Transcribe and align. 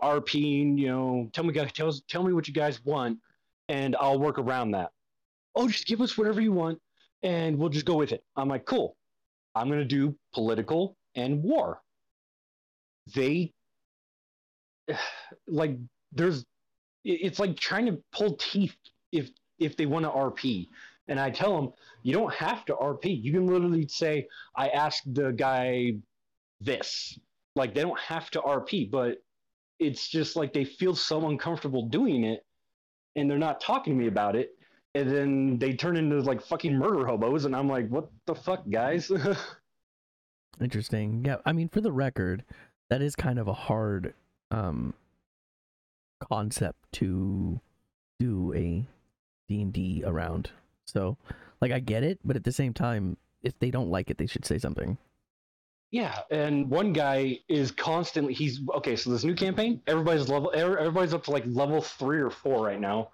RP, 0.00 0.78
you 0.78 0.88
know, 0.88 1.28
tell 1.32 1.44
me 1.44 1.52
guys, 1.52 1.72
tell, 1.72 1.92
tell 2.08 2.22
me 2.22 2.32
what 2.32 2.48
you 2.48 2.54
guys 2.54 2.84
want, 2.84 3.18
and 3.68 3.96
I'll 3.96 4.18
work 4.18 4.38
around 4.38 4.72
that. 4.72 4.90
Oh, 5.54 5.68
just 5.68 5.86
give 5.86 6.00
us 6.00 6.16
whatever 6.16 6.40
you 6.40 6.52
want, 6.52 6.80
and 7.22 7.58
we'll 7.58 7.68
just 7.68 7.84
go 7.84 7.96
with 7.96 8.12
it. 8.12 8.24
I'm 8.36 8.48
like, 8.48 8.64
cool. 8.64 8.96
I'm 9.54 9.68
gonna 9.68 9.84
do 9.84 10.16
political 10.32 10.96
and 11.14 11.42
war. 11.42 11.82
They 13.14 13.52
like 15.46 15.76
there's 16.12 16.44
it's 17.04 17.38
like 17.38 17.56
trying 17.58 17.86
to 17.86 18.02
pull 18.12 18.36
teeth 18.36 18.76
if 19.10 19.30
if 19.58 19.76
they 19.76 19.86
want 19.86 20.04
to 20.04 20.10
RP. 20.10 20.68
And 21.08 21.18
I 21.18 21.30
tell 21.30 21.54
them, 21.56 21.72
you 22.02 22.12
don't 22.12 22.32
have 22.32 22.64
to 22.66 22.74
RP. 22.74 23.22
You 23.22 23.32
can 23.32 23.46
literally 23.46 23.88
say, 23.88 24.28
I 24.56 24.68
asked 24.68 25.12
the 25.12 25.32
guy 25.32 25.94
this. 26.60 27.18
Like 27.56 27.74
they 27.74 27.82
don't 27.82 27.98
have 27.98 28.30
to 28.30 28.40
RP, 28.40 28.90
but 28.90 29.18
it's 29.82 30.08
just 30.08 30.36
like 30.36 30.52
they 30.52 30.64
feel 30.64 30.94
so 30.94 31.28
uncomfortable 31.28 31.86
doing 31.86 32.24
it 32.24 32.44
and 33.16 33.30
they're 33.30 33.38
not 33.38 33.60
talking 33.60 33.92
to 33.94 33.98
me 33.98 34.08
about 34.08 34.36
it. 34.36 34.50
And 34.94 35.10
then 35.10 35.58
they 35.58 35.72
turn 35.72 35.96
into 35.96 36.20
like 36.20 36.42
fucking 36.42 36.76
murder 36.76 37.06
hobos, 37.06 37.46
and 37.46 37.56
I'm 37.56 37.68
like, 37.68 37.88
what 37.88 38.10
the 38.26 38.34
fuck, 38.34 38.62
guys? 38.70 39.10
Interesting. 40.60 41.24
Yeah, 41.24 41.36
I 41.46 41.52
mean, 41.52 41.68
for 41.68 41.80
the 41.80 41.92
record, 41.92 42.44
that 42.90 43.00
is 43.00 43.16
kind 43.16 43.38
of 43.38 43.48
a 43.48 43.54
hard 43.54 44.12
um 44.50 44.92
concept 46.20 46.78
to 46.92 47.58
do 48.20 48.52
a 48.54 48.86
D&D 49.48 50.04
around. 50.06 50.50
So, 50.84 51.16
like 51.60 51.72
I 51.72 51.80
get 51.80 52.04
it, 52.04 52.18
but 52.22 52.36
at 52.36 52.44
the 52.44 52.52
same 52.52 52.74
time, 52.74 53.16
if 53.42 53.58
they 53.58 53.70
don't 53.70 53.90
like 53.90 54.10
it, 54.10 54.18
they 54.18 54.26
should 54.26 54.44
say 54.44 54.58
something. 54.58 54.98
Yeah, 55.92 56.20
and 56.30 56.70
one 56.70 56.94
guy 56.94 57.38
is 57.48 57.70
constantly 57.70 58.32
he's 58.32 58.60
okay, 58.76 58.96
so 58.96 59.10
this 59.10 59.24
new 59.24 59.34
campaign, 59.34 59.82
everybody's 59.86 60.28
level 60.28 60.50
everybody's 60.54 61.12
up 61.12 61.24
to 61.24 61.30
like 61.30 61.44
level 61.46 61.82
3 61.82 62.20
or 62.20 62.30
4 62.30 62.64
right 62.64 62.80
now. 62.80 63.10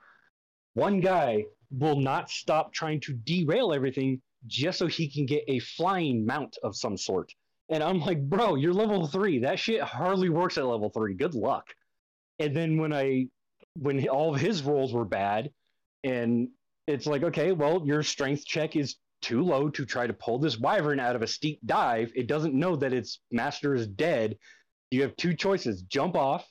One 0.74 1.00
guy 1.00 1.44
will 1.70 1.96
not 1.96 2.30
stop 2.30 2.72
trying 2.72 3.00
to 3.00 3.12
derail 3.12 3.72
everything 3.72 4.22
just 4.46 4.78
so 4.78 4.86
he 4.86 5.10
can 5.10 5.26
get 5.26 5.42
a 5.48 5.58
flying 5.58 6.24
mount 6.24 6.56
of 6.62 6.76
some 6.76 6.96
sort. 6.96 7.34
And 7.68 7.82
I'm 7.82 8.00
like, 8.00 8.20
bro, 8.20 8.54
you're 8.54 8.72
level 8.72 9.06
three. 9.06 9.40
That 9.40 9.58
shit 9.58 9.82
hardly 9.82 10.28
works 10.28 10.56
at 10.56 10.64
level 10.64 10.88
three. 10.88 11.14
Good 11.14 11.34
luck. 11.34 11.66
And 12.38 12.56
then 12.56 12.78
when 12.78 12.92
I, 12.92 13.26
when 13.74 14.08
all 14.08 14.34
of 14.34 14.40
his 14.40 14.62
rolls 14.62 14.94
were 14.94 15.04
bad, 15.04 15.50
and 16.04 16.48
it's 16.86 17.06
like, 17.06 17.24
okay, 17.24 17.52
well, 17.52 17.82
your 17.84 18.02
strength 18.02 18.46
check 18.46 18.76
is 18.76 18.96
too 19.20 19.42
low 19.42 19.68
to 19.70 19.84
try 19.84 20.06
to 20.06 20.12
pull 20.12 20.38
this 20.38 20.58
wyvern 20.58 21.00
out 21.00 21.16
of 21.16 21.22
a 21.22 21.26
steep 21.26 21.60
dive. 21.64 22.12
It 22.14 22.26
doesn't 22.26 22.54
know 22.54 22.76
that 22.76 22.92
its 22.92 23.20
master 23.30 23.74
is 23.74 23.86
dead. 23.86 24.36
You 24.90 25.02
have 25.02 25.16
two 25.16 25.34
choices 25.34 25.82
jump 25.82 26.16
off 26.16 26.46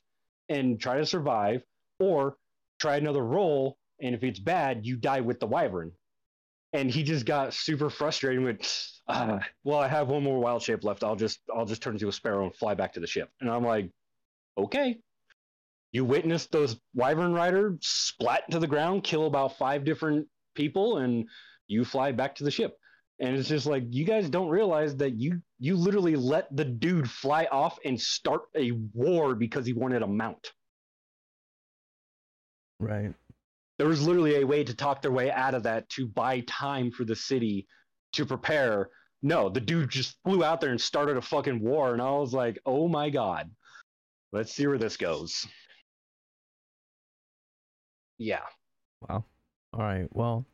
and 0.49 0.79
try 0.79 0.97
to 0.97 1.05
survive, 1.05 1.63
or 1.99 2.37
try 2.79 2.97
another 2.97 3.23
roll. 3.23 3.77
And 4.01 4.13
if 4.13 4.23
it's 4.23 4.39
bad, 4.39 4.85
you 4.85 4.95
die 4.95 5.21
with 5.21 5.39
the 5.39 5.47
wyvern 5.47 5.91
and 6.73 6.91
he 6.91 7.03
just 7.03 7.25
got 7.25 7.53
super 7.53 7.89
frustrated 7.89 8.43
with 8.43 8.59
uh, 9.07 9.39
well 9.63 9.79
i 9.79 9.87
have 9.87 10.09
one 10.09 10.23
more 10.23 10.39
wild 10.39 10.61
shape 10.61 10.83
left 10.83 11.03
i'll 11.03 11.15
just 11.15 11.39
i'll 11.55 11.65
just 11.65 11.81
turn 11.81 11.93
into 11.93 12.07
a 12.07 12.11
sparrow 12.11 12.45
and 12.45 12.55
fly 12.55 12.73
back 12.73 12.93
to 12.93 12.99
the 12.99 13.07
ship 13.07 13.29
and 13.41 13.49
i'm 13.49 13.63
like 13.63 13.89
okay 14.57 14.97
you 15.91 16.03
witnessed 16.03 16.51
those 16.51 16.77
wyvern 16.93 17.33
riders 17.33 17.77
splat 17.81 18.49
to 18.51 18.59
the 18.59 18.67
ground 18.67 19.03
kill 19.03 19.25
about 19.25 19.57
five 19.57 19.85
different 19.85 20.27
people 20.55 20.97
and 20.97 21.25
you 21.67 21.85
fly 21.85 22.11
back 22.11 22.35
to 22.35 22.43
the 22.43 22.51
ship 22.51 22.77
and 23.19 23.35
it's 23.35 23.49
just 23.49 23.65
like 23.65 23.83
you 23.89 24.05
guys 24.05 24.29
don't 24.29 24.49
realize 24.49 24.95
that 24.95 25.15
you 25.15 25.41
you 25.59 25.75
literally 25.75 26.15
let 26.15 26.53
the 26.55 26.65
dude 26.65 27.09
fly 27.09 27.47
off 27.51 27.79
and 27.83 27.99
start 27.99 28.41
a 28.55 28.71
war 28.93 29.35
because 29.35 29.65
he 29.65 29.73
wanted 29.73 30.01
a 30.01 30.07
mount 30.07 30.51
right 32.79 33.13
there 33.77 33.87
was 33.87 34.05
literally 34.05 34.41
a 34.41 34.47
way 34.47 34.63
to 34.63 34.75
talk 34.75 35.01
their 35.01 35.11
way 35.11 35.31
out 35.31 35.53
of 35.53 35.63
that 35.63 35.87
to 35.89 36.07
buy 36.07 36.41
time 36.41 36.91
for 36.91 37.05
the 37.05 37.15
city 37.15 37.67
to 38.13 38.25
prepare. 38.25 38.89
No, 39.21 39.49
the 39.49 39.61
dude 39.61 39.89
just 39.89 40.17
flew 40.23 40.43
out 40.43 40.61
there 40.61 40.71
and 40.71 40.81
started 40.81 41.17
a 41.17 41.21
fucking 41.21 41.59
war, 41.59 41.93
and 41.93 42.01
I 42.01 42.11
was 42.11 42.33
like, 42.33 42.59
oh 42.65 42.87
my 42.87 43.09
god. 43.09 43.49
Let's 44.33 44.53
see 44.53 44.67
where 44.67 44.77
this 44.77 44.97
goes. 44.97 45.47
Yeah. 48.17 48.41
Wow. 49.07 49.23
All 49.73 49.79
right. 49.79 50.07
Well, 50.11 50.45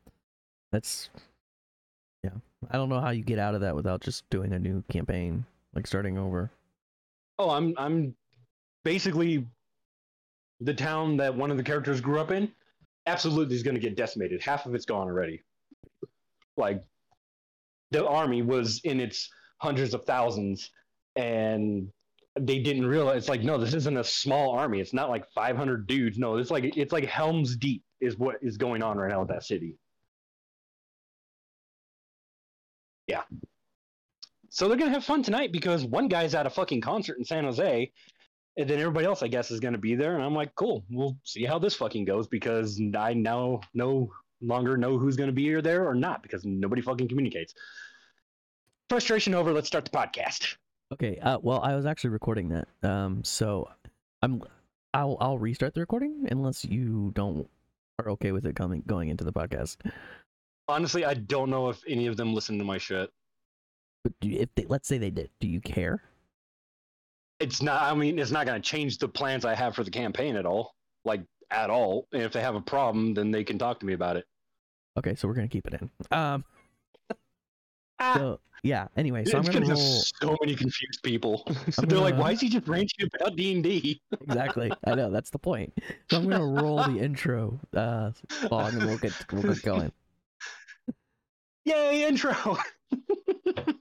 that's 0.73 1.09
yeah. 2.23 2.31
I 2.72 2.78
don't 2.78 2.89
know 2.89 3.00
how 3.00 3.11
you 3.11 3.23
get 3.23 3.39
out 3.39 3.56
of 3.56 3.61
that 3.61 3.75
without 3.75 4.01
just 4.01 4.28
doing 4.29 4.53
a 4.53 4.59
new 4.59 4.84
campaign, 4.91 5.45
like 5.75 5.85
starting 5.85 6.17
over. 6.17 6.50
Oh, 7.38 7.51
I'm 7.51 7.75
I'm 7.78 8.16
basically 8.84 9.47
the 10.59 10.73
town 10.73 11.16
that 11.17 11.34
one 11.34 11.51
of 11.51 11.57
the 11.57 11.63
characters 11.63 12.01
grew 12.01 12.19
up 12.19 12.31
in 12.31 12.51
absolutely 13.06 13.56
is 13.56 13.63
going 13.63 13.75
to 13.75 13.81
get 13.81 13.95
decimated. 13.95 14.41
Half 14.41 14.66
of 14.66 14.73
it's 14.73 14.85
gone 14.85 15.07
already. 15.07 15.41
Like 16.57 16.84
the 17.91 18.07
army 18.07 18.41
was 18.41 18.81
in 18.84 19.00
its 19.00 19.29
hundreds 19.59 19.94
of 19.94 20.05
thousands, 20.05 20.72
and 21.16 21.88
they 22.40 22.59
didn't 22.59 22.88
realize. 22.88 23.29
Like, 23.29 23.44
no, 23.44 23.59
this 23.59 23.75
isn't 23.75 23.97
a 23.97 24.03
small 24.03 24.51
army. 24.51 24.79
It's 24.79 24.94
not 24.94 25.09
like 25.09 25.29
500 25.35 25.85
dudes. 25.85 26.17
No, 26.17 26.38
it's 26.38 26.50
like 26.50 26.75
it's 26.75 26.94
like 26.94 27.05
Helm's 27.05 27.55
Deep 27.55 27.84
is 28.01 28.17
what 28.17 28.38
is 28.41 28.57
going 28.57 28.81
on 28.81 28.97
right 28.97 29.11
now 29.11 29.19
with 29.19 29.29
that 29.29 29.44
city. 29.44 29.75
Yeah. 33.08 33.24
So 34.50 34.68
they're 34.68 34.78
gonna 34.78 34.91
have 34.91 35.03
fun 35.03 35.24
tonight 35.24 35.52
because 35.52 35.84
one 35.84 36.08
guy's 36.08 36.36
at 36.36 36.46
a 36.46 36.50
fucking 36.50 36.81
concert 36.81 37.18
in 37.18 37.25
San 37.25 37.44
Jose, 37.44 37.91
and 38.58 38.69
then 38.69 38.80
everybody 38.80 39.06
else, 39.06 39.24
I 39.24 39.28
guess, 39.28 39.52
is 39.52 39.59
going 39.59 39.74
to 39.74 39.80
be 39.80 39.96
there. 39.96 40.16
And 40.16 40.24
I'm 40.24 40.36
like, 40.36 40.53
cool, 40.56 40.86
we'll 40.90 41.18
see 41.24 41.44
how 41.44 41.58
this 41.58 41.75
fucking 41.75 42.06
goes 42.06 42.28
because 42.28 42.80
I 42.96 43.14
now 43.14 43.62
no 43.74 44.12
longer 44.41 44.78
know 44.78 44.97
who's 44.97 45.16
going 45.16 45.28
to 45.28 45.34
be 45.34 45.44
here 45.44 45.62
there 45.62 45.88
or 45.88 45.96
not 45.96 46.22
because 46.22 46.46
nobody 46.46 46.81
fucking 46.81 47.08
communicates. 47.08 47.53
Frustration 48.90 49.34
over. 49.34 49.52
Let's 49.52 49.68
start 49.68 49.85
the 49.85 49.91
podcast. 49.91 50.56
Okay. 50.91 51.18
Uh, 51.20 51.40
well, 51.41 51.62
I 51.62 51.75
was 51.75 51.85
actually 51.85 52.12
recording 52.12 52.50
that. 52.50 52.68
Um, 52.88 53.24
so 53.24 53.70
I'm, 54.22 54.44
I'll, 54.94 55.18
I'll 55.20 55.40
restart 55.40 55.74
the 55.74 55.80
recording 55.80 56.28
unless 56.30 56.64
you 56.64 57.12
don't 57.16 57.50
are 58.00 58.12
okay 58.12 58.31
with 58.31 58.46
it 58.46 58.56
coming 58.56 58.84
going 58.85 59.09
into 59.09 59.24
the 59.24 59.34
podcast. 59.34 59.78
Honestly, 60.68 61.06
I 61.06 61.13
don't 61.13 61.50
know 61.50 61.69
if 61.69 61.81
any 61.88 62.07
of 62.07 62.18
them 62.18 62.34
listen 62.34 62.57
to 62.57 62.63
my 62.63 62.78
shit. 62.78 63.09
But 64.03 64.13
do, 64.19 64.29
if 64.31 64.50
they, 64.56 64.66
let's 64.66 64.88
say 64.88 64.97
they 64.97 65.09
did, 65.12 65.29
do 65.40 65.47
you 65.47 65.62
care? 65.62 66.03
it's 67.40 67.62
not 67.62 67.81
i 67.81 67.94
mean 67.94 68.19
it's 68.19 68.31
not 68.31 68.46
going 68.46 68.62
to 68.62 68.66
change 68.66 69.00
the 69.00 69.07
plans 69.07 69.44
i 69.44 69.56
have 69.56 69.75
for 69.75 69.84
the 69.84 69.90
campaign 69.90 70.35
at 70.35 70.46
all 70.46 70.75
like 71.03 71.22
at 71.52 71.69
all. 71.69 72.07
And 72.12 72.23
if 72.23 72.34
they 72.34 72.41
have 72.41 72.56
a 72.56 72.62
problem 72.62 73.13
then 73.13 73.31
they 73.31 73.44
can 73.44 73.57
talk 73.57 73.79
to 73.79 73.85
me 73.85 73.94
about 73.94 74.18
it. 74.18 74.25
Okay 74.97 75.16
so 75.16 75.28
we're 75.28 75.34
going 75.34 75.47
to 75.47 75.52
keep 75.52 75.68
it 75.68 75.73
in. 75.73 75.90
Um 76.12 76.44
ah. 78.00 78.13
so 78.16 78.40
yeah 78.63 78.88
anyway 78.96 79.25
so 79.25 79.38
it's 79.38 79.50
i'm 79.50 79.53
gonna 79.53 79.68
roll 79.68 79.75
so 79.75 80.38
many 80.41 80.56
confused 80.56 81.03
people. 81.03 81.46
So 81.72 81.84
they're 81.84 82.00
like 82.00 82.18
why 82.18 82.31
is 82.31 82.41
he 82.41 82.50
just 82.50 82.68
ranting 82.68 83.09
about 83.13 83.35
d&d 83.35 84.02
exactly 84.22 84.72
i 84.85 84.96
know 84.96 85.12
that's 85.12 85.29
the 85.29 85.40
point. 85.40 85.73
So 86.09 86.18
i'm 86.18 86.29
gonna 86.29 86.46
roll 86.46 86.84
the 86.84 87.00
intro 87.00 87.59
uh 87.75 88.12
song 88.47 88.73
and 88.73 88.85
we'll 88.85 88.97
get 88.97 89.13
we'll 89.31 89.44
get 89.53 89.62
going 89.63 89.91
yay 91.66 92.06
intro 92.07 92.57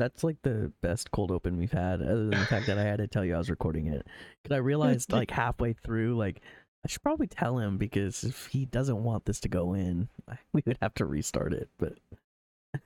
that's 0.00 0.24
like 0.24 0.40
the 0.42 0.72
best 0.80 1.10
cold 1.10 1.30
open 1.30 1.58
we've 1.58 1.70
had, 1.70 2.00
other 2.00 2.26
than 2.26 2.30
the 2.30 2.46
fact 2.46 2.66
that 2.66 2.78
I 2.78 2.82
had 2.82 2.98
to 2.98 3.06
tell 3.06 3.22
you 3.24 3.34
I 3.34 3.38
was 3.38 3.50
recording 3.50 3.86
it. 3.86 4.06
Because 4.42 4.56
I 4.56 4.58
realized 4.58 5.12
like 5.12 5.30
halfway 5.30 5.74
through, 5.74 6.16
like 6.16 6.40
I 6.84 6.88
should 6.88 7.02
probably 7.02 7.26
tell 7.26 7.58
him 7.58 7.76
because 7.76 8.24
if 8.24 8.46
he 8.46 8.64
doesn't 8.64 9.04
want 9.04 9.26
this 9.26 9.40
to 9.40 9.48
go 9.48 9.74
in, 9.74 10.08
we 10.52 10.62
would 10.64 10.78
have 10.80 10.94
to 10.94 11.04
restart 11.04 11.52
it. 11.52 11.68
But 11.78 11.98
no, 12.74 12.80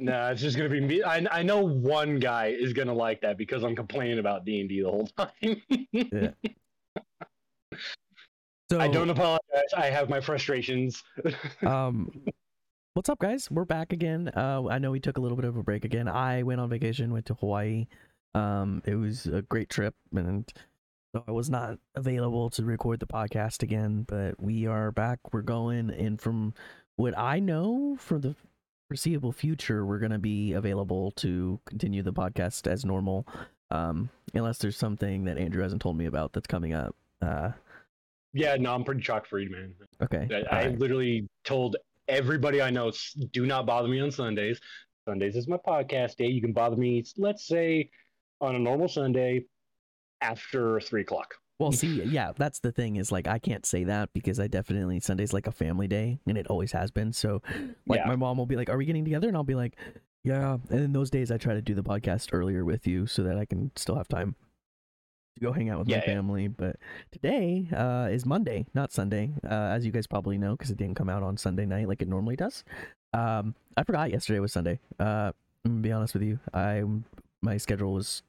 nah, 0.00 0.30
it's 0.30 0.40
just 0.40 0.56
gonna 0.56 0.70
be 0.70 0.80
me. 0.80 1.02
I 1.02 1.26
I 1.30 1.42
know 1.42 1.60
one 1.60 2.18
guy 2.18 2.46
is 2.46 2.72
gonna 2.72 2.94
like 2.94 3.20
that 3.20 3.36
because 3.36 3.62
I'm 3.62 3.76
complaining 3.76 4.18
about 4.18 4.46
D 4.46 4.60
and 4.60 4.68
D 4.68 4.82
the 4.82 4.90
whole 4.90 5.08
time. 5.08 5.62
yeah. 5.92 6.30
So 8.70 8.80
I 8.80 8.88
don't 8.88 9.10
apologize. 9.10 9.72
I 9.76 9.90
have 9.90 10.08
my 10.08 10.20
frustrations. 10.20 11.04
um, 11.62 12.10
What's 12.96 13.10
up, 13.10 13.18
guys? 13.18 13.50
We're 13.50 13.66
back 13.66 13.92
again. 13.92 14.28
Uh, 14.34 14.68
I 14.70 14.78
know 14.78 14.90
we 14.90 15.00
took 15.00 15.18
a 15.18 15.20
little 15.20 15.36
bit 15.36 15.44
of 15.44 15.54
a 15.58 15.62
break 15.62 15.84
again. 15.84 16.08
I 16.08 16.42
went 16.44 16.62
on 16.62 16.70
vacation, 16.70 17.12
went 17.12 17.26
to 17.26 17.34
Hawaii. 17.34 17.88
Um, 18.34 18.80
it 18.86 18.94
was 18.94 19.26
a 19.26 19.42
great 19.42 19.68
trip, 19.68 19.94
and 20.14 20.50
so 21.14 21.22
I 21.28 21.30
was 21.30 21.50
not 21.50 21.78
available 21.94 22.48
to 22.48 22.64
record 22.64 23.00
the 23.00 23.06
podcast 23.06 23.62
again. 23.62 24.06
But 24.08 24.42
we 24.42 24.66
are 24.66 24.92
back. 24.92 25.18
We're 25.30 25.42
going, 25.42 25.90
and 25.90 26.18
from 26.18 26.54
what 26.96 27.12
I 27.18 27.38
know 27.38 27.98
for 28.00 28.18
the 28.18 28.34
foreseeable 28.88 29.32
future, 29.32 29.84
we're 29.84 29.98
gonna 29.98 30.18
be 30.18 30.54
available 30.54 31.10
to 31.16 31.60
continue 31.66 32.02
the 32.02 32.14
podcast 32.14 32.66
as 32.66 32.86
normal, 32.86 33.28
um, 33.70 34.08
unless 34.32 34.56
there's 34.56 34.78
something 34.78 35.26
that 35.26 35.36
Andrew 35.36 35.62
hasn't 35.62 35.82
told 35.82 35.98
me 35.98 36.06
about 36.06 36.32
that's 36.32 36.46
coming 36.46 36.72
up. 36.72 36.96
Uh, 37.20 37.50
Yeah, 38.32 38.56
no, 38.56 38.74
I'm 38.74 38.84
pretty 38.84 39.02
shock 39.02 39.26
free, 39.26 39.50
man. 39.50 39.74
okay. 40.00 40.26
I, 40.30 40.34
I 40.34 40.62
alright. 40.62 40.78
literally 40.78 41.28
told 41.44 41.76
everybody 42.08 42.60
I 42.62 42.70
know, 42.70 42.92
do 43.32 43.46
not 43.46 43.66
bother 43.66 43.88
me 43.88 44.00
on 44.00 44.10
Sundays. 44.10 44.60
Sundays 45.08 45.36
is 45.36 45.46
my 45.48 45.56
podcast 45.58 46.16
day. 46.16 46.26
You 46.26 46.40
can 46.40 46.52
bother 46.52 46.76
me, 46.76 47.04
let's 47.16 47.46
say, 47.46 47.90
on 48.40 48.54
a 48.56 48.58
normal 48.58 48.88
Sunday 48.88 49.44
after 50.20 50.80
three 50.80 51.02
o'clock. 51.02 51.34
Well, 51.58 51.72
see, 51.72 52.02
yeah, 52.02 52.32
that's 52.36 52.58
the 52.58 52.70
thing 52.72 52.96
is 52.96 53.10
like 53.10 53.26
I 53.26 53.38
can't 53.38 53.64
say 53.64 53.84
that 53.84 54.12
because 54.12 54.38
I 54.38 54.46
definitely 54.46 55.00
Sunday's 55.00 55.32
like 55.32 55.46
a 55.46 55.52
family 55.52 55.86
day 55.88 56.18
and 56.26 56.36
it 56.36 56.46
always 56.48 56.72
has 56.72 56.90
been. 56.90 57.12
So, 57.12 57.40
like 57.86 58.00
Yeah. 58.00 58.08
my 58.08 58.16
mom 58.16 58.36
will 58.36 58.46
be 58.46 58.56
like, 58.56 58.68
"Are 58.68 58.76
we 58.76 58.84
getting 58.84 59.04
together?" 59.04 59.28
And 59.28 59.36
I'll 59.36 59.42
be 59.44 59.54
like, 59.54 59.76
"Yeah." 60.22 60.58
And 60.68 60.80
in 60.80 60.92
those 60.92 61.08
days, 61.10 61.30
I 61.30 61.38
try 61.38 61.54
to 61.54 61.62
do 61.62 61.74
the 61.74 61.82
podcast 61.82 62.28
earlier 62.32 62.62
with 62.64 62.86
you 62.86 63.06
so 63.06 63.22
that 63.22 63.38
I 63.38 63.46
can 63.46 63.70
still 63.74 63.94
have 63.94 64.08
time 64.08 64.36
to 65.36 65.40
go 65.40 65.52
hang 65.52 65.70
out 65.70 65.78
with 65.78 65.88
Yeah, 65.88 65.98
my 65.98 66.02
yeah. 66.06 66.14
family. 66.14 66.48
But 66.48 66.76
today 67.12 67.68
uh, 67.74 68.08
is 68.10 68.26
Monday, 68.26 68.66
not 68.74 68.92
Sunday, 68.92 69.32
uh, 69.44 69.48
as 69.74 69.86
you 69.86 69.92
guys 69.92 70.06
probably 70.06 70.38
know 70.38 70.52
because 70.56 70.70
it 70.70 70.76
didn't 70.78 70.96
come 70.96 71.08
out 71.08 71.22
on 71.22 71.36
Sunday 71.36 71.66
night 71.66 71.88
like 71.88 72.02
it 72.02 72.08
normally 72.08 72.36
does. 72.36 72.64
Um, 73.12 73.54
I 73.76 73.84
forgot 73.84 74.10
yesterday 74.10 74.40
was 74.40 74.52
Sunday. 74.52 74.80
Uh, 74.98 75.32
I'm 75.64 75.72
gonna 75.72 75.80
be 75.80 75.92
honest 75.92 76.14
with 76.14 76.22
you. 76.22 76.38
I 76.52 76.82
my 77.42 77.56
schedule 77.56 77.92
was 77.92 78.22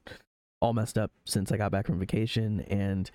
all 0.62 0.74
messed 0.74 0.98
up 0.98 1.12
since 1.25 1.51
I 1.51 1.57
got 1.57 1.71
back 1.71 1.86
from 1.86 2.00
vacation 2.00 2.62
and 2.62 3.10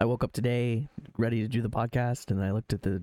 I 0.00 0.04
woke 0.06 0.24
up 0.24 0.32
today 0.32 0.88
ready 1.18 1.40
to 1.42 1.48
do 1.48 1.62
the 1.62 1.70
podcast 1.70 2.30
and 2.30 2.42
I 2.42 2.50
looked 2.52 2.72
at 2.72 2.82
the 2.82 3.02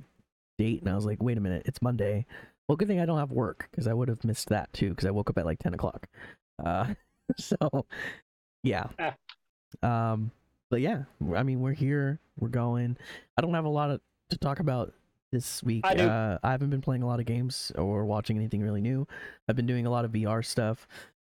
date 0.58 0.82
and 0.82 0.90
I 0.90 0.96
was 0.96 1.06
like, 1.06 1.22
wait 1.22 1.38
a 1.38 1.42
minute, 1.42 1.64
it's 1.66 1.82
Monday. 1.82 2.26
Well, 2.68 2.76
good 2.76 2.88
thing 2.88 3.00
I 3.00 3.06
don't 3.06 3.20
have 3.20 3.32
work 3.32 3.68
because 3.72 3.88
I 3.88 3.94
would 3.94 4.10
have 4.10 4.24
missed 4.26 4.50
that 4.50 4.72
too 4.74 4.90
because 4.90 5.06
I 5.06 5.12
woke 5.12 5.30
up 5.30 5.38
at 5.38 5.46
like 5.46 5.60
10 5.60 5.74
o'clock. 5.74 6.08
Uh, 6.64 6.94
so, 7.38 7.86
yeah. 8.64 8.88
Um, 9.82 10.32
but 10.70 10.82
yeah, 10.82 11.04
I 11.36 11.44
mean, 11.44 11.62
we're 11.62 11.74
here, 11.74 12.20
we're 12.40 12.50
going. 12.50 12.98
I 13.38 13.42
don't 13.42 13.54
have 13.54 13.66
a 13.66 13.70
lot 13.70 13.90
of, 13.90 14.02
to 14.30 14.38
talk 14.38 14.60
about 14.60 14.94
this 15.32 15.64
week. 15.64 15.86
I. 15.86 15.96
Uh, 15.96 16.38
I 16.44 16.52
haven't 16.52 16.70
been 16.70 16.82
playing 16.82 17.04
a 17.04 17.08
lot 17.08 17.20
of 17.20 17.26
games 17.26 17.72
or 17.76 18.06
watching 18.06 18.38
anything 18.38 18.62
really 18.62 18.82
new. 18.82 19.08
I've 19.48 19.56
been 19.56 19.66
doing 19.66 19.86
a 19.86 19.90
lot 19.90 20.06
of 20.06 20.12
VR 20.12 20.44
stuff. 20.44 20.88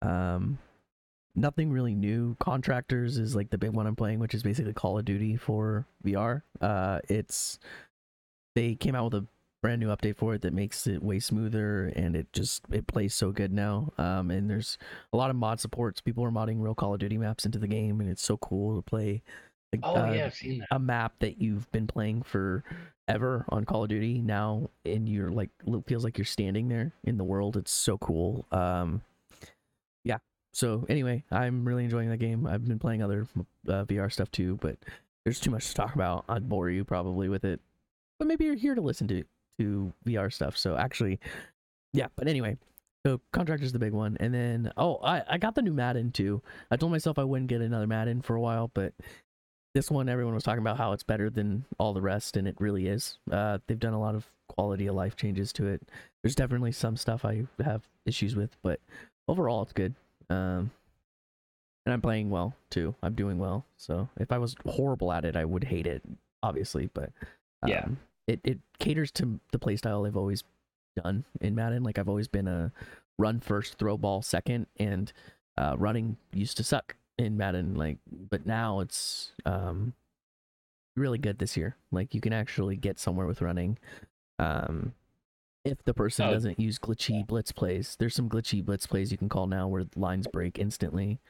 Um, 0.03 0.59
nothing 1.35 1.71
really 1.71 1.95
new. 1.95 2.37
Contractors 2.41 3.19
is 3.19 3.35
like 3.35 3.51
the 3.51 3.59
big 3.59 3.71
one 3.71 3.87
I'm 3.87 3.97
playing, 3.97 4.19
which 4.19 4.35
is 4.35 4.43
basically 4.43 4.73
Call 4.73 4.99
of 4.99 5.05
Duty 5.05 5.37
for 5.37 5.87
VR. 6.05 6.43
Uh, 6.61 7.01
it's 7.09 7.59
they 8.55 8.75
came 8.75 8.95
out 8.95 9.13
with 9.13 9.23
a 9.23 9.27
brand 9.63 9.81
new 9.81 9.89
update 9.89 10.17
for 10.17 10.35
it 10.35 10.43
that 10.43 10.53
makes 10.53 10.87
it 10.87 11.03
way 11.03 11.21
smoother 11.21 11.87
and 11.97 12.15
it 12.17 12.31
just 12.33 12.63
it 12.71 12.87
plays 12.87 13.15
so 13.15 13.31
good 13.31 13.53
now. 13.53 13.93
Um, 13.97 14.31
and 14.31 14.51
there's 14.51 14.77
a 15.13 15.17
lot 15.17 15.31
of 15.31 15.37
mod 15.37 15.61
supports. 15.61 16.01
People 16.01 16.25
are 16.25 16.31
modding 16.31 16.61
real 16.61 16.75
Call 16.75 16.93
of 16.95 17.01
Duty 17.01 17.17
maps 17.17 17.47
into 17.47 17.59
the 17.59 17.69
game, 17.69 18.01
and 18.01 18.11
it's 18.11 18.23
so 18.23 18.37
cool 18.37 18.77
to 18.77 18.83
play. 18.83 19.23
Like, 19.73 19.81
Oh 19.85 19.95
uh, 19.97 20.13
yeah, 20.13 20.27
I've 20.27 20.35
seen 20.35 20.59
that. 20.59 20.69
a 20.73 20.79
map 20.79 21.15
that 21.21 21.41
you've 21.41 21.71
been 21.73 21.87
playing 21.87 22.23
for 22.23 22.63
ever 23.09 23.45
on 23.49 23.65
Call 23.65 23.85
of 23.85 23.89
Duty 23.89 24.21
now 24.21 24.69
and 24.85 25.09
you're 25.09 25.31
like 25.31 25.51
it 25.67 25.85
feels 25.87 26.05
like 26.05 26.19
you're 26.19 26.25
standing 26.25 26.69
there 26.69 26.93
in 27.05 27.17
the 27.17 27.25
world. 27.25 27.57
It's 27.57 27.73
so 27.73 27.97
cool. 27.99 28.47
Um 28.53 29.01
yeah. 30.05 30.19
So 30.53 30.85
anyway, 30.89 31.25
I'm 31.31 31.65
really 31.65 31.85
enjoying 31.85 32.11
that 32.11 32.19
game. 32.19 32.47
I've 32.47 32.67
been 32.67 32.79
playing 32.79 33.03
other 33.03 33.27
uh, 33.67 33.85
VR 33.87 34.13
stuff 34.13 34.31
too, 34.31 34.59
but 34.61 34.77
there's 35.25 35.41
too 35.41 35.51
much 35.51 35.69
to 35.69 35.75
talk 35.75 35.95
about. 35.95 36.25
I'd 36.29 36.49
bore 36.49 36.69
you 36.69 36.85
probably 36.85 37.29
with 37.29 37.45
it. 37.45 37.61
But 38.19 38.29
maybe 38.29 38.45
you're 38.45 38.55
here 38.55 38.75
to 38.75 38.81
listen 38.81 39.09
to 39.09 39.25
to 39.59 39.93
VR 40.07 40.33
stuff. 40.33 40.57
So 40.57 40.77
actually 40.77 41.21
yeah, 41.93 42.07
but 42.17 42.27
anyway, 42.27 42.57
so 43.05 43.21
contractor's 43.33 43.73
the 43.73 43.79
big 43.79 43.93
one. 43.93 44.17
And 44.21 44.33
then 44.33 44.73
oh, 44.77 44.97
I 45.03 45.23
I 45.29 45.39
got 45.39 45.55
the 45.55 45.63
new 45.63 45.75
Madden 45.75 46.13
too. 46.13 46.43
I 46.71 46.77
told 46.77 46.93
myself 46.93 47.19
I 47.19 47.25
wouldn't 47.25 47.49
get 47.49 47.61
another 47.61 47.87
Madden 47.87 48.23
for 48.23 48.35
a 48.37 48.41
while, 48.41 48.71
but 48.73 48.95
this 49.75 49.91
one 49.91 50.09
everyone 50.09 50.35
was 50.35 50.45
talking 50.45 50.61
about 50.61 50.77
how 50.77 50.93
it's 50.93 51.03
better 51.03 51.31
than 51.31 51.65
all 51.79 51.93
the 51.93 52.01
rest 52.03 52.37
and 52.37 52.47
it 52.47 52.57
really 52.61 52.89
is 52.89 53.19
uh, 53.31 53.59
they've 53.67 53.79
done 53.81 53.95
a 53.95 54.01
lot 54.01 54.15
of 54.15 54.27
quality 54.49 54.87
of 54.87 54.95
life 54.95 55.17
changes 55.17 55.53
to 55.53 55.67
it 55.67 55.81
there's 56.23 56.35
definitely 56.35 56.73
some 56.73 56.97
stuff 56.97 57.25
i 57.25 57.43
have 57.65 57.83
issues 58.05 58.37
with 58.37 58.51
but 58.63 58.81
overall 59.29 59.63
it's 59.63 59.73
good 59.73 59.95
um, 60.29 60.71
and 61.87 61.93
i'm 61.95 62.03
playing 62.03 62.29
well 62.29 62.55
too 62.71 62.95
i'm 63.03 63.15
doing 63.15 63.39
well 63.39 63.65
so 63.79 64.09
if 64.21 64.31
i 64.31 64.37
was 64.37 64.55
horrible 64.67 65.11
at 65.11 65.25
it 65.25 65.37
i 65.37 65.45
would 65.45 65.65
hate 65.65 65.87
it 65.87 66.03
obviously 66.43 66.91
but 66.93 67.11
um, 67.63 67.71
Yeah. 67.71 67.87
It, 68.33 68.41
it 68.45 68.59
caters 68.79 69.11
to 69.13 69.41
the 69.53 69.59
playstyle 69.59 70.07
I've 70.07 70.17
always 70.17 70.45
done 71.03 71.25
in 71.41 71.55
madden 71.55 71.83
like 71.83 71.99
i've 71.99 72.09
always 72.09 72.29
been 72.29 72.47
a 72.47 72.71
run 73.19 73.41
first 73.41 73.79
throw 73.79 73.97
ball 73.97 74.21
second 74.21 74.67
and 74.79 75.11
uh, 75.57 75.75
running 75.79 76.17
used 76.33 76.57
to 76.57 76.65
suck 76.65 76.97
in 77.19 77.37
Madden, 77.37 77.75
like, 77.75 77.99
but 78.31 78.47
now 78.47 78.81
it's 78.81 79.33
um 79.45 79.93
really 80.97 81.19
good 81.19 81.39
this 81.39 81.57
year. 81.57 81.77
Like, 81.91 82.15
you 82.15 82.21
can 82.21 82.33
actually 82.33 82.77
get 82.77 82.99
somewhere 82.99 83.27
with 83.27 83.41
running. 83.41 83.79
Um, 84.39 84.95
if 85.65 85.83
the 85.85 85.95
person 85.95 86.27
Oh, 86.27 86.33
doesn't 86.33 86.59
use 86.59 86.79
glitchy 86.79 87.27
blitz 87.27 87.53
plays, 87.53 87.97
there's 87.99 88.15
some 88.15 88.29
glitchy 88.29 88.65
blitz 88.65 88.87
plays 88.87 89.13
you 89.13 89.19
can 89.19 89.29
call 89.29 89.47
now 89.47 89.69
where 89.69 89.85
lines 89.95 90.27
break 90.27 90.59
instantly. 90.59 91.21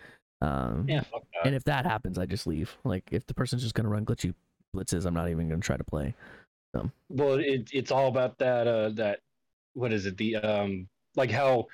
Um, 0.40 0.86
Yeah, 0.88 1.02
fuck 1.02 1.24
and 1.44 1.54
if 1.54 1.64
that 1.64 1.84
happens, 1.84 2.18
I 2.18 2.26
just 2.26 2.46
leave. 2.46 2.76
Like, 2.84 3.08
if 3.12 3.26
the 3.26 3.34
person's 3.34 3.62
just 3.62 3.74
gonna 3.74 3.88
run 3.88 4.06
glitchy 4.06 4.34
blitzes, 4.74 5.04
I'm 5.04 5.14
not 5.14 5.28
even 5.28 5.48
gonna 5.48 5.60
try 5.60 5.76
to 5.76 5.84
play. 5.84 6.14
Well, 7.08 7.34
it, 7.34 7.70
it's 7.72 7.90
all 7.90 8.08
about 8.08 8.38
that. 8.38 8.66
Uh, 8.66 8.90
that 8.90 9.20
what 9.74 9.92
is 9.92 10.06
it? 10.06 10.16
The 10.16 10.36
um, 10.36 10.88
like 11.16 11.30
how 11.30 11.66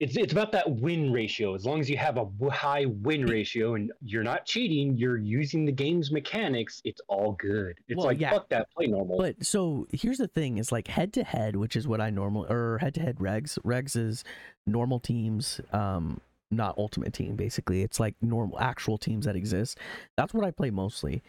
it's 0.00 0.16
it's 0.16 0.32
about 0.32 0.50
that 0.52 0.68
win 0.68 1.12
ratio. 1.12 1.54
As 1.54 1.66
long 1.66 1.78
as 1.78 1.88
you 1.90 1.98
have 1.98 2.16
a 2.16 2.50
high 2.50 2.86
win 2.86 3.26
ratio 3.26 3.74
and 3.74 3.92
you're 4.02 4.22
not 4.22 4.46
cheating, 4.46 4.96
you're 4.96 5.18
using 5.18 5.66
the 5.66 5.72
game's 5.72 6.10
mechanics. 6.10 6.80
It's 6.84 7.02
all 7.06 7.32
good. 7.32 7.78
It's 7.86 7.98
Well, 7.98 8.06
like 8.06 8.18
yeah. 8.18 8.30
fuck 8.30 8.48
that, 8.48 8.70
play 8.74 8.86
normal. 8.86 9.18
But 9.18 9.44
so 9.44 9.86
here's 9.92 10.16
the 10.16 10.28
thing: 10.28 10.56
is 10.56 10.72
like 10.72 10.88
head 10.88 11.12
to 11.14 11.24
head, 11.24 11.54
which 11.54 11.76
is 11.76 11.86
what 11.86 12.00
I 12.00 12.08
normally 12.08 12.48
or 12.48 12.78
head 12.78 12.94
to 12.94 13.02
head 13.02 13.18
regs. 13.18 13.58
Regs 13.58 13.94
is 13.94 14.24
normal 14.66 15.00
teams, 15.00 15.60
um, 15.72 16.18
not 16.50 16.78
ultimate 16.78 17.12
team. 17.12 17.36
Basically, 17.36 17.82
it's 17.82 18.00
like 18.00 18.14
normal 18.22 18.58
actual 18.58 18.96
teams 18.96 19.26
that 19.26 19.36
exist. 19.36 19.78
That's 20.16 20.32
what 20.32 20.46
I 20.46 20.50
play 20.50 20.70
mostly. 20.70 21.22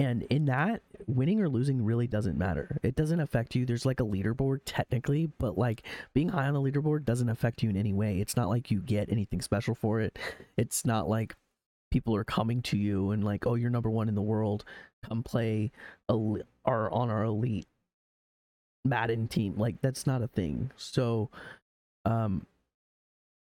And 0.00 0.22
in 0.30 0.46
that, 0.46 0.80
winning 1.06 1.42
or 1.42 1.48
losing 1.50 1.84
really 1.84 2.06
doesn't 2.06 2.38
matter. 2.38 2.78
It 2.82 2.96
doesn't 2.96 3.20
affect 3.20 3.54
you. 3.54 3.66
There's 3.66 3.84
like 3.84 4.00
a 4.00 4.04
leaderboard 4.04 4.60
technically, 4.64 5.26
but 5.38 5.58
like 5.58 5.82
being 6.14 6.30
high 6.30 6.46
on 6.46 6.54
the 6.54 6.60
leaderboard 6.60 7.04
doesn't 7.04 7.28
affect 7.28 7.62
you 7.62 7.68
in 7.68 7.76
any 7.76 7.92
way. 7.92 8.18
It's 8.18 8.34
not 8.34 8.48
like 8.48 8.70
you 8.70 8.80
get 8.80 9.12
anything 9.12 9.42
special 9.42 9.74
for 9.74 10.00
it. 10.00 10.18
It's 10.56 10.86
not 10.86 11.10
like 11.10 11.36
people 11.90 12.16
are 12.16 12.24
coming 12.24 12.62
to 12.62 12.78
you 12.78 13.10
and 13.10 13.22
like, 13.22 13.46
oh, 13.46 13.56
you're 13.56 13.68
number 13.68 13.90
one 13.90 14.08
in 14.08 14.14
the 14.14 14.22
world. 14.22 14.64
Come 15.06 15.22
play 15.22 15.70
el- 16.08 16.38
on 16.64 17.10
our 17.10 17.24
elite 17.24 17.66
Madden 18.86 19.28
team. 19.28 19.58
Like 19.58 19.82
that's 19.82 20.06
not 20.06 20.22
a 20.22 20.28
thing. 20.28 20.70
So, 20.78 21.28
um, 22.06 22.46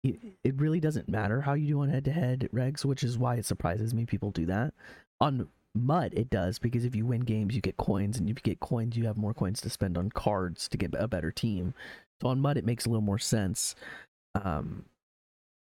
it, 0.04 0.18
it 0.44 0.60
really 0.60 0.80
doesn't 0.80 1.08
matter 1.08 1.42
how 1.42 1.54
you 1.54 1.68
do 1.68 1.82
on 1.82 1.90
head 1.90 2.06
to 2.06 2.12
head 2.12 2.50
regs, 2.52 2.84
which 2.84 3.04
is 3.04 3.16
why 3.16 3.36
it 3.36 3.46
surprises 3.46 3.94
me 3.94 4.08
people 4.08 4.32
do 4.32 4.48
that. 4.48 4.74
On 5.22 5.48
MUT, 5.76 6.14
it 6.14 6.30
does 6.30 6.60
because 6.60 6.86
if 6.86 6.96
you 6.96 7.06
win 7.06 7.22
games, 7.22 7.56
you 7.56 7.62
get 7.62 7.78
coins, 7.78 8.18
and 8.18 8.30
if 8.30 8.38
you 8.38 8.42
get 8.42 8.60
coins, 8.60 8.98
you 8.98 9.06
have 9.06 9.18
more 9.18 9.34
coins 9.34 9.62
to 9.62 9.70
spend 9.70 9.98
on 9.98 10.10
cards 10.10 10.68
to 10.70 10.78
get 10.78 10.94
a 10.98 11.08
better 11.08 11.32
team. 11.32 11.74
So 12.22 12.30
on 12.30 12.42
MUT, 12.42 12.58
it 12.58 12.66
makes 12.66 12.86
a 12.86 12.90
little 12.90 13.02
more 13.02 13.20
sense. 13.20 13.76
Um, 14.36 14.86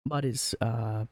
mud 0.07 0.25
is 0.25 0.55
uh, 0.61 1.05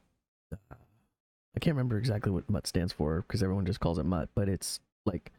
I 0.52 1.60
can't 1.60 1.74
remember 1.74 1.98
exactly 1.98 2.30
what 2.30 2.50
MUT 2.50 2.66
stands 2.66 2.92
for 2.92 3.22
because 3.22 3.42
everyone 3.42 3.66
just 3.66 3.80
calls 3.80 3.98
it 3.98 4.04
MUT, 4.04 4.28
but 4.34 4.48
it's 4.48 4.80
like 5.06 5.32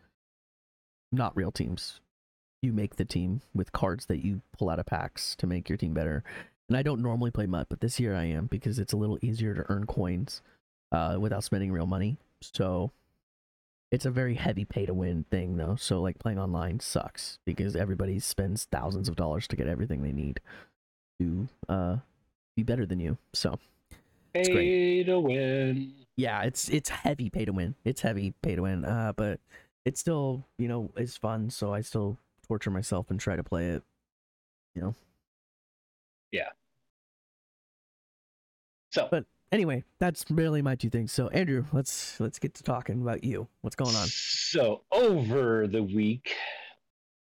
not 1.12 1.36
real 1.38 1.52
teams. 1.52 2.00
You 2.62 2.74
make 2.74 2.96
the 2.96 3.06
team 3.06 3.42
with 3.54 3.72
cards 3.72 4.08
that 4.08 4.26
you 4.26 4.42
pull 4.58 4.70
out 4.70 4.80
of 4.80 4.88
packs 4.88 5.36
to 5.38 5.48
make 5.48 5.70
your 5.70 5.78
team 5.78 5.94
better. 5.94 6.24
And 6.70 6.76
I 6.76 6.82
don't 6.82 7.02
normally 7.02 7.32
play 7.32 7.46
MUT, 7.46 7.70
but 7.70 7.82
this 7.82 8.00
year 8.00 8.16
I 8.16 8.26
am 8.26 8.48
because 8.48 8.80
it's 8.80 8.94
a 8.94 8.98
little 8.98 9.20
easier 9.22 9.54
to 9.54 9.66
earn 9.70 9.86
coins 9.86 10.42
uh, 10.92 11.18
without 11.20 11.44
spending 11.44 11.72
real 11.72 11.86
money. 11.86 12.18
So 12.42 12.92
it's 13.92 14.06
a 14.06 14.12
very 14.12 14.36
heavy 14.36 14.66
pay 14.66 14.86
to 14.86 14.94
win 14.94 15.26
thing 15.32 15.58
though. 15.58 15.76
So 15.76 16.02
like 16.02 16.20
playing 16.20 16.40
online 16.40 16.80
sucks 16.80 17.40
because 17.46 17.76
everybody 17.76 18.20
spends 18.20 18.66
thousands 18.66 19.08
of 19.08 19.16
dollars 19.16 19.48
to 19.48 19.56
get 19.56 19.68
everything 19.68 20.04
they 20.04 20.12
need 20.12 20.40
to 21.20 21.48
uh, 21.70 21.98
be 22.56 22.64
better 22.64 22.86
than 22.86 23.00
you. 23.00 23.18
So 23.34 23.60
it's. 24.34 24.50
Pay 24.50 25.04
to 25.06 25.20
win. 25.20 25.94
yeah, 26.16 26.44
it's 26.44 26.70
it's 26.70 26.90
heavy 26.90 27.30
pay 27.30 27.46
to 27.46 27.54
win. 27.54 27.76
It's 27.86 28.02
heavy 28.02 28.34
pay 28.42 28.56
to 28.56 28.64
win. 28.64 28.84
Uh, 28.84 29.14
but 29.16 29.40
it's 29.86 30.00
still 30.00 30.44
you 30.58 30.68
know 30.68 30.92
it's 30.98 31.18
fun. 31.18 31.50
So 31.50 31.74
I 31.74 31.82
still 31.82 32.18
torture 32.48 32.72
myself 32.72 33.10
and 33.10 33.20
try 33.20 33.36
to 33.36 33.44
play 33.44 33.68
it. 33.68 33.84
You 34.76 34.82
know. 34.82 34.96
Yeah. 36.32 36.50
So 38.92 39.08
But 39.10 39.26
anyway, 39.52 39.84
that's 40.00 40.26
really 40.30 40.62
my 40.62 40.76
two 40.76 40.90
things. 40.90 41.12
So 41.12 41.28
Andrew, 41.30 41.66
let's 41.74 42.20
let's 42.20 42.40
get 42.40 42.54
to 42.56 42.64
talking 42.64 43.02
about 43.02 43.24
you. 43.24 43.48
What's 43.62 43.76
going 43.76 43.96
on? 43.96 44.08
So 44.08 44.84
over 44.92 45.68
the 45.68 45.84
week, 45.84 46.34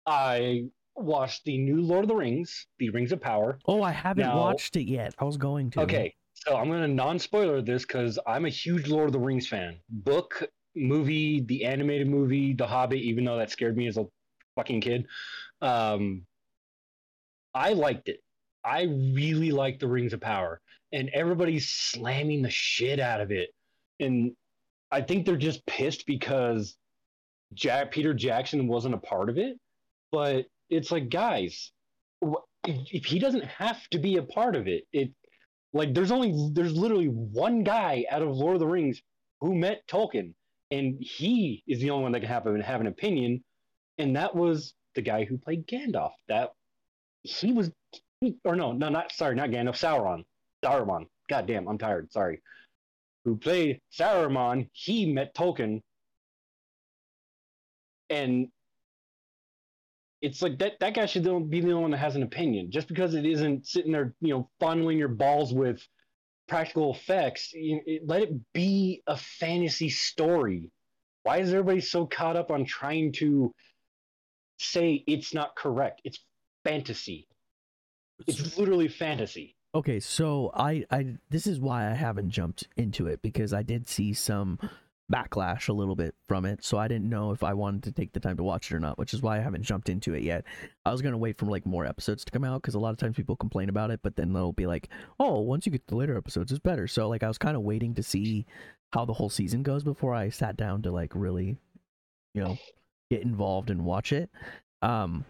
I 0.06 0.66
watched 0.96 1.46
the 1.46 1.58
new 1.58 1.82
Lord 1.82 2.04
of 2.04 2.10
the 2.10 2.16
Rings, 2.16 2.68
The 2.80 2.90
Rings 2.90 3.12
of 3.12 3.22
Power. 3.22 3.58
Oh, 3.68 3.82
I 3.82 3.92
haven't 3.92 4.26
Now- 4.28 4.38
watched 4.38 4.76
it 4.76 4.88
yet. 4.88 5.16
I 5.20 5.24
was 5.24 5.38
going 5.38 5.72
to. 5.72 5.82
Okay, 5.82 6.14
so 6.34 6.56
I'm 6.56 6.70
gonna 6.70 6.88
non-spoiler 6.88 7.62
this 7.62 7.84
because 7.84 8.20
I'm 8.28 8.46
a 8.46 8.50
huge 8.50 8.88
Lord 8.88 9.08
of 9.08 9.14
the 9.14 9.20
Rings 9.20 9.48
fan. 9.48 9.80
Book, 9.90 10.44
movie, 10.76 11.42
the 11.42 11.66
animated 11.66 12.08
movie, 12.08 12.54
The 12.54 12.68
Hobbit. 12.68 13.00
Even 13.00 13.24
though 13.26 13.38
that 13.38 13.50
scared 13.50 13.78
me 13.78 13.88
as 13.88 13.98
a 13.98 14.06
fucking 14.56 14.82
kid, 14.82 15.08
um, 15.62 16.26
I 17.54 17.74
liked 17.74 18.10
it. 18.10 18.20
I 18.66 18.84
really 18.84 19.52
liked 19.52 19.80
the 19.82 19.88
Rings 19.88 20.14
of 20.14 20.22
Power, 20.22 20.62
and 20.94 21.10
everybody's 21.10 21.70
slamming 21.70 22.44
the 22.44 22.50
shit 22.50 23.00
out 23.00 23.20
of 23.20 23.32
it. 23.32 23.50
And 24.00 24.34
I 24.92 25.02
think 25.02 25.26
they're 25.26 25.36
just 25.36 25.66
pissed 25.66 26.06
because 26.06 26.78
Jack 27.54 27.92
Peter 27.92 28.14
Jackson 28.14 28.68
wasn't 28.68 28.94
a 28.94 29.00
part 29.00 29.30
of 29.30 29.38
it. 29.38 29.58
But 30.12 30.46
it's 30.70 30.92
like, 30.92 31.10
guys, 31.10 31.72
if 32.66 33.06
he 33.06 33.20
doesn't 33.20 33.46
have 33.46 33.86
to 33.90 33.98
be 33.98 34.18
a 34.18 34.24
part 34.24 34.56
of 34.56 34.68
it, 34.68 34.84
it 34.94 35.12
like 35.74 35.94
there's 35.96 36.12
only 36.12 36.52
there's 36.54 36.78
literally 36.78 37.08
one 37.08 37.64
guy 37.64 38.06
out 38.10 38.22
of 38.22 38.30
Lord 38.30 38.56
of 38.56 38.60
the 38.60 38.68
Rings 38.68 39.02
who 39.42 39.56
met 39.56 39.86
Tolkien, 39.88 40.34
and 40.70 40.98
he 41.00 41.64
is 41.68 41.80
the 41.80 41.90
only 41.90 42.04
one 42.04 42.12
that 42.12 42.20
can 42.20 42.30
have, 42.30 42.46
have 42.64 42.82
an 42.82 42.88
opinion, 42.88 43.44
and 43.98 44.16
that 44.16 44.36
was 44.36 44.76
the 44.94 45.02
guy 45.02 45.26
who 45.26 45.40
played 45.40 45.68
Gandalf. 45.68 46.12
That 46.28 46.52
he 47.24 47.52
was, 47.52 47.72
or 48.46 48.56
no, 48.56 48.72
no, 48.72 48.90
not 48.90 49.12
sorry, 49.12 49.36
not 49.36 49.50
Gandalf, 49.50 49.80
Sauron, 49.80 50.24
Saruman. 50.64 51.06
God 51.30 51.48
damn, 51.48 51.68
I'm 51.68 51.78
tired. 51.78 52.12
Sorry. 52.12 52.42
Who 53.26 53.38
played 53.38 53.82
Saruman? 53.92 54.70
He 54.74 55.12
met 55.12 55.34
Tolkien, 55.34 55.82
and 58.10 58.50
it's 60.22 60.42
like 60.42 60.60
that 60.60 60.80
that 60.80 60.94
guy 60.94 61.06
should 61.06 61.24
be 61.50 61.60
the 61.62 61.72
only 61.72 61.82
one 61.82 61.92
that 61.92 61.98
has 61.98 62.16
an 62.16 62.24
opinion. 62.24 62.72
Just 62.72 62.88
because 62.88 63.14
it 63.14 63.26
isn't 63.26 63.68
sitting 63.68 63.92
there, 63.92 64.14
you 64.22 64.34
know, 64.34 64.50
funneling 64.62 64.98
your 64.98 65.10
balls 65.10 65.54
with 65.54 65.86
practical 66.48 66.94
effects, 66.94 67.52
it, 67.54 68.04
let 68.06 68.22
it 68.22 68.54
be 68.54 69.02
a 69.08 69.18
fantasy 69.18 69.90
story. 69.90 70.72
Why 71.24 71.38
is 71.38 71.50
everybody 71.50 71.82
so 71.82 72.06
caught 72.06 72.36
up 72.36 72.52
on 72.52 72.66
trying 72.66 73.14
to 73.14 73.54
say 74.60 75.04
it's 75.08 75.34
not 75.34 75.56
correct? 75.56 76.02
It's 76.04 76.20
fantasy. 76.64 77.28
It's 78.28 78.58
literally 78.58 78.90
fantasy. 78.90 79.56
Okay, 79.76 80.00
so 80.00 80.52
I, 80.54 80.86
I 80.92 81.16
this 81.32 81.48
is 81.48 81.60
why 81.60 81.90
I 81.90 81.96
haven't 81.96 82.30
jumped 82.30 82.68
into 82.78 83.08
it 83.08 83.24
because 83.24 83.54
I 83.54 83.64
did 83.64 83.88
see 83.88 84.14
some 84.14 84.60
backlash 85.12 85.68
a 85.68 85.74
little 85.74 85.96
bit 85.96 86.14
from 86.28 86.46
it, 86.46 86.64
so 86.64 86.78
I 86.78 86.88
didn't 86.88 87.10
know 87.10 87.32
if 87.32 87.44
I 87.44 87.56
wanted 87.56 87.84
to 87.84 87.92
take 87.92 88.14
the 88.14 88.20
time 88.20 88.38
to 88.38 88.44
watch 88.44 88.70
it 88.72 88.76
or 88.76 88.80
not, 88.80 89.00
which 89.00 89.16
is 89.16 89.24
why 89.24 89.38
I 89.38 89.42
haven't 89.42 89.64
jumped 89.64 89.90
into 89.90 90.14
it 90.14 90.22
yet. 90.22 90.44
I 90.86 90.92
was 90.92 91.02
gonna 91.02 91.18
wait 91.18 91.40
for 91.40 91.48
like 91.48 91.66
more 91.66 91.88
episodes 91.88 92.24
to 92.24 92.32
come 92.32 92.44
out 92.44 92.62
because 92.62 92.76
a 92.76 92.80
lot 92.80 92.92
of 92.92 92.98
times 92.98 93.16
people 93.16 93.36
complain 93.36 93.68
about 93.68 93.90
it, 93.90 94.02
but 94.04 94.16
then 94.16 94.32
they'll 94.32 94.52
be 94.52 94.68
like, 94.68 94.90
"Oh, 95.20 95.42
once 95.42 95.66
you 95.66 95.72
get 95.72 95.88
the 95.88 95.96
later 95.96 96.18
episodes, 96.18 96.52
it's 96.52 96.60
better." 96.60 96.88
So 96.88 97.10
like 97.10 97.24
I 97.24 97.28
was 97.28 97.40
kind 97.40 97.58
of 97.58 97.64
waiting 97.64 97.96
to 97.96 98.04
see 98.04 98.46
how 98.92 99.06
the 99.06 99.14
whole 99.14 99.30
season 99.30 99.64
goes 99.64 99.84
before 99.84 100.14
I 100.14 100.30
sat 100.30 100.56
down 100.56 100.84
to 100.84 100.92
like 100.92 101.14
really, 101.16 101.58
you 102.36 102.44
know, 102.44 102.58
get 103.10 103.24
involved 103.24 103.72
and 103.72 103.86
watch 103.86 104.14
it. 104.14 104.30
Um, 104.84 105.26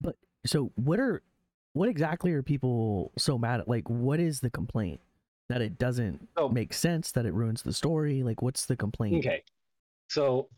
but 0.00 0.16
so 0.46 0.70
what 0.76 1.00
are 1.00 1.22
what 1.72 1.88
exactly 1.88 2.32
are 2.32 2.42
people 2.42 3.12
so 3.18 3.38
mad 3.38 3.60
at? 3.60 3.68
Like, 3.68 3.88
what 3.88 4.20
is 4.20 4.40
the 4.40 4.50
complaint? 4.50 5.00
That 5.48 5.60
it 5.62 5.78
doesn't 5.78 6.28
Oh. 6.36 6.48
make 6.48 6.72
sense, 6.72 7.10
that 7.12 7.26
it 7.26 7.32
ruins 7.34 7.62
the 7.62 7.72
story? 7.72 8.22
Like, 8.22 8.40
what's 8.42 8.66
the 8.66 8.76
complaint? 8.76 9.24
Okay. 9.24 9.42
So 10.08 10.48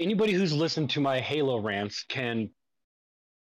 anybody 0.00 0.32
who's 0.32 0.52
listened 0.52 0.90
to 0.90 1.00
my 1.00 1.20
Halo 1.20 1.60
rants 1.60 2.04
can 2.04 2.50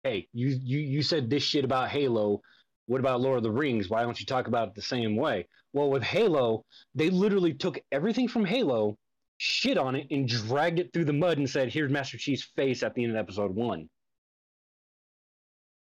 hey, 0.03 0.27
you 0.33 0.49
you 0.61 0.79
you 0.79 1.01
said 1.01 1.29
this 1.29 1.41
shit 1.43 1.65
about 1.65 1.89
Halo. 1.89 2.39
What 2.85 2.99
about 2.99 3.19
Lord 3.21 3.37
of 3.37 3.43
the 3.43 3.51
Rings? 3.51 3.89
Why 3.89 4.03
don't 4.03 4.19
you 4.19 4.25
talk 4.25 4.47
about 4.47 4.67
it 4.69 4.75
the 4.75 4.81
same 4.81 5.15
way? 5.15 5.47
Well, 5.73 5.89
with 5.89 6.03
Halo, 6.03 6.63
they 6.93 7.09
literally 7.09 7.53
took 7.53 7.79
everything 7.91 8.27
from 8.27 8.45
Halo, 8.45 8.97
shit 9.37 9.77
on 9.79 9.95
it, 9.95 10.05
and 10.11 10.27
dragged 10.27 10.77
it 10.79 10.93
through 10.93 11.05
the 11.05 11.13
mud 11.13 11.39
and 11.39 11.49
said, 11.49 11.73
"Here's 11.73 11.91
Master 11.91 12.17
Chief's 12.17 12.43
face 12.55 12.83
at 12.83 12.93
the 12.93 13.03
end 13.03 13.13
of 13.13 13.17
episode 13.17 13.55
one." 13.55 13.89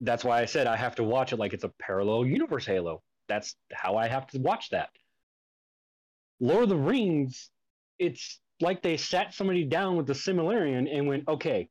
That's 0.02 0.24
why 0.24 0.42
I 0.42 0.46
said 0.46 0.68
I 0.68 0.78
have 0.78 0.96
to 0.96 1.04
watch 1.04 1.34
it 1.34 1.38
like 1.40 1.54
it's 1.54 1.64
a 1.64 1.70
parallel 1.80 2.26
universe 2.26 2.66
Halo. 2.66 3.04
That's 3.28 3.56
how 3.72 3.98
I 3.98 4.08
have 4.08 4.28
to 4.28 4.40
watch 4.40 4.70
that. 4.70 4.90
Lord 6.40 6.64
of 6.64 6.70
the 6.70 6.78
Rings, 6.78 7.50
it's 7.98 8.40
like 8.62 8.82
they 8.82 8.98
sat 8.98 9.34
somebody 9.34 9.66
down 9.66 9.98
with 9.98 10.08
the 10.08 10.14
Silmarillion 10.14 10.88
and 10.92 11.08
went, 11.08 11.28
okay, 11.28 11.70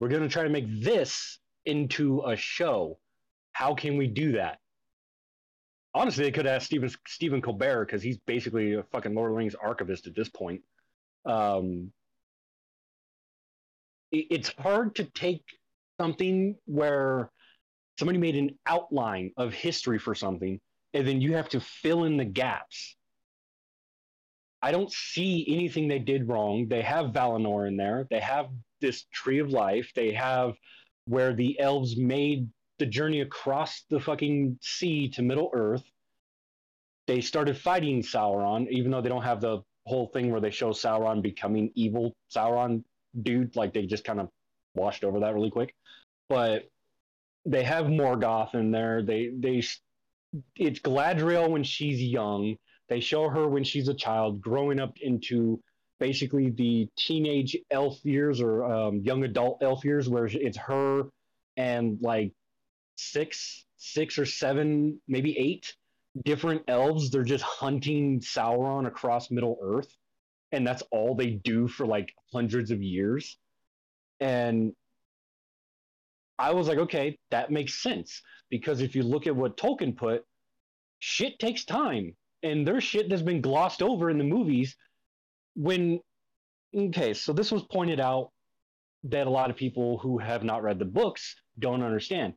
we're 0.00 0.08
going 0.08 0.22
to 0.22 0.28
try 0.28 0.44
to 0.44 0.48
make 0.48 0.82
this 0.82 1.38
into 1.64 2.22
a 2.24 2.36
show. 2.36 2.98
How 3.52 3.74
can 3.74 3.96
we 3.96 4.06
do 4.06 4.32
that? 4.32 4.58
Honestly, 5.94 6.24
they 6.24 6.30
could 6.30 6.46
ask 6.46 6.66
Stephen 6.66 6.90
Stephen 7.06 7.42
Colbert 7.42 7.86
because 7.86 8.02
he's 8.02 8.18
basically 8.18 8.74
a 8.74 8.84
fucking 8.84 9.14
Lord 9.14 9.30
of 9.30 9.34
the 9.34 9.38
Rings 9.38 9.54
archivist 9.56 10.06
at 10.06 10.14
this 10.14 10.28
point. 10.28 10.62
Um, 11.24 11.92
it- 14.12 14.26
it's 14.30 14.48
hard 14.50 14.94
to 14.96 15.04
take 15.04 15.42
something 16.00 16.56
where 16.66 17.32
somebody 17.98 18.18
made 18.18 18.36
an 18.36 18.56
outline 18.66 19.32
of 19.36 19.52
history 19.52 19.98
for 19.98 20.14
something, 20.14 20.60
and 20.94 21.06
then 21.06 21.20
you 21.20 21.34
have 21.34 21.48
to 21.50 21.60
fill 21.60 22.04
in 22.04 22.16
the 22.16 22.24
gaps. 22.24 22.96
I 24.62 24.72
don't 24.72 24.90
see 24.92 25.44
anything 25.48 25.88
they 25.88 25.98
did 25.98 26.28
wrong. 26.28 26.66
They 26.68 26.82
have 26.82 27.06
Valinor 27.06 27.68
in 27.68 27.76
there. 27.76 28.06
They 28.10 28.20
have 28.20 28.48
this 28.80 29.04
tree 29.12 29.38
of 29.40 29.50
life. 29.50 29.90
They 29.94 30.12
have 30.12 30.54
where 31.06 31.32
the 31.34 31.58
elves 31.60 31.96
made 31.96 32.48
the 32.78 32.86
journey 32.86 33.20
across 33.20 33.84
the 33.90 34.00
fucking 34.00 34.58
sea 34.60 35.08
to 35.10 35.22
Middle 35.22 35.50
Earth. 35.52 35.84
They 37.06 37.20
started 37.20 37.56
fighting 37.56 38.02
Sauron, 38.02 38.68
even 38.70 38.90
though 38.90 39.00
they 39.00 39.08
don't 39.08 39.22
have 39.22 39.40
the 39.40 39.62
whole 39.86 40.08
thing 40.08 40.30
where 40.30 40.40
they 40.40 40.50
show 40.50 40.70
Sauron 40.70 41.22
becoming 41.22 41.72
evil 41.74 42.14
Sauron 42.34 42.84
dude. 43.22 43.56
Like 43.56 43.72
they 43.72 43.86
just 43.86 44.04
kind 44.04 44.20
of 44.20 44.28
washed 44.74 45.02
over 45.02 45.20
that 45.20 45.34
really 45.34 45.50
quick. 45.50 45.74
But 46.28 46.68
they 47.48 47.64
have 47.64 47.86
Morgoth 47.86 48.54
in 48.54 48.70
there. 48.70 49.02
They 49.02 49.30
they 49.36 49.62
it's 50.56 50.80
Galadriel 50.80 51.50
when 51.50 51.64
she's 51.64 52.02
young. 52.02 52.56
They 52.88 53.00
show 53.00 53.28
her 53.28 53.48
when 53.48 53.64
she's 53.64 53.88
a 53.88 53.94
child, 53.94 54.40
growing 54.40 54.80
up 54.80 54.96
into 55.00 55.60
basically 55.98 56.50
the 56.50 56.88
teenage 56.96 57.56
elf 57.70 58.04
years 58.04 58.40
or 58.40 58.64
um, 58.64 59.00
young 59.00 59.24
adult 59.24 59.62
elf 59.62 59.84
years, 59.84 60.08
where 60.08 60.26
it's 60.26 60.58
her 60.58 61.04
and 61.56 61.98
like 62.00 62.32
six, 62.96 63.64
six 63.78 64.18
or 64.18 64.26
seven, 64.26 65.00
maybe 65.08 65.36
eight 65.38 65.74
different 66.24 66.62
elves. 66.68 67.10
They're 67.10 67.24
just 67.24 67.44
hunting 67.44 68.20
Sauron 68.20 68.86
across 68.86 69.30
Middle 69.30 69.58
Earth, 69.62 69.92
and 70.52 70.66
that's 70.66 70.82
all 70.90 71.14
they 71.14 71.30
do 71.30 71.66
for 71.66 71.86
like 71.86 72.12
hundreds 72.32 72.70
of 72.70 72.82
years. 72.82 73.38
And 74.20 74.72
I 76.38 76.52
was 76.52 76.68
like, 76.68 76.78
okay, 76.78 77.18
that 77.30 77.50
makes 77.50 77.82
sense. 77.82 78.22
Because 78.50 78.80
if 78.80 78.94
you 78.94 79.02
look 79.02 79.26
at 79.26 79.36
what 79.36 79.56
Tolkien 79.56 79.96
put, 79.96 80.24
shit 80.98 81.38
takes 81.38 81.64
time. 81.64 82.14
And 82.42 82.66
there's 82.66 82.84
shit 82.84 83.08
that's 83.08 83.22
been 83.22 83.40
glossed 83.40 83.82
over 83.82 84.10
in 84.10 84.18
the 84.18 84.24
movies 84.24 84.76
when 85.54 85.98
okay 86.76 87.14
so 87.14 87.32
this 87.32 87.50
was 87.50 87.62
pointed 87.64 87.98
out 87.98 88.30
that 89.02 89.26
a 89.26 89.30
lot 89.30 89.50
of 89.50 89.56
people 89.56 89.98
who 89.98 90.18
have 90.18 90.44
not 90.44 90.62
read 90.62 90.78
the 90.78 90.84
books 90.84 91.34
don't 91.58 91.82
understand. 91.82 92.34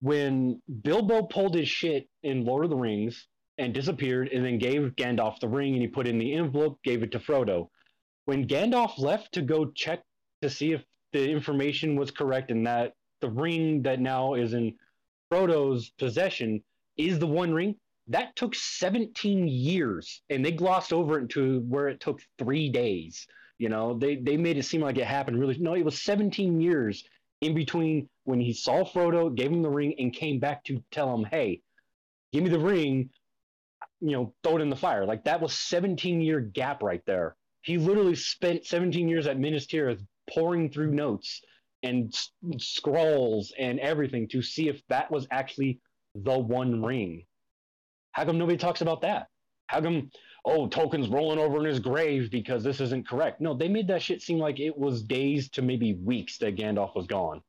When 0.00 0.62
bilbo 0.82 1.22
pulled 1.22 1.54
his 1.54 1.68
shit 1.68 2.08
in 2.22 2.44
lord 2.44 2.64
of 2.64 2.70
the 2.70 2.76
rings 2.76 3.26
and 3.58 3.74
disappeared 3.74 4.28
and 4.28 4.44
then 4.44 4.58
gave 4.58 4.94
gandalf 4.96 5.40
the 5.40 5.48
ring 5.48 5.72
and 5.72 5.82
he 5.82 5.88
put 5.88 6.06
it 6.06 6.10
in 6.10 6.18
the 6.18 6.34
envelope 6.34 6.78
gave 6.84 7.02
it 7.02 7.10
to 7.12 7.18
frodo. 7.18 7.68
When 8.26 8.46
gandalf 8.46 8.98
left 8.98 9.32
to 9.34 9.42
go 9.42 9.66
check 9.72 10.02
to 10.42 10.50
see 10.50 10.72
if 10.72 10.84
the 11.12 11.28
information 11.28 11.96
was 11.96 12.12
correct 12.12 12.52
and 12.52 12.66
that 12.66 12.92
the 13.24 13.30
ring 13.30 13.80
that 13.82 14.00
now 14.00 14.34
is 14.34 14.52
in 14.52 14.74
frodo's 15.32 15.88
possession 15.98 16.62
is 16.98 17.18
the 17.18 17.26
one 17.26 17.54
ring. 17.54 17.74
That 18.08 18.36
took 18.36 18.54
17 18.54 19.48
years 19.48 20.20
and 20.28 20.44
they 20.44 20.52
glossed 20.52 20.92
over 20.92 21.20
it 21.20 21.30
to 21.30 21.60
where 21.60 21.88
it 21.88 22.00
took 22.00 22.20
three 22.38 22.68
days. 22.68 23.26
You 23.56 23.70
know 23.70 23.96
they 23.96 24.16
they 24.16 24.36
made 24.36 24.58
it 24.58 24.64
seem 24.64 24.82
like 24.82 24.98
it 24.98 25.06
happened 25.06 25.40
really 25.40 25.56
no 25.58 25.74
it 25.74 25.84
was 25.84 26.02
17 26.02 26.60
years 26.60 27.04
in 27.40 27.54
between 27.54 28.08
when 28.24 28.40
he 28.40 28.52
saw 28.52 28.84
frodo 28.84 29.34
gave 29.34 29.50
him 29.50 29.62
the 29.62 29.70
ring 29.70 29.94
and 29.98 30.12
came 30.12 30.38
back 30.40 30.64
to 30.64 30.82
tell 30.90 31.14
him 31.14 31.24
hey 31.30 31.62
give 32.32 32.42
me 32.42 32.50
the 32.50 32.58
ring 32.58 33.08
you 34.00 34.10
know 34.10 34.34
throw 34.42 34.56
it 34.56 34.62
in 34.62 34.70
the 34.70 34.76
fire. 34.76 35.06
Like 35.06 35.24
that 35.24 35.40
was 35.40 35.58
17 35.58 36.20
year 36.20 36.40
gap 36.40 36.82
right 36.82 37.02
there. 37.06 37.36
He 37.62 37.78
literally 37.78 38.16
spent 38.16 38.66
17 38.66 39.08
years 39.08 39.26
at 39.26 39.38
Minas 39.38 39.66
Tirith 39.66 40.04
pouring 40.28 40.68
through 40.68 40.90
notes 40.90 41.40
and 41.84 42.12
s- 42.12 42.32
scrolls 42.58 43.52
and 43.58 43.78
everything 43.80 44.26
to 44.28 44.42
see 44.42 44.68
if 44.68 44.82
that 44.88 45.10
was 45.10 45.28
actually 45.30 45.80
the 46.16 46.38
one 46.38 46.82
ring 46.82 47.24
how 48.14 48.24
come 48.24 48.38
nobody 48.38 48.56
talks 48.56 48.80
about 48.80 49.02
that? 49.02 49.26
How 49.66 49.80
come? 49.80 50.10
oh, 50.44 50.68
Tolkien's 50.68 51.08
rolling 51.08 51.38
over 51.38 51.58
in 51.58 51.64
his 51.64 51.80
grave 51.80 52.30
because 52.30 52.62
this 52.62 52.80
isn't 52.80 53.08
correct. 53.08 53.40
No, 53.40 53.54
they 53.54 53.68
made 53.68 53.88
that 53.88 54.02
shit 54.02 54.22
seem 54.22 54.38
like 54.38 54.60
it 54.60 54.76
was 54.76 55.02
days 55.02 55.48
to 55.50 55.62
maybe 55.62 55.94
weeks 55.94 56.38
that 56.38 56.56
Gandalf 56.56 56.94
was 56.94 57.06
gone. 57.06 57.42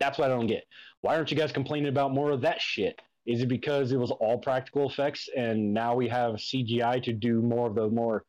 That's 0.00 0.16
what 0.16 0.30
I 0.30 0.34
don't 0.34 0.46
get. 0.46 0.64
Why 1.00 1.16
aren't 1.16 1.30
you 1.30 1.36
guys 1.36 1.52
complaining 1.52 1.88
about 1.88 2.14
more 2.14 2.30
of 2.30 2.42
that 2.42 2.60
shit? 2.60 3.00
Is 3.26 3.42
it 3.42 3.48
because 3.48 3.92
it 3.92 3.98
was 3.98 4.10
all 4.10 4.38
practical 4.38 4.88
effects 4.88 5.28
and 5.36 5.74
now 5.74 5.94
we 5.94 6.08
have 6.08 6.36
CGI 6.36 7.02
to 7.02 7.12
do 7.12 7.42
more 7.42 7.66
of 7.68 7.74
the 7.74 7.88
more 7.88 8.24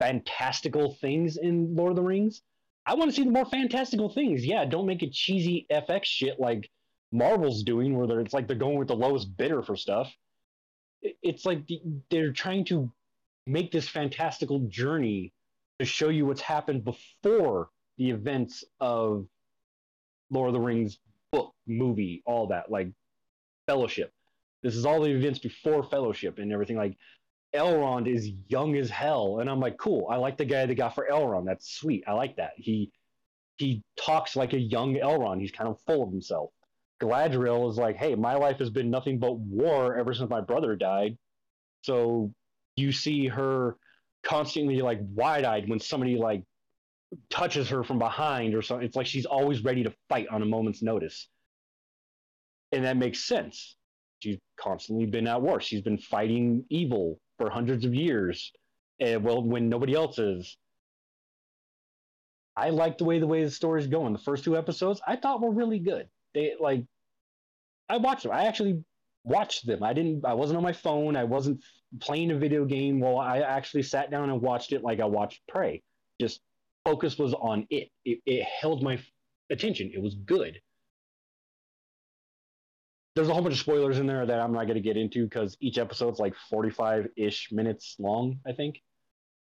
fantastical 0.00 0.94
things 1.00 1.36
in 1.38 1.74
Lord 1.74 1.90
of 1.90 1.96
the 1.96 2.02
Rings? 2.02 2.42
I 2.88 2.94
want 2.94 3.10
to 3.10 3.14
see 3.14 3.22
the 3.22 3.30
more 3.30 3.44
fantastical 3.44 4.08
things. 4.08 4.46
Yeah, 4.46 4.64
don't 4.64 4.86
make 4.86 5.02
it 5.02 5.12
cheesy 5.12 5.66
FX 5.70 6.06
shit 6.06 6.40
like 6.40 6.70
Marvel's 7.12 7.62
doing, 7.62 7.94
where 7.94 8.18
it's 8.20 8.32
like 8.32 8.48
they're 8.48 8.56
going 8.56 8.78
with 8.78 8.88
the 8.88 8.96
lowest 8.96 9.36
bidder 9.36 9.62
for 9.62 9.76
stuff. 9.76 10.10
It's 11.02 11.44
like 11.44 11.68
they're 12.10 12.32
trying 12.32 12.64
to 12.66 12.90
make 13.46 13.70
this 13.72 13.86
fantastical 13.86 14.60
journey 14.68 15.34
to 15.78 15.84
show 15.84 16.08
you 16.08 16.24
what's 16.24 16.40
happened 16.40 16.82
before 16.82 17.68
the 17.98 18.08
events 18.08 18.64
of 18.80 19.26
Lord 20.30 20.48
of 20.48 20.54
the 20.54 20.60
Rings 20.60 20.98
book, 21.30 21.54
movie, 21.66 22.22
all 22.24 22.46
that, 22.46 22.70
like 22.70 22.88
Fellowship. 23.66 24.14
This 24.62 24.74
is 24.74 24.86
all 24.86 25.02
the 25.02 25.10
events 25.10 25.40
before 25.40 25.82
Fellowship 25.82 26.38
and 26.38 26.50
everything. 26.54 26.76
Like 26.78 26.96
Elrond 27.54 28.12
is 28.12 28.30
young 28.48 28.76
as 28.76 28.90
hell, 28.90 29.38
and 29.40 29.48
I'm 29.48 29.60
like, 29.60 29.78
cool. 29.78 30.06
I 30.10 30.16
like 30.16 30.36
the 30.36 30.44
guy 30.44 30.66
they 30.66 30.74
got 30.74 30.94
for 30.94 31.08
Elrond. 31.10 31.46
That's 31.46 31.74
sweet. 31.76 32.04
I 32.06 32.12
like 32.12 32.36
that. 32.36 32.52
He 32.56 32.92
he 33.56 33.82
talks 33.96 34.36
like 34.36 34.52
a 34.52 34.58
young 34.58 34.94
Elrond. 34.94 35.40
He's 35.40 35.50
kind 35.50 35.68
of 35.68 35.80
full 35.80 36.02
of 36.02 36.10
himself. 36.10 36.50
Galadriel 37.00 37.70
is 37.70 37.76
like, 37.76 37.96
hey, 37.96 38.14
my 38.14 38.34
life 38.34 38.58
has 38.58 38.70
been 38.70 38.90
nothing 38.90 39.18
but 39.18 39.38
war 39.38 39.96
ever 39.96 40.14
since 40.14 40.30
my 40.30 40.40
brother 40.40 40.76
died. 40.76 41.16
So 41.82 42.32
you 42.76 42.92
see 42.92 43.26
her 43.28 43.76
constantly 44.22 44.80
like 44.80 45.00
wide 45.14 45.44
eyed 45.44 45.68
when 45.68 45.80
somebody 45.80 46.16
like 46.16 46.44
touches 47.30 47.68
her 47.70 47.82
from 47.82 47.98
behind 47.98 48.54
or 48.54 48.62
something. 48.62 48.86
It's 48.86 48.96
like 48.96 49.06
she's 49.06 49.26
always 49.26 49.64
ready 49.64 49.82
to 49.84 49.92
fight 50.08 50.28
on 50.28 50.42
a 50.42 50.46
moment's 50.46 50.82
notice. 50.82 51.28
And 52.72 52.84
that 52.84 52.96
makes 52.96 53.24
sense. 53.24 53.76
She's 54.20 54.38
constantly 54.60 55.06
been 55.06 55.26
at 55.26 55.40
war. 55.40 55.60
She's 55.60 55.82
been 55.82 55.98
fighting 55.98 56.64
evil 56.68 57.18
for 57.38 57.48
hundreds 57.48 57.84
of 57.84 57.94
years. 57.94 58.52
And 59.00 59.24
well, 59.24 59.42
when 59.42 59.68
nobody 59.68 59.94
else 59.94 60.18
is. 60.18 60.56
I 62.56 62.70
like 62.70 62.98
the 62.98 63.04
way 63.04 63.20
the 63.20 63.26
way 63.26 63.44
the 63.44 63.50
story's 63.50 63.86
going. 63.86 64.12
The 64.12 64.18
first 64.18 64.42
two 64.42 64.56
episodes 64.56 65.00
I 65.06 65.14
thought 65.14 65.40
were 65.40 65.52
really 65.52 65.78
good. 65.78 66.08
They 66.34 66.54
like 66.58 66.84
I 67.88 67.98
watched 67.98 68.24
them. 68.24 68.32
I 68.32 68.46
actually 68.46 68.82
watched 69.22 69.64
them. 69.64 69.82
I 69.84 69.92
didn't 69.92 70.24
I 70.24 70.34
wasn't 70.34 70.56
on 70.56 70.64
my 70.64 70.72
phone. 70.72 71.14
I 71.14 71.22
wasn't 71.22 71.62
playing 72.00 72.32
a 72.32 72.36
video 72.36 72.64
game 72.64 72.98
while 72.98 73.18
I 73.18 73.38
actually 73.38 73.84
sat 73.84 74.10
down 74.10 74.28
and 74.28 74.42
watched 74.42 74.72
it 74.72 74.82
like 74.82 74.98
I 74.98 75.04
watched 75.04 75.40
Prey. 75.48 75.82
Just 76.20 76.40
focus 76.84 77.16
was 77.16 77.32
on 77.34 77.66
it. 77.70 77.90
It, 78.04 78.18
it 78.26 78.44
held 78.44 78.82
my 78.82 78.98
attention. 79.50 79.92
It 79.94 80.02
was 80.02 80.16
good. 80.16 80.60
There's 83.18 83.28
a 83.28 83.34
whole 83.34 83.42
bunch 83.42 83.54
of 83.54 83.58
spoilers 83.58 83.98
in 83.98 84.06
there 84.06 84.24
that 84.24 84.38
I'm 84.38 84.52
not 84.52 84.66
going 84.66 84.76
to 84.76 84.80
get 84.80 84.96
into 84.96 85.24
because 85.24 85.56
each 85.60 85.76
episode's 85.76 86.20
like 86.20 86.34
45 86.48 87.08
ish 87.16 87.50
minutes 87.50 87.96
long, 87.98 88.38
I 88.46 88.52
think. 88.52 88.80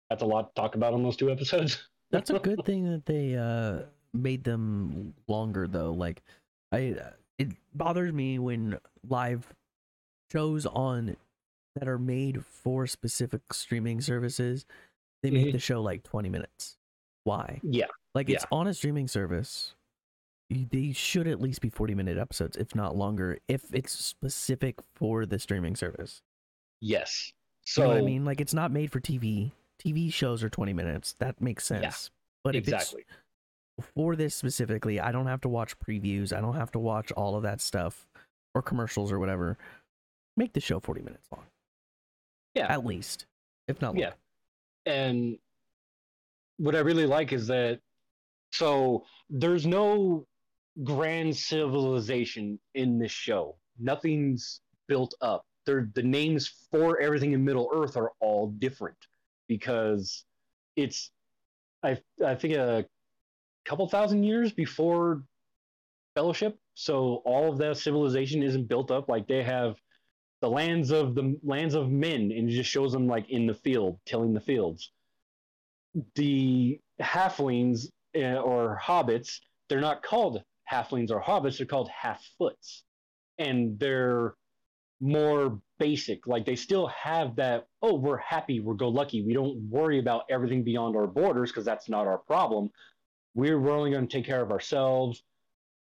That's 0.10 0.22
a 0.22 0.25
lot 0.25 0.55
to 0.55 0.62
talk 0.62 0.75
about 0.75 0.94
on 0.94 1.03
those 1.03 1.17
two 1.17 1.29
episodes. 1.29 1.86
That's 2.12 2.29
a 2.29 2.39
good 2.39 2.63
thing 2.63 2.89
that 2.89 3.05
they 3.05 3.36
uh, 3.36 3.88
made 4.13 4.46
them 4.46 5.13
longer, 5.27 5.67
though. 5.67 5.91
Like, 5.91 6.24
I 6.72 6.96
it 7.38 7.50
bothers 7.74 8.13
me 8.13 8.39
when 8.39 8.77
live 9.10 9.53
shows 10.32 10.65
on 10.65 11.17
that 11.75 11.89
are 11.89 12.00
made 12.00 12.46
for 12.46 12.88
specific 12.88 13.41
streaming 13.51 14.00
services 14.00 14.65
they 15.22 15.29
make 15.29 15.48
mm-hmm. 15.48 15.51
the 15.51 15.60
show 15.60 15.82
like 15.82 16.03
20 16.03 16.29
minutes 16.29 16.77
why 17.24 17.60
yeah 17.63 17.88
like 18.13 18.29
it's 18.29 18.46
on 18.51 18.67
a 18.67 18.74
streaming 18.74 19.08
service 19.08 19.75
they 20.49 20.91
should 20.91 21.27
at 21.27 21.41
least 21.41 21.61
be 21.61 21.69
40 21.69 21.95
minute 21.95 22.17
episodes 22.17 22.55
if 22.57 22.75
not 22.75 22.95
longer 22.95 23.39
if 23.47 23.73
it's 23.73 23.91
specific 23.91 24.75
for 24.95 25.25
the 25.25 25.39
streaming 25.39 25.75
service. 25.75 26.21
Yes. 26.81 27.34
So 27.63 27.81
you 27.81 27.88
know 27.88 27.97
i 27.97 28.01
mean? 28.01 28.25
Like 28.25 28.41
it's 28.41 28.53
not 28.53 28.71
made 28.71 28.91
for 28.91 28.99
tv 28.99 29.51
tv 29.84 30.13
shows 30.13 30.43
are 30.43 30.49
20 30.49 30.73
minutes. 30.73 31.13
That 31.19 31.41
makes 31.41 31.65
sense. 31.65 31.81
Yeah, 31.84 32.13
but 32.43 32.55
exactly. 32.55 33.05
for 33.95 34.15
this 34.15 34.34
specifically 34.36 34.99
i 35.01 35.12
don't 35.12 35.27
have 35.27 35.41
to 35.41 35.49
watch 35.49 35.77
previews. 35.79 36.36
I 36.36 36.41
don't 36.41 36.55
have 36.55 36.71
to 36.71 36.79
watch 36.79 37.12
all 37.13 37.36
of 37.36 37.43
that 37.43 37.60
stuff 37.60 38.08
or 38.53 38.62
commercials 38.62 39.12
or 39.12 39.19
whatever. 39.19 39.58
Make 40.38 40.53
the 40.53 40.62
show 40.62 40.79
40 40.79 41.01
minutes 41.01 41.27
long. 41.31 41.43
Yeah. 42.53 42.71
At 42.71 42.86
least 42.86 43.25
if 43.67 43.81
not 43.81 43.95
longer. 43.95 44.13
yeah. 44.86 44.91
And 44.91 45.39
what 46.58 46.75
I 46.75 46.79
really 46.79 47.08
like 47.08 47.34
is 47.34 47.47
that 47.47 47.79
so 48.51 49.03
there's 49.29 49.65
no 49.65 50.25
grand 50.83 51.35
civilization 51.35 52.59
in 52.73 52.99
this 52.99 53.11
show. 53.11 53.55
Nothing's 53.79 54.61
built 54.88 55.13
up. 55.21 55.45
They're, 55.65 55.89
the 55.93 56.03
names 56.03 56.47
for 56.71 56.99
everything 56.99 57.33
in 57.33 57.43
Middle 57.43 57.69
Earth 57.73 57.97
are 57.97 58.11
all 58.19 58.47
different 58.47 58.97
because 59.47 60.25
it's 60.75 61.11
I 61.83 61.97
I 62.23 62.35
think 62.35 62.55
a 62.55 62.85
couple 63.65 63.88
thousand 63.88 64.23
years 64.23 64.51
before 64.51 65.23
Fellowship. 66.13 66.57
So 66.75 67.21
all 67.25 67.51
of 67.51 67.57
that 67.57 67.77
civilization 67.77 68.43
isn't 68.43 68.67
built 68.67 68.91
up. 68.91 69.09
Like 69.09 69.27
they 69.27 69.43
have 69.43 69.75
the 70.41 70.49
lands 70.49 70.91
of 70.91 71.15
the 71.15 71.38
lands 71.43 71.73
of 71.73 71.89
men, 71.89 72.31
and 72.31 72.49
it 72.49 72.53
just 72.53 72.69
shows 72.69 72.91
them 72.91 73.07
like 73.07 73.29
in 73.29 73.47
the 73.47 73.53
field, 73.53 73.99
tilling 74.05 74.33
the 74.33 74.39
fields 74.39 74.91
the 76.15 76.79
halflings 77.01 77.88
uh, 78.15 78.39
or 78.39 78.79
hobbits, 78.83 79.39
they're 79.69 79.81
not 79.81 80.03
called 80.03 80.43
halflings 80.71 81.12
or 81.12 81.21
hobbits, 81.21 81.58
they're 81.58 81.67
called 81.67 81.89
half-foots. 81.89 82.84
And 83.38 83.78
they're 83.80 84.36
more 85.01 85.60
basic. 85.78 86.25
Like 86.25 86.45
they 86.45 86.56
still 86.56 86.88
have 86.88 87.36
that, 87.36 87.67
oh, 87.82 87.95
we're 87.95 88.17
happy, 88.17 88.60
we're 88.60 88.75
go 88.75 88.88
lucky. 88.88 89.23
We 89.23 89.34
don't 89.34 89.58
worry 89.69 89.99
about 89.99 90.23
everything 90.30 90.63
beyond 90.63 90.95
our 90.95 91.08
borders 91.08 91.51
because 91.51 91.65
that's 91.65 91.89
not 91.89 92.08
our 92.08 92.17
problem. 92.17 92.69
We're, 93.34 93.60
we're 93.60 93.75
only 93.75 93.91
going 93.91 94.08
to 94.08 94.17
take 94.17 94.25
care 94.25 94.41
of 94.41 94.51
ourselves. 94.51 95.23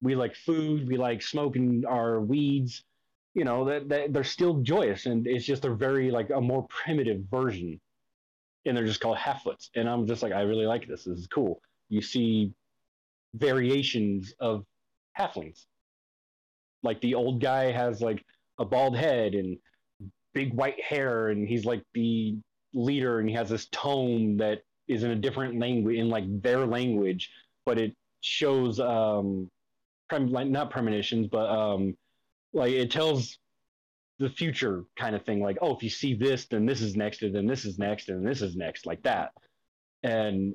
We 0.00 0.14
like 0.14 0.34
food, 0.34 0.88
we 0.88 0.96
like 0.96 1.22
smoking 1.22 1.84
our 1.86 2.20
weeds. 2.20 2.84
You 3.34 3.44
know, 3.44 3.64
that, 3.66 3.88
that 3.88 4.12
they're 4.12 4.24
still 4.24 4.60
joyous 4.60 5.06
and 5.06 5.26
it's 5.26 5.46
just 5.46 5.62
they're 5.62 5.74
very 5.74 6.10
like 6.10 6.28
a 6.30 6.40
more 6.40 6.66
primitive 6.68 7.22
version 7.30 7.80
and 8.66 8.76
they're 8.76 8.84
just 8.86 9.00
called 9.00 9.16
half-foots. 9.16 9.70
And 9.74 9.88
I'm 9.88 10.06
just 10.06 10.22
like, 10.22 10.32
I 10.32 10.42
really 10.42 10.66
like 10.66 10.86
this. 10.86 11.04
This 11.04 11.18
is 11.18 11.26
cool. 11.26 11.60
You 11.88 12.02
see 12.02 12.52
variations 13.34 14.34
of 14.38 14.66
halflings. 15.18 15.64
Like 16.82 17.00
the 17.00 17.14
old 17.14 17.40
guy 17.40 17.70
has 17.70 18.00
like 18.00 18.24
a 18.58 18.64
bald 18.64 18.96
head 18.96 19.34
and 19.34 19.58
big 20.34 20.52
white 20.52 20.80
hair, 20.82 21.28
and 21.28 21.46
he's 21.46 21.64
like 21.64 21.82
the 21.94 22.36
leader, 22.74 23.20
and 23.20 23.28
he 23.28 23.34
has 23.34 23.48
this 23.48 23.68
tone 23.70 24.38
that 24.38 24.62
is 24.88 25.02
in 25.04 25.10
a 25.10 25.16
different 25.16 25.58
language, 25.60 25.96
in 25.96 26.08
like 26.08 26.24
their 26.42 26.66
language, 26.66 27.30
but 27.64 27.78
it 27.78 27.94
shows 28.20 28.80
um, 28.80 29.50
prem- 30.08 30.32
like 30.32 30.48
not 30.48 30.70
premonitions, 30.70 31.28
but 31.30 31.48
um, 31.48 31.94
like 32.52 32.72
it 32.72 32.90
tells 32.90 33.38
the 34.18 34.30
future 34.30 34.84
kind 34.96 35.16
of 35.16 35.24
thing 35.24 35.40
like 35.40 35.58
oh 35.60 35.74
if 35.74 35.82
you 35.82 35.90
see 35.90 36.14
this 36.14 36.46
then 36.46 36.64
this 36.64 36.80
is 36.80 36.94
next 36.94 37.22
and 37.22 37.34
then 37.34 37.46
this 37.46 37.64
is 37.64 37.76
next 37.76 38.08
and 38.08 38.24
this 38.24 38.40
is 38.40 38.54
next 38.54 38.86
like 38.86 39.02
that 39.02 39.32
and 40.04 40.54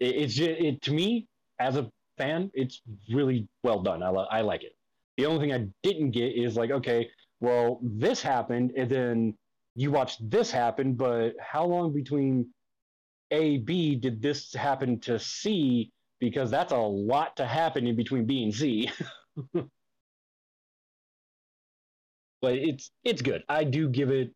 it, 0.00 0.16
it's 0.16 0.34
just, 0.34 0.50
it 0.50 0.82
to 0.82 0.92
me 0.92 1.28
as 1.60 1.76
a 1.76 1.88
fan 2.20 2.50
it's 2.54 2.82
really 3.12 3.48
well 3.62 3.80
done 3.82 4.02
I, 4.02 4.10
I 4.10 4.40
like 4.42 4.62
it 4.64 4.72
the 5.16 5.26
only 5.26 5.40
thing 5.40 5.54
i 5.54 5.66
didn't 5.82 6.10
get 6.12 6.34
is 6.44 6.56
like 6.56 6.70
okay 6.70 7.08
well 7.40 7.80
this 7.82 8.22
happened 8.22 8.72
and 8.76 8.90
then 8.90 9.34
you 9.74 9.90
watched 9.90 10.18
this 10.30 10.50
happen 10.50 10.94
but 10.94 11.32
how 11.40 11.64
long 11.64 11.92
between 11.92 12.46
a 13.30 13.58
b 13.58 13.94
did 13.96 14.20
this 14.20 14.52
happen 14.54 15.00
to 15.00 15.18
c 15.18 15.92
because 16.20 16.50
that's 16.50 16.72
a 16.72 16.76
lot 16.76 17.36
to 17.36 17.46
happen 17.46 17.86
in 17.86 17.96
between 17.96 18.26
b 18.26 18.44
and 18.44 18.54
c 18.54 18.90
but 22.40 22.54
it's 22.54 22.90
it's 23.04 23.22
good. 23.22 23.44
I 23.48 23.64
do 23.64 23.88
give 23.88 24.10
it. 24.10 24.34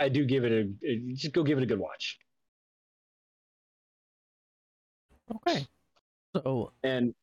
I 0.00 0.08
do 0.08 0.24
give 0.24 0.44
it 0.44 0.52
a 0.52 1.14
just 1.14 1.34
go 1.34 1.42
give 1.42 1.58
it 1.58 1.64
a 1.64 1.66
good 1.66 1.78
watch. 1.78 2.18
Okay. 5.34 5.66
So 6.34 6.72
and 6.82 7.14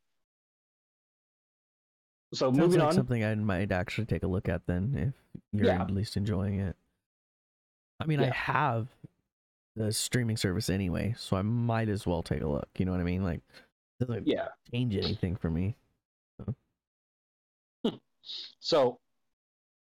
so 2.33 2.51
moving 2.51 2.79
like 2.79 2.89
on. 2.89 2.93
Something 2.93 3.25
I 3.25 3.35
might 3.35 3.71
actually 3.71 4.05
take 4.05 4.23
a 4.23 4.27
look 4.27 4.47
at 4.47 4.65
then, 4.67 5.13
if 5.13 5.41
you're 5.51 5.67
yeah. 5.67 5.81
at 5.81 5.91
least 5.91 6.15
enjoying 6.15 6.59
it. 6.59 6.75
I 7.99 8.05
mean, 8.05 8.19
yeah. 8.19 8.27
I 8.27 8.29
have 8.33 8.87
the 9.75 9.91
streaming 9.91 10.37
service 10.37 10.69
anyway, 10.69 11.13
so 11.17 11.35
I 11.35 11.41
might 11.41 11.89
as 11.89 12.07
well 12.07 12.23
take 12.23 12.41
a 12.41 12.47
look. 12.47 12.69
You 12.77 12.85
know 12.85 12.91
what 12.91 13.01
I 13.01 13.03
mean? 13.03 13.23
Like, 13.23 13.41
doesn't 13.99 14.27
yeah 14.27 14.47
change 14.71 14.95
anything 14.95 15.35
for 15.35 15.49
me. 15.49 15.75
So. 17.83 17.99
so 18.59 18.99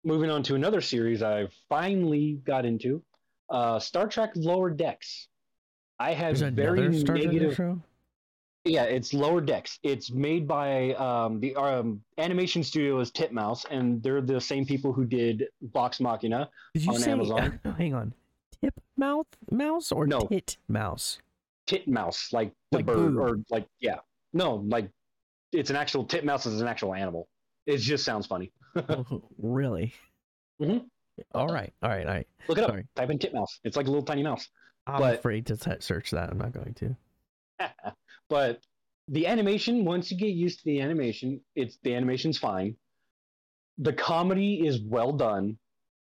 moving 0.04 0.30
on 0.30 0.44
to 0.44 0.56
another 0.56 0.82
series 0.82 1.24
I 1.24 1.48
finally 1.70 2.42
got 2.46 2.66
into, 2.66 3.02
uh, 3.50 3.80
Star 3.80 4.08
Trek 4.08 4.32
Lower 4.36 4.70
Decks. 4.70 5.28
I 6.00 6.12
have 6.12 6.38
There's 6.38 6.54
very 6.54 6.80
another 6.82 7.00
Star 7.00 7.16
Trek 7.16 7.28
negative. 7.28 7.56
show. 7.56 7.82
Yeah, 8.66 8.84
it's 8.84 9.14
Lower 9.14 9.42
Decks. 9.42 9.78
It's 9.84 10.10
made 10.12 10.48
by 10.48 10.94
um, 10.94 11.40
the 11.42 11.54
um, 11.58 12.02
animation 12.18 12.64
studio 12.64 13.00
is 13.02 13.12
Titmouse, 13.12 13.66
and 13.70 14.02
they're 14.02 14.22
the 14.22 14.40
same 14.40 14.66
people 14.66 14.94
who 14.94 15.06
did 15.06 15.46
Vox 15.74 16.00
Machina. 16.00 16.50
Did 16.74 16.86
you 16.86 16.94
on 16.94 17.00
say? 17.00 17.12
Amazon. 17.12 17.60
hang 17.78 17.94
on. 17.94 18.14
Tip 18.62 18.80
mouth 18.96 19.28
mouse 19.52 19.92
or 19.92 20.08
No. 20.08 20.22
tit 20.22 20.56
mouse? 20.70 21.20
Titmouse, 21.68 22.32
like 22.32 22.54
the 22.72 22.78
Like 22.78 22.86
bird, 22.86 23.14
boo. 23.16 23.20
or 23.20 23.38
like 23.50 23.68
yeah, 23.82 23.98
no, 24.32 24.56
like 24.68 24.90
it's 25.52 25.70
an 25.70 25.76
actual 25.76 26.06
Titmouse 26.06 26.46
is 26.46 26.62
an 26.62 26.68
actual 26.68 26.94
animal. 26.94 27.28
It 27.66 27.78
just 27.80 28.06
sounds 28.06 28.26
funny. 28.28 28.52
really? 29.38 29.94
Mhm. 30.62 30.86
All 31.34 31.48
right. 31.48 31.74
All 31.84 31.90
right. 31.90 32.08
All 32.08 32.14
right. 32.14 32.28
Look 32.48 32.58
it 32.58 32.64
up. 32.64 32.70
Sorry. 32.70 32.86
Type 32.96 33.10
in 33.10 33.20
Titmouse. 33.20 33.60
It's 33.66 33.76
like 33.76 33.88
a 33.88 33.90
little 33.90 34.06
tiny 34.06 34.24
mouse. 34.24 34.48
I'm 34.88 35.00
But- 35.00 35.20
afraid 35.20 35.46
to 35.48 35.58
se- 35.58 35.78
search 35.82 36.12
that. 36.12 36.30
I'm 36.30 36.38
not 36.38 36.54
going 36.54 36.74
to. 36.76 36.96
but 38.34 38.62
the 39.10 39.28
animation, 39.28 39.86
once 39.86 40.10
you 40.10 40.18
get 40.18 40.34
used 40.34 40.58
to 40.58 40.66
the 40.66 40.82
animation, 40.82 41.40
it's 41.56 41.78
the 41.84 41.94
animation's 41.94 42.40
fine. 42.40 42.76
The 43.78 43.94
comedy 43.94 44.66
is 44.66 44.82
well 44.82 45.12
done, 45.12 45.60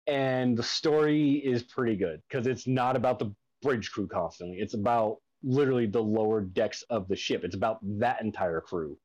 and 0.07 0.57
the 0.57 0.63
story 0.63 1.33
is 1.33 1.65
pretty 1.65 1.97
good 1.97 2.23
because 2.29 2.47
it's 2.47 2.69
not 2.69 2.95
about 2.95 3.19
the 3.19 3.35
bridge 3.63 3.91
crew 3.91 4.07
constantly. 4.07 4.59
It's 4.59 4.75
about 4.75 5.17
literally 5.43 5.89
the 5.89 6.05
lower 6.05 6.41
decks 6.41 6.85
of 6.89 7.09
the 7.09 7.17
ship. 7.17 7.43
It's 7.43 7.57
about 7.57 7.81
that 7.99 8.23
entire 8.23 8.61
crew. 8.61 8.97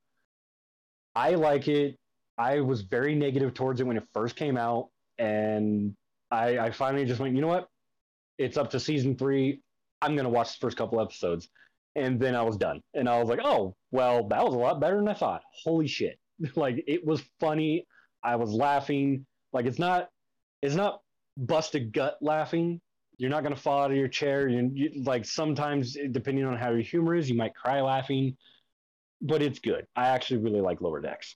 I 1.15 1.31
like 1.31 1.67
it. 1.67 1.97
I 2.37 2.59
was 2.59 2.81
very 2.81 3.15
negative 3.15 3.55
towards 3.55 3.81
it 3.81 3.87
when 3.87 3.97
it 3.97 4.03
first 4.13 4.35
came 4.35 4.55
out, 4.55 4.89
and 5.17 5.95
I, 6.29 6.59
I 6.59 6.69
finally 6.69 7.05
just 7.05 7.19
went, 7.19 7.33
you 7.33 7.41
know 7.41 7.47
what? 7.47 7.69
It's 8.37 8.55
up 8.55 8.69
to 8.69 8.79
season 8.79 9.17
three. 9.17 9.61
I'm 9.99 10.15
gonna 10.15 10.29
watch 10.29 10.59
the 10.59 10.63
first 10.63 10.77
couple 10.77 11.01
episodes 11.01 11.49
and 11.99 12.19
then 12.19 12.35
I 12.35 12.41
was 12.41 12.57
done. 12.57 12.81
And 12.93 13.09
I 13.09 13.19
was 13.19 13.29
like, 13.29 13.41
oh, 13.43 13.75
well, 13.91 14.27
that 14.29 14.43
was 14.43 14.53
a 14.53 14.57
lot 14.57 14.79
better 14.79 14.95
than 14.95 15.07
I 15.07 15.13
thought. 15.13 15.41
Holy 15.63 15.87
shit. 15.87 16.17
like 16.55 16.83
it 16.87 17.05
was 17.05 17.21
funny. 17.39 17.85
I 18.23 18.35
was 18.35 18.51
laughing. 18.51 19.25
Like 19.53 19.65
it's 19.65 19.79
not 19.79 20.09
it's 20.61 20.75
not 20.75 21.01
busted 21.37 21.93
gut 21.93 22.17
laughing. 22.21 22.81
You're 23.17 23.29
not 23.29 23.43
gonna 23.43 23.55
fall 23.55 23.83
out 23.83 23.91
of 23.91 23.97
your 23.97 24.07
chair. 24.07 24.47
You, 24.47 24.71
you 24.73 25.03
like 25.03 25.25
sometimes 25.25 25.97
depending 26.11 26.45
on 26.45 26.57
how 26.57 26.71
your 26.71 26.81
humor 26.81 27.15
is, 27.15 27.29
you 27.29 27.35
might 27.35 27.55
cry 27.55 27.81
laughing. 27.81 28.37
But 29.21 29.41
it's 29.41 29.59
good. 29.59 29.85
I 29.95 30.07
actually 30.07 30.37
really 30.37 30.61
like 30.61 30.79
Lower 30.79 31.01
Decks. 31.01 31.35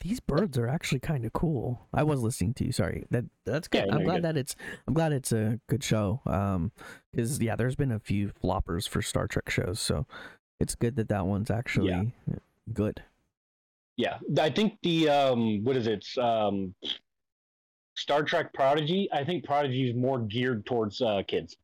These 0.00 0.20
birds 0.20 0.58
are 0.58 0.66
actually 0.66 1.00
kind 1.00 1.24
of 1.24 1.32
cool. 1.32 1.86
I 1.94 2.02
was 2.02 2.20
listening 2.22 2.54
to 2.54 2.64
you. 2.64 2.72
Sorry. 2.72 3.04
That 3.10 3.24
that's 3.44 3.68
good. 3.68 3.86
Yeah, 3.86 3.94
I'm 3.94 4.04
glad 4.04 4.16
good. 4.16 4.24
that 4.24 4.36
it's. 4.36 4.56
I'm 4.88 4.94
glad 4.94 5.12
it's 5.12 5.32
a 5.32 5.60
good 5.68 5.84
show. 5.84 6.20
Um, 6.26 6.72
because 7.12 7.40
yeah, 7.40 7.56
there's 7.56 7.76
been 7.76 7.92
a 7.92 8.00
few 8.00 8.32
floppers 8.42 8.88
for 8.88 9.02
Star 9.02 9.28
Trek 9.28 9.48
shows, 9.50 9.80
so 9.80 10.06
it's 10.58 10.74
good 10.74 10.96
that 10.96 11.08
that 11.08 11.26
one's 11.26 11.50
actually 11.50 12.12
good. 12.72 13.02
Yeah. 13.96 14.18
I 14.40 14.50
think 14.50 14.78
the 14.82 15.08
um 15.08 15.62
what 15.64 15.76
is 15.76 15.86
it? 15.86 16.06
Um 16.18 16.74
Star 17.94 18.22
Trek 18.22 18.52
Prodigy. 18.52 19.08
I 19.12 19.24
think 19.24 19.44
Prodigy 19.44 19.90
is 19.90 19.94
more 19.94 20.18
geared 20.20 20.64
towards 20.66 21.00
uh, 21.02 21.22
kids. 21.28 21.56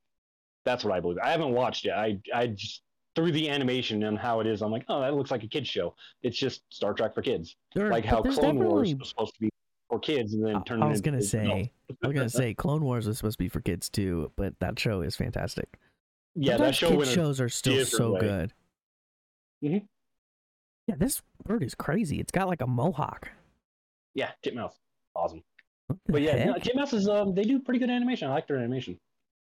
That's 0.65 0.85
what 0.85 0.93
I 0.93 1.01
believe. 1.01 1.19
I 1.23 1.31
haven't 1.31 1.53
watched 1.53 1.87
it. 1.87 1.93
I 1.93 2.19
I 2.35 2.49
just 2.49 2.83
through 3.19 3.33
the 3.33 3.49
animation 3.51 4.05
and 4.05 4.17
how 4.19 4.41
it 4.41 4.47
is, 4.47 4.63
I'm 4.63 4.71
like, 4.71 4.85
oh, 4.89 5.01
that 5.01 5.15
looks 5.15 5.31
like 5.31 5.43
a 5.43 5.49
kids 5.49 5.69
show. 5.69 5.95
It's 6.23 6.39
just 6.39 6.63
Star 6.71 6.95
Trek 6.95 7.15
for 7.15 7.23
kids, 7.23 7.57
There, 7.75 7.91
like 7.91 8.05
how 8.05 8.23
Clone 8.23 8.59
Wars 8.65 8.95
was 8.95 9.09
supposed 9.09 9.35
to 9.35 9.41
be 9.41 9.51
for 9.89 9.99
kids, 9.99 10.35
and 10.35 10.47
then 10.47 10.57
I- 10.57 10.63
turned 10.63 10.85
I 10.85 10.87
it 10.87 10.91
was 10.91 10.99
into 11.01 11.11
gonna 11.11 11.23
say. 11.23 11.73
I 12.03 12.07
was 12.07 12.15
gonna 12.15 12.29
say 12.29 12.55
Clone 12.65 12.85
Wars 12.85 13.07
was 13.09 13.17
supposed 13.19 13.39
to 13.39 13.45
be 13.45 13.49
for 13.49 13.61
kids 13.61 13.89
too, 13.89 14.31
but 14.37 14.59
that 14.61 14.79
show 14.79 15.01
is 15.03 15.17
fantastic. 15.17 15.79
yeah, 16.35 16.57
that 16.57 16.75
show 16.75 16.91
kids 16.97 17.11
shows 17.11 17.41
are 17.41 17.49
still 17.49 17.85
so 17.85 18.13
way. 18.13 18.21
good. 18.21 18.53
Mhm. 19.65 19.87
Yeah, 20.87 20.95
this 20.97 21.21
bird 21.45 21.63
is 21.65 21.75
crazy. 21.75 22.21
It's 22.21 22.31
got 22.33 22.47
like 22.49 22.63
a 22.63 22.67
mohawk. 22.67 23.29
Yeah, 24.15 24.31
Titmouse, 24.43 24.75
awesome. 25.17 25.43
But 26.07 26.23
yeah, 26.23 26.45
no? 26.45 26.55
Titmouse 26.55 26.93
is 26.93 27.09
um 27.09 27.35
they 27.35 27.43
do 27.45 27.59
pretty 27.61 27.81
good 27.81 27.91
animation. 27.91 28.29
I 28.29 28.35
like 28.35 28.47
their 28.47 28.59
animation. 28.59 28.99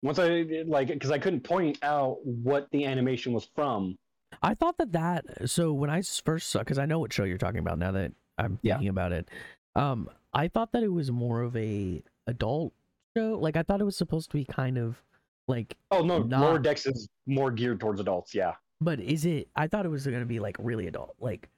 Once 0.03 0.19
I 0.19 0.65
like 0.67 0.89
because 0.89 1.11
I 1.11 1.19
couldn't 1.19 1.43
point 1.43 1.79
out 1.83 2.19
what 2.25 2.69
the 2.73 2.85
animation 2.87 3.33
was 3.33 3.49
from. 3.55 3.97
I 4.43 4.55
thought 4.55 4.77
that 4.79 4.93
that 4.93 5.49
so 5.51 5.73
when 5.73 5.91
I 5.91 6.03
first 6.03 6.49
saw 6.51 6.61
because 6.61 6.79
I 6.79 6.87
know 6.87 6.99
what 6.99 7.13
show 7.13 7.25
you're 7.25 7.39
talking 7.39 7.61
about 7.61 7.79
now 7.79 7.93
that 7.93 8.13
I'm 8.39 8.59
Yeah. 8.63 8.75
thinking 8.75 8.89
about 8.89 9.13
it. 9.13 9.29
Um, 9.77 10.09
I 10.35 10.49
thought 10.49 10.73
that 10.73 10.83
it 10.83 10.93
was 10.93 11.11
more 11.13 11.43
of 11.43 11.57
a 11.57 12.03
adult 12.27 12.73
show. 13.17 13.39
Like 13.39 13.57
I 13.57 13.63
thought 13.63 13.81
it 13.81 13.85
was 13.85 13.97
supposed 13.97 14.31
to 14.31 14.37
be 14.37 14.45
kind 14.45 14.79
of 14.79 15.01
like, 15.49 15.77
Oh 15.91 16.03
no, 16.03 16.23
Not- 16.23 16.41
Lower 16.41 16.59
Decks 16.59 16.87
is 16.87 17.09
more 17.27 17.51
geared 17.51 17.79
towards 17.81 18.01
adults. 18.01 18.35
Yeah. 18.35 18.55
but 18.81 18.99
is 18.99 19.25
it? 19.25 19.49
I 19.55 19.69
thought 19.69 19.87
it 19.87 19.91
was 19.91 20.05
gonna 20.07 20.25
be 20.27 20.41
like 20.41 20.57
really 20.59 20.89
adult, 20.89 21.15
like 21.21 21.49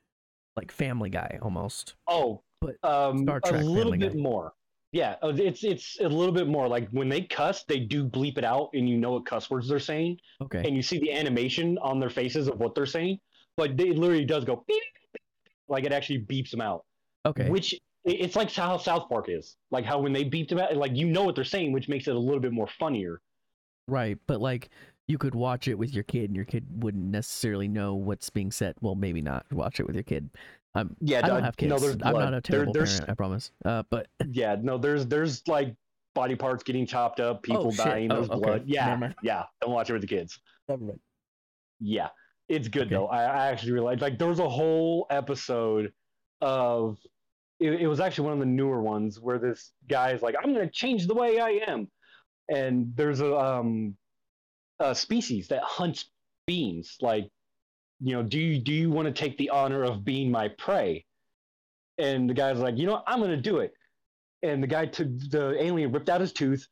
like 0.57 0.70
Family 0.70 1.09
Guy 1.11 1.38
almost. 1.40 1.94
Oh, 2.07 2.42
But 2.61 2.76
um, 2.85 3.22
Star 3.24 3.40
Trek 3.40 3.62
a 3.62 3.64
little 3.64 3.92
bit 3.96 4.12
Guy. 4.14 4.20
more. 4.20 4.52
Yeah, 4.94 5.16
uh, 5.22 5.33
it's 5.35 5.64
it's 5.64 5.98
a 5.98 6.09
little 6.09 6.33
bit 6.33 6.46
more 6.46 6.68
like 6.68 6.88
when 6.90 7.09
they 7.09 7.22
cuss, 7.22 7.64
they 7.64 7.80
do 7.80 8.07
bleep 8.07 8.38
it 8.38 8.44
out, 8.44 8.70
and 8.74 8.88
you 8.88 8.96
know 8.96 9.11
what 9.11 9.26
cuss 9.26 9.50
words 9.50 9.68
they're 9.68 9.80
saying, 9.80 10.18
Okay, 10.40 10.62
and 10.64 10.76
you 10.76 10.83
see 10.83 11.00
the 11.00 11.12
animation 11.12 11.76
on 11.78 11.98
their 11.98 12.11
faces 12.11 12.46
of 12.46 12.61
what 12.61 12.76
they're 12.76 12.87
saying, 12.87 13.18
but 13.57 13.70
it 13.72 13.98
literally 13.98 14.24
does 14.24 14.44
go 14.44 14.64
beep, 14.68 14.83
beep, 15.12 15.22
like 15.66 15.83
it 15.83 15.92
actually 15.92 16.20
beeps 16.20 16.52
them 16.52 16.61
out. 16.61 16.85
okay, 17.26 17.50
Which 17.50 17.74
it's 18.04 18.37
like 18.37 18.52
how 18.52 18.78
South 18.78 19.09
Park 19.09 19.26
is, 19.28 19.57
like 19.72 19.85
how 19.85 19.98
when 19.98 20.12
they 20.12 20.22
beep 20.22 20.48
them 20.48 20.61
out, 20.61 20.76
like 20.76 20.94
you 20.94 21.09
know 21.09 21.24
what 21.24 21.35
they're 21.35 21.42
saying, 21.42 21.72
which 21.72 21.88
makes 21.88 22.07
it 22.07 22.14
a 22.14 22.18
little 22.18 22.40
bit 22.40 22.52
more 22.52 22.68
funnier. 22.78 23.20
right. 23.88 24.16
But 24.28 24.40
like 24.40 24.68
you 25.09 25.18
could 25.18 25.35
watch 25.35 25.66
it 25.66 25.76
with 25.76 25.92
your 25.92 26.04
kid, 26.04 26.26
and 26.26 26.37
your 26.37 26.44
kid 26.44 26.66
wouldn't 26.70 27.04
necessarily 27.04 27.66
know 27.66 27.96
what's 27.96 28.30
being 28.30 28.52
said. 28.52 28.76
Well, 28.80 28.94
maybe 28.94 29.22
not. 29.22 29.44
Watch 29.50 29.80
it 29.80 29.88
with 29.88 29.96
your 29.96 30.04
kid. 30.04 30.30
Um, 30.75 30.97
Yeah, 31.01 31.19
I 31.19 31.29
don't 31.29 31.41
uh, 31.41 31.45
have 31.45 31.57
kids. 31.57 31.71
No, 31.71 31.79
there's 31.79 31.95
I'm 31.95 32.13
blood. 32.13 32.25
not 32.25 32.35
a 32.35 32.41
terrible 32.41 32.73
there's, 32.73 32.95
parent. 32.99 33.11
I 33.11 33.15
promise. 33.15 33.53
Uh, 33.65 33.83
but 33.91 34.09
Yeah, 34.31 34.57
no, 34.61 34.79
there's 34.79 35.07
there's 35.07 35.47
like 35.47 35.77
body 36.15 36.37
parts 36.37 36.63
getting 36.65 36.87
chopped 36.87 37.21
up, 37.21 37.43
people 37.43 37.69
Oh, 37.69 37.77
dying, 37.77 38.11
Oh, 38.11 38.17
there's 38.17 38.31
okay. 38.31 38.41
blood. 38.41 38.65
Yeah, 38.67 39.13
yeah. 39.23 39.45
Don't 39.61 39.73
watch 39.73 39.91
it 39.91 39.93
with 39.95 40.03
the 40.03 40.09
kids. 40.09 40.41
never 40.69 40.85
mind. 40.85 41.01
Yeah, 41.81 42.09
it's 42.49 42.69
good 42.69 42.87
Okay. 42.87 42.95
though. 42.95 43.07
I, 43.07 43.23
I 43.25 43.47
actually 43.49 43.73
realized 43.73 44.01
like 44.01 44.19
there 44.19 44.29
was 44.29 44.39
a 44.39 44.49
whole 44.49 45.07
episode 45.11 45.93
of 46.41 46.99
it, 47.61 47.75
it 47.81 47.87
was 47.87 48.01
actually 48.01 48.25
one 48.25 48.33
of 48.35 48.39
the 48.41 48.47
newer 48.47 48.81
ones 48.83 49.21
where 49.21 49.39
this 49.39 49.73
guy 49.89 50.13
is 50.13 50.23
like, 50.23 50.35
I'm 50.43 50.53
gonna 50.53 50.71
change 50.71 51.07
the 51.07 51.15
way 51.15 51.39
I 51.41 51.61
am, 51.69 51.91
and 52.49 52.93
there's 52.97 53.21
a 53.21 53.35
um 53.37 53.97
a 54.81 54.95
species 54.95 55.49
that 55.49 55.63
hunts 55.63 56.11
beings. 56.47 56.97
Like, 57.01 57.31
you 58.05 58.14
know, 58.14 58.23
do 58.23 58.38
you 58.38 58.59
do 58.59 58.71
you 58.71 58.90
want 58.90 59.07
to 59.07 59.12
take 59.12 59.38
the 59.38 59.49
honor 59.49 59.83
of 59.83 60.05
being 60.05 60.31
my 60.31 60.49
prey? 60.49 61.07
And 61.97 62.29
the 62.29 62.35
guy's 62.35 62.59
like, 62.59 62.77
you 62.77 62.85
know, 62.85 62.93
what? 62.93 63.05
I'm 63.07 63.19
gonna 63.19 63.38
do 63.38 63.61
it. 63.61 63.73
And 64.43 64.62
the 64.62 64.67
guy 64.67 64.85
took 64.85 65.09
the 65.31 65.57
alien 65.59 65.90
ripped 65.90 66.11
out 66.11 66.21
his 66.21 66.35
tooth, 66.35 66.69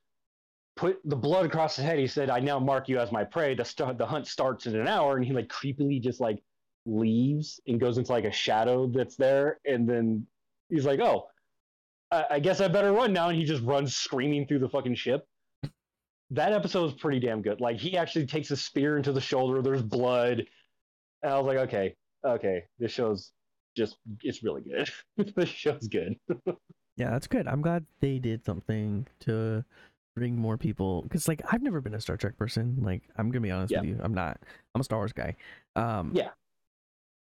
put 0.77 1.01
the 1.07 1.17
blood 1.17 1.47
across 1.47 1.77
his 1.77 1.87
head. 1.87 1.99
He 1.99 2.07
said, 2.07 2.29
"I 2.29 2.41
now 2.41 2.59
mark 2.59 2.87
you 2.87 2.99
as 2.99 3.11
my 3.11 3.25
prey." 3.25 3.55
The 3.55 3.65
st- 3.65 3.97
the 3.97 4.05
hunt 4.05 4.27
starts 4.27 4.67
in 4.67 4.79
an 4.79 4.87
hour, 4.87 5.17
and 5.17 5.25
he 5.25 5.33
like 5.33 5.49
creepily 5.49 6.03
just 6.03 6.21
like 6.21 6.43
leaves 6.85 7.61
and 7.67 7.81
goes 7.81 7.97
into 7.97 8.13
like 8.13 8.25
a 8.25 8.33
shadow 8.33 8.87
that's 8.87 9.17
there, 9.17 9.59
and 9.65 9.89
then 9.89 10.27
he's 10.69 10.85
like, 10.85 11.01
"Oh, 11.01 11.29
I, 12.11 12.27
I 12.33 12.39
guess 12.41 12.61
I 12.61 12.69
better 12.69 12.93
run 12.93 13.15
now," 13.15 13.31
and 13.31 13.39
he 13.39 13.45
just 13.45 13.63
runs 13.63 13.97
screaming 13.97 14.47
through 14.47 14.59
the 14.59 14.69
fucking 14.69 14.97
ship. 14.97 15.27
That 16.31 16.53
episode 16.53 16.87
is 16.87 16.95
pretty 16.95 17.21
damn 17.21 17.41
good. 17.41 17.63
Like 17.63 17.79
he 17.79 17.97
actually 17.97 18.27
takes 18.27 18.51
a 18.51 18.57
spear 18.57 18.99
into 18.99 19.13
the 19.13 19.21
shoulder. 19.21 19.63
There's 19.63 19.83
blood, 19.83 20.45
and 21.23 21.33
I 21.33 21.39
was 21.39 21.47
like, 21.47 21.59
"Okay, 21.69 21.95
okay, 22.25 22.65
this 22.79 22.93
show's 22.93 23.33
just 23.77 23.97
it's 24.23 24.43
really 24.43 24.63
good. 24.63 24.91
this 25.37 25.49
show's 25.49 25.89
good." 25.89 26.17
Yeah, 26.99 27.09
that's 27.11 27.27
good. 27.27 27.49
I'm 27.49 27.63
glad 27.63 27.87
they 28.01 28.19
did 28.19 28.45
something 28.45 29.07
to 29.21 29.65
bring 30.15 30.37
more 30.37 30.59
people 30.59 31.01
because 31.01 31.27
like 31.27 31.41
I've 31.51 31.63
never 31.63 31.81
been 31.81 31.95
a 31.95 32.01
Star 32.03 32.19
Trek 32.19 32.37
person. 32.37 32.77
Like 32.83 33.03
I'm 33.17 33.31
gonna 33.31 33.41
be 33.41 33.51
honest 33.51 33.73
Yeah. 33.73 33.81
with 33.81 33.89
you, 33.89 33.99
I'm 34.03 34.13
not. 34.13 34.39
I'm 34.75 34.83
a 34.83 34.85
Star 34.85 34.99
Wars 34.99 35.15
guy. 35.15 35.35
Um, 35.75 36.13
Yeah. 36.15 36.29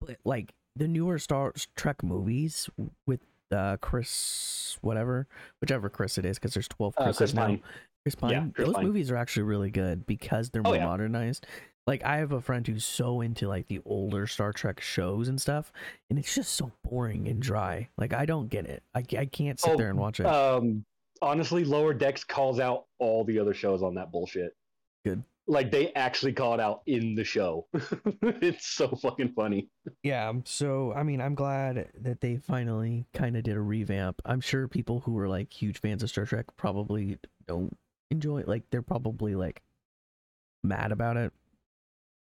but 0.01 0.17
like 0.25 0.53
the 0.75 0.89
newer 0.89 1.17
Star 1.21 1.53
Trek 1.77 2.03
movies 2.03 2.69
with 3.07 3.21
uh 3.53 3.77
Chris 3.81 4.79
whatever, 4.81 5.29
whichever 5.61 5.89
Chris 5.89 6.19
it 6.19 6.25
is, 6.25 6.41
because 6.41 6.55
there's 6.55 6.69
12 6.69 6.95
Uh, 6.97 7.13
Chris 7.13 7.33
now. 7.33 7.47
Pine. 7.47 7.63
Chris 8.05 8.15
Pine. 8.17 8.31
Yeah, 8.33 8.47
Chris 8.53 8.67
Those 8.67 8.75
Pine. 8.75 8.85
movies 8.85 9.11
are 9.13 9.17
actually 9.17 9.45
really 9.45 9.71
good 9.71 10.07
because 10.07 10.51
they're 10.51 10.63
Oh, 10.65 10.71
more 10.71 10.77
yeah. 10.77 10.87
modernized. 10.87 11.47
Like 11.87 12.05
I 12.05 12.19
have 12.19 12.33
a 12.33 12.41
friend 12.41 12.65
who's 12.67 12.85
so 12.85 13.21
into 13.23 13.49
like 13.49 13.67
the 13.67 13.81
older 13.85 14.27
Star 14.27 14.53
Trek 14.53 14.81
shows 14.81 15.29
and 15.29 15.41
stuff, 15.41 15.73
and 16.11 16.19
it's 16.19 16.35
just 16.35 16.55
so 16.55 16.71
boring 16.85 17.27
and 17.29 17.41
dry. 17.43 17.89
Like 17.99 18.13
I 18.13 18.25
don't 18.25 18.49
get 18.49 18.67
it. 18.67 18.83
I, 18.95 19.05
I 19.19 19.27
can't 19.27 19.59
sit 19.59 19.73
Oh, 19.73 19.77
there 19.77 19.89
and 19.89 19.99
watch 19.99 20.21
it. 20.21 20.27
Um, 20.27 20.85
honestly, 21.21 21.65
Lower 21.65 21.93
Decks 21.93 22.23
calls 22.23 22.61
out 22.61 22.87
all 22.99 23.25
the 23.25 23.39
other 23.39 23.53
shows 23.55 23.83
on 23.83 23.95
that 23.97 24.13
bullshit. 24.13 24.55
Good. 25.05 25.25
Like 25.49 25.73
they 25.73 25.93
actually 25.95 26.35
call 26.35 26.55
it 26.55 26.61
out 26.61 26.83
in 26.87 27.17
the 27.17 27.25
show. 27.25 27.67
it's 28.23 28.65
so 28.69 28.87
fucking 28.87 29.33
funny. 29.35 29.69
Yeah, 30.05 30.33
so 30.45 30.93
I 30.93 31.03
mean, 31.03 31.21
I'm 31.21 31.35
glad 31.35 31.89
that 32.01 32.21
they 32.21 32.37
finally 32.37 33.07
kind 33.13 33.37
of 33.37 33.43
did 33.43 33.57
a 33.57 33.61
revamp. 33.61 34.23
I'm 34.25 34.41
sure 34.41 34.69
people 34.69 35.01
who 35.01 35.19
are 35.19 35.29
like 35.29 35.53
huge 35.53 35.81
fans 35.81 36.05
of 36.05 36.11
Star 36.11 36.27
Trek 36.27 36.47
probably 36.57 37.19
don't 37.49 37.77
enjoy 38.13 38.39
it. 38.39 38.47
Like 38.47 38.63
they're 38.71 38.83
probably 38.83 39.35
like 39.35 39.63
mad 40.63 40.93
about 40.93 41.17
it. 41.17 41.33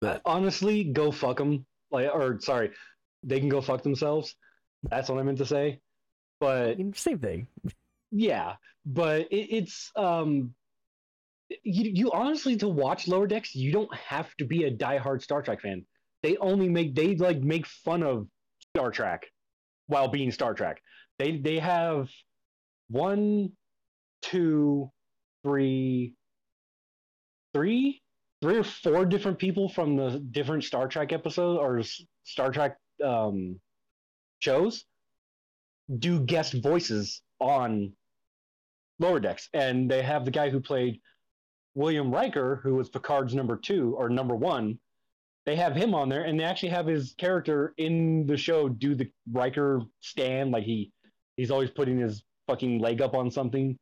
But 0.02 0.22
Honestly, 0.26 0.84
go 0.84 1.12
fuck 1.12 1.38
them. 1.38 1.66
Like, 1.92 2.10
or 2.14 2.40
sorry, 2.40 2.72
they 3.24 3.40
can 3.40 3.50
go 3.50 3.62
fuck 3.62 3.84
themselves. 3.84 4.36
That's 4.84 5.10
what 5.10 5.20
I 5.20 5.24
meant 5.24 5.40
to 5.40 5.46
say. 5.46 5.80
But 6.40 6.78
same 6.96 7.20
thing. 7.20 7.48
yeah, 8.12 8.56
but 8.86 9.22
it, 9.32 9.48
it's 9.52 9.92
um, 9.96 10.54
you 11.64 11.92
you 11.94 12.12
honestly 12.12 12.56
to 12.58 12.70
watch 12.70 13.08
Lower 13.08 13.28
Decks, 13.28 13.56
you 13.56 13.72
don't 13.72 13.94
have 13.96 14.34
to 14.38 14.46
be 14.46 14.64
a 14.64 14.72
diehard 14.72 15.22
Star 15.22 15.42
Trek 15.42 15.62
fan. 15.62 15.86
They 16.24 16.38
only 16.38 16.70
make 16.70 16.96
they 16.96 17.16
like 17.16 17.40
make 17.42 17.66
fun 17.66 18.04
of 18.04 18.28
Star 18.76 18.92
Trek 18.92 19.26
while 19.88 20.08
being 20.08 20.32
Star 20.32 20.54
Trek. 20.54 20.82
They 21.18 21.38
they 21.38 21.60
have 21.60 22.10
one, 22.90 23.52
two, 24.22 24.92
three, 25.44 26.14
three, 27.54 28.02
three 28.42 28.58
or 28.58 28.64
four 28.64 29.06
different 29.06 29.38
people 29.38 29.70
from 29.70 29.96
the 29.96 30.20
different 30.32 30.64
Star 30.64 30.88
Trek 30.88 31.12
episodes 31.12 31.60
or 31.60 31.82
Star 32.24 32.52
Trek 32.52 32.78
um, 33.04 33.60
shows 34.40 34.86
do 35.98 36.20
guest 36.20 36.54
voices 36.54 37.22
on 37.40 37.94
Lower 39.00 39.20
Decks, 39.20 39.50
and 39.54 39.90
they 39.90 40.04
have 40.04 40.26
the 40.26 40.32
guy 40.32 40.50
who 40.50 40.60
played 40.60 41.00
William 41.74 42.12
Riker, 42.12 42.60
who 42.64 42.76
was 42.76 42.90
Picard's 42.90 43.34
number 43.34 43.58
two 43.58 43.96
or 43.98 44.10
number 44.10 44.36
one. 44.36 44.80
They 45.46 45.56
have 45.56 45.76
him 45.76 45.96
on 45.96 46.10
there, 46.10 46.24
and 46.24 46.40
they 46.40 46.44
actually 46.44 46.70
have 46.70 46.86
his 46.86 47.16
character 47.18 47.74
in 47.78 48.28
the 48.28 48.38
show 48.38 48.70
do 48.70 48.94
the 48.94 49.10
Riker 49.32 49.82
stand, 50.02 50.52
like 50.52 50.66
he 50.66 50.92
he's 51.38 51.52
always 51.52 51.72
putting 51.72 51.98
his 51.98 52.24
fucking 52.48 52.80
leg 52.80 53.02
up 53.02 53.16
on 53.16 53.32
something. 53.32 53.78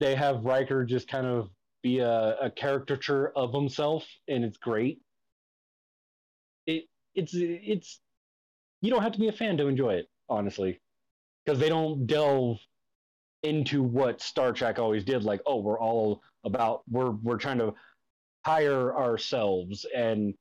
They 0.00 0.14
have 0.14 0.44
Riker 0.44 0.84
just 0.84 1.06
kind 1.06 1.26
of 1.26 1.50
be 1.86 2.00
a, 2.00 2.36
a 2.40 2.50
caricature 2.50 3.28
of 3.36 3.54
himself, 3.54 4.04
and 4.26 4.44
it's 4.44 4.58
great. 4.58 4.98
It 6.66 6.84
it's 7.14 7.32
it's 7.34 8.00
you 8.80 8.90
don't 8.90 9.02
have 9.02 9.12
to 9.12 9.20
be 9.20 9.28
a 9.28 9.32
fan 9.32 9.56
to 9.58 9.68
enjoy 9.68 9.94
it, 9.94 10.06
honestly, 10.28 10.80
because 11.44 11.60
they 11.60 11.68
don't 11.68 12.06
delve 12.06 12.58
into 13.44 13.84
what 13.84 14.20
Star 14.20 14.52
Trek 14.52 14.80
always 14.80 15.04
did. 15.04 15.22
Like, 15.22 15.40
oh, 15.46 15.60
we're 15.60 15.78
all 15.78 16.22
about 16.44 16.82
we're 16.90 17.12
we're 17.12 17.38
trying 17.38 17.58
to 17.58 17.74
hire 18.44 18.92
ourselves, 18.96 19.86
and 19.94 20.34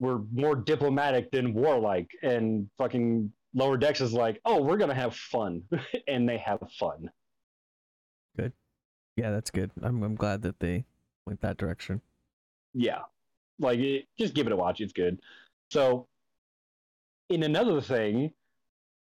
we're 0.00 0.22
more 0.32 0.56
diplomatic 0.56 1.30
than 1.30 1.54
warlike, 1.54 2.10
and 2.22 2.68
fucking 2.76 3.32
Lower 3.54 3.76
Decks 3.76 4.00
is 4.00 4.12
like, 4.12 4.40
oh, 4.44 4.60
we're 4.62 4.78
gonna 4.78 4.94
have 4.94 5.14
fun, 5.14 5.62
and 6.08 6.28
they 6.28 6.38
have 6.38 6.60
fun. 6.76 7.08
Good. 8.36 8.52
Yeah, 9.16 9.30
that's 9.30 9.52
good. 9.52 9.70
I'm 9.80 10.02
I'm 10.02 10.16
glad 10.16 10.42
that 10.42 10.58
they 10.58 10.84
went 11.28 11.40
that 11.42 11.56
direction. 11.58 12.00
yeah. 12.74 13.02
Like 13.60 13.80
it, 13.80 14.06
just 14.18 14.34
give 14.34 14.46
it 14.46 14.52
a 14.52 14.56
watch. 14.56 14.80
It's 14.80 14.92
good. 14.92 15.20
So 15.70 16.06
in 17.28 17.42
another 17.42 17.80
thing 17.80 18.32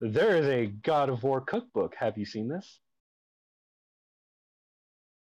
there 0.00 0.36
is 0.36 0.46
a 0.46 0.66
god 0.66 1.08
of 1.10 1.22
war 1.22 1.40
cookbook. 1.42 1.94
Have 1.98 2.16
you 2.18 2.24
seen 2.24 2.48
this? 2.48 2.80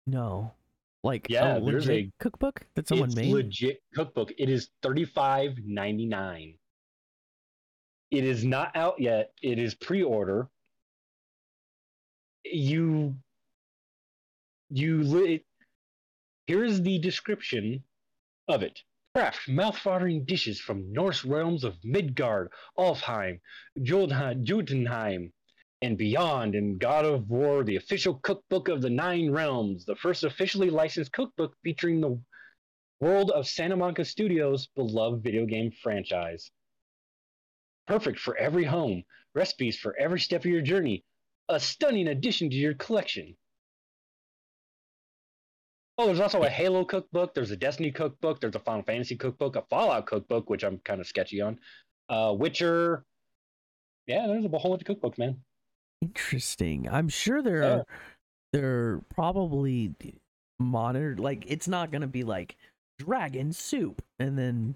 No, 0.06 0.52
like 1.04 1.26
Yeah, 1.28 1.56
a 1.56 1.60
there's 1.60 1.88
a- 1.90 2.10
cookbook 2.18 2.62
that 2.74 2.88
someone 2.88 3.08
it's 3.10 3.16
made. 3.16 3.32
legit 3.32 3.82
cookbook. 3.94 4.32
It 4.38 4.48
is 4.48 4.70
35.99 4.82 6.54
it 8.10 8.24
is 8.24 8.42
not 8.42 8.74
out 8.74 8.98
yet. 8.98 9.32
It 9.42 9.58
is 9.58 9.74
pre-order. 9.74 10.48
You 12.44 13.14
you 14.70 15.02
li- 16.48 16.54
here's 16.54 16.80
the 16.82 16.98
description 16.98 17.84
of 18.48 18.62
it. 18.62 18.82
Craft 19.14 19.48
mouth-watering 19.48 20.24
dishes 20.24 20.60
from 20.60 20.92
norse 20.92 21.24
realms 21.24 21.64
of 21.64 21.76
midgard 21.82 22.52
alfheim 22.78 23.40
jotunheim 23.82 25.32
and 25.82 25.98
beyond. 25.98 26.54
In 26.54 26.78
god 26.78 27.04
of 27.04 27.28
war 27.28 27.64
the 27.64 27.76
official 27.76 28.20
cookbook 28.20 28.68
of 28.68 28.82
the 28.82 28.90
nine 28.90 29.30
realms 29.30 29.84
the 29.84 29.96
first 29.96 30.24
officially 30.24 30.70
licensed 30.70 31.12
cookbook 31.12 31.56
featuring 31.62 32.00
the 32.00 32.22
world 33.00 33.30
of 33.30 33.46
santa 33.46 33.76
monica 33.76 34.04
studios 34.04 34.68
beloved 34.76 35.22
video 35.22 35.46
game 35.46 35.70
franchise. 35.70 36.50
Perfect 37.86 38.18
for 38.18 38.36
every 38.36 38.64
home 38.64 39.04
recipes 39.34 39.78
for 39.78 39.96
every 39.98 40.20
step 40.20 40.42
of 40.42 40.50
your 40.50 40.62
journey 40.62 41.04
a 41.48 41.60
stunning 41.60 42.08
addition 42.08 42.50
to 42.50 42.56
your 42.56 42.74
collection 42.74 43.36
Oh, 45.98 46.06
there's 46.06 46.20
also 46.20 46.42
a 46.42 46.48
Halo 46.48 46.84
cookbook. 46.84 47.34
There's 47.34 47.50
a 47.50 47.56
Destiny 47.56 47.90
cookbook. 47.90 48.40
There's 48.40 48.54
a 48.54 48.60
Final 48.60 48.84
Fantasy 48.84 49.16
cookbook, 49.16 49.56
a 49.56 49.62
Fallout 49.62 50.06
cookbook, 50.06 50.48
which 50.48 50.62
I'm 50.62 50.78
kind 50.78 51.00
of 51.00 51.08
sketchy 51.08 51.40
on. 51.40 51.58
Uh, 52.08 52.34
Witcher. 52.38 53.04
Yeah, 54.06 54.28
there's 54.28 54.44
a 54.44 54.48
whole 54.48 54.70
bunch 54.76 54.88
of 54.88 54.96
cookbooks, 54.96 55.18
man. 55.18 55.38
Interesting. 56.00 56.88
I'm 56.88 57.08
sure 57.08 57.42
there 57.42 57.62
Yeah. 57.62 57.68
are 57.68 57.86
they're 58.52 59.00
probably 59.10 59.94
monitored. 60.58 61.18
Like 61.20 61.44
it's 61.48 61.66
not 61.68 61.90
gonna 61.90 62.06
be 62.06 62.22
like 62.22 62.56
dragon 62.98 63.52
soup 63.52 64.02
and 64.18 64.38
then 64.38 64.74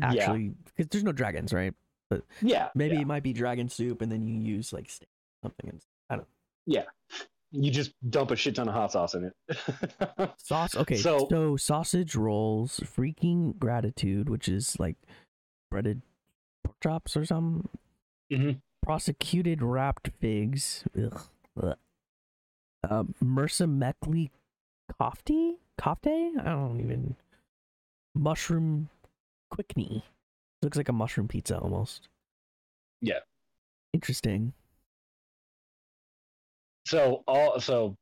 actually 0.00 0.52
because 0.64 0.88
there's 0.90 1.02
no 1.04 1.12
dragons, 1.12 1.52
right? 1.52 1.74
Yeah. 2.10 2.18
Yeah. 2.42 2.68
Maybe 2.74 2.96
yeah. 2.96 3.02
it 3.02 3.06
might 3.06 3.22
be 3.22 3.32
dragon 3.32 3.68
soup 3.68 4.02
and 4.02 4.12
then 4.12 4.26
you 4.28 4.38
use 4.38 4.72
like 4.72 4.90
steak 4.90 5.08
or 5.42 5.48
something. 5.48 5.70
And 5.70 5.80
you 7.52 7.70
just 7.70 7.92
dump 8.10 8.30
a 8.30 8.36
shit 8.36 8.56
ton 8.56 8.68
of 8.68 8.74
hot 8.74 8.92
sauce 8.92 9.14
in 9.14 9.24
it. 9.24 10.30
sauce. 10.38 10.74
Okay, 10.76 10.96
so, 10.96 11.26
So- 11.30 11.56
sausage 11.56 12.14
rolls, 12.14 12.80
freaking 12.84 13.58
gratitude, 13.58 14.28
which 14.28 14.48
is 14.48 14.78
like 14.80 14.96
breaded 15.70 16.02
pork 16.64 16.76
chops 16.82 17.16
or 17.16 17.24
something. 17.24 17.68
Mhm. 18.32 18.60
Prosciutto 18.84 19.56
wrapped 19.60 20.10
figs. 20.20 20.84
Ugh. 21.00 21.20
Uh, 22.88 23.02
Mursa 23.22 23.66
Mekli 23.66 24.30
kofte? 25.00 25.54
Kofte? 25.80 26.38
I 26.38 26.44
don't 26.44 26.80
even. 26.80 27.16
Mushroom 28.14 28.88
quickney. 29.50 30.04
Looks 30.62 30.76
like 30.76 30.88
a 30.88 30.92
mushroom 30.92 31.26
pizza 31.28 31.58
almost. 31.58 32.08
Yeah. 33.00 33.20
Interesting. 33.92 34.52
So 36.86 37.24
all 37.26 37.58
so 37.58 37.96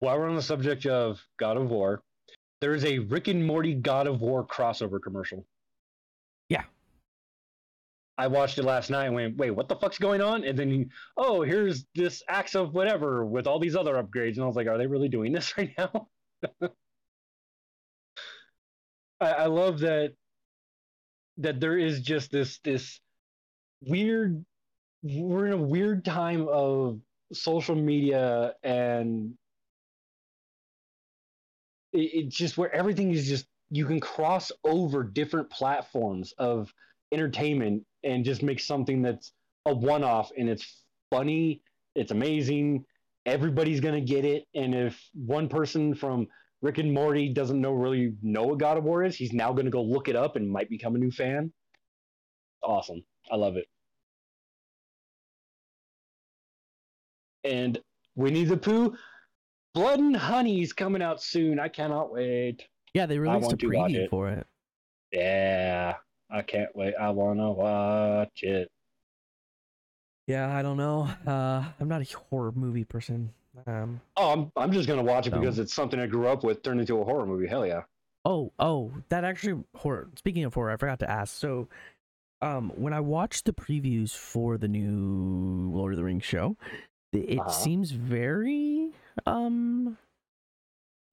while 0.00 0.18
we're 0.18 0.28
on 0.28 0.34
the 0.34 0.42
subject 0.42 0.84
of 0.84 1.24
God 1.38 1.56
of 1.56 1.70
War, 1.70 2.02
there 2.60 2.74
is 2.74 2.84
a 2.84 2.98
Rick 2.98 3.28
and 3.28 3.46
Morty 3.46 3.74
God 3.74 4.08
of 4.08 4.20
War 4.20 4.44
crossover 4.44 5.00
commercial. 5.00 5.46
Yeah. 6.48 6.64
I 8.18 8.26
watched 8.26 8.58
it 8.58 8.64
last 8.64 8.90
night 8.90 9.06
and 9.06 9.14
went, 9.14 9.36
wait, 9.36 9.52
what 9.52 9.68
the 9.68 9.76
fuck's 9.76 9.98
going 9.98 10.20
on? 10.20 10.44
And 10.44 10.58
then, 10.58 10.90
oh, 11.16 11.42
here's 11.42 11.84
this 11.94 12.22
axe 12.28 12.56
of 12.56 12.74
whatever 12.74 13.24
with 13.24 13.46
all 13.46 13.60
these 13.60 13.76
other 13.76 13.94
upgrades. 13.94 14.34
And 14.34 14.42
I 14.42 14.46
was 14.46 14.56
like, 14.56 14.66
are 14.66 14.78
they 14.78 14.86
really 14.88 15.08
doing 15.08 15.32
this 15.32 15.54
right 15.58 15.72
now? 15.78 16.08
I, 19.20 19.30
I 19.30 19.46
love 19.46 19.80
that 19.80 20.14
that 21.38 21.60
there 21.60 21.78
is 21.78 22.02
just 22.02 22.30
this 22.30 22.58
this 22.58 23.00
weird 23.80 24.44
we're 25.02 25.46
in 25.46 25.52
a 25.52 25.56
weird 25.56 26.04
time 26.04 26.48
of 26.48 27.00
social 27.32 27.74
media 27.74 28.54
and 28.62 29.34
it, 31.92 31.98
it's 31.98 32.36
just 32.36 32.58
where 32.58 32.72
everything 32.74 33.12
is 33.12 33.26
just 33.26 33.46
you 33.70 33.86
can 33.86 34.00
cross 34.00 34.52
over 34.64 35.02
different 35.02 35.50
platforms 35.50 36.34
of 36.38 36.72
entertainment 37.12 37.82
and 38.02 38.24
just 38.24 38.42
make 38.42 38.60
something 38.60 39.02
that's 39.02 39.32
a 39.66 39.74
one-off 39.74 40.30
and 40.36 40.48
it's 40.48 40.84
funny 41.10 41.62
it's 41.94 42.10
amazing 42.10 42.84
everybody's 43.26 43.80
gonna 43.80 44.00
get 44.00 44.24
it. 44.24 44.44
And 44.54 44.74
if 44.74 45.00
one 45.14 45.48
person 45.48 45.94
from 45.94 46.26
rick 46.62 46.78
and 46.78 46.92
morty 46.92 47.28
doesn't 47.28 47.60
know 47.60 47.72
really 47.72 48.14
know 48.22 48.44
what 48.44 48.58
god 48.58 48.78
of 48.78 48.84
war 48.84 49.02
is 49.04 49.16
he's 49.16 49.32
now 49.32 49.52
gonna 49.52 49.70
go 49.70 49.82
look 49.82 50.08
it 50.08 50.16
up 50.16 50.36
and 50.36 50.50
might 50.50 50.68
become 50.68 50.94
a 50.94 50.98
new 50.98 51.10
fan. 51.10 51.52
Awesome. 52.62 53.04
I 53.30 53.36
love 53.36 53.56
it 53.56 53.66
and 57.44 57.78
Winnie 58.16 58.44
the 58.44 58.56
Pooh, 58.56 58.96
Blood 59.74 59.98
and 60.00 60.16
Honey's 60.16 60.72
coming 60.72 61.02
out 61.02 61.22
soon. 61.22 61.58
I 61.58 61.68
cannot 61.68 62.12
wait. 62.12 62.66
Yeah, 62.94 63.06
they 63.06 63.18
released 63.18 63.44
a 63.44 63.48
want 63.48 63.60
to 63.60 63.66
watch 63.68 63.90
preview 63.92 64.04
it. 64.04 64.10
for 64.10 64.28
it. 64.28 64.46
Yeah, 65.12 65.94
I 66.30 66.42
can't 66.42 66.74
wait. 66.76 66.94
I 67.00 67.10
want 67.10 67.38
to 67.40 67.50
watch 67.50 68.42
it. 68.42 68.70
Yeah, 70.26 70.56
I 70.56 70.62
don't 70.62 70.76
know. 70.76 71.08
Uh, 71.26 71.64
I'm 71.80 71.88
not 71.88 72.00
a 72.02 72.16
horror 72.30 72.52
movie 72.52 72.84
person. 72.84 73.30
Um, 73.66 74.00
Oh, 74.16 74.32
I'm 74.32 74.52
I'm 74.56 74.72
just 74.72 74.88
gonna 74.88 75.02
watch 75.02 75.26
it 75.26 75.30
No. 75.32 75.40
because 75.40 75.58
it's 75.58 75.72
something 75.74 76.00
I 76.00 76.06
grew 76.06 76.26
up 76.28 76.42
with 76.42 76.62
turned 76.62 76.80
into 76.80 77.00
a 77.00 77.04
horror 77.04 77.26
movie. 77.26 77.46
Hell 77.46 77.66
yeah. 77.66 77.82
Oh, 78.24 78.50
oh, 78.58 78.90
that 79.10 79.22
actually 79.24 79.62
horror. 79.76 80.08
Speaking 80.16 80.44
of 80.44 80.54
horror, 80.54 80.70
I 80.70 80.76
forgot 80.76 80.98
to 81.00 81.10
ask. 81.10 81.36
So, 81.36 81.68
um, 82.40 82.72
when 82.74 82.92
I 82.94 83.00
watched 83.00 83.44
the 83.44 83.52
previews 83.52 84.16
for 84.16 84.56
the 84.56 84.66
new 84.66 85.70
Lord 85.72 85.92
of 85.92 85.98
the 85.98 86.04
Rings 86.04 86.24
show, 86.24 86.56
th- 86.70 86.82
it 87.14 87.38
Uh-huh. 87.38 87.50
seems 87.50 87.90
very 87.92 88.90
um 89.26 89.96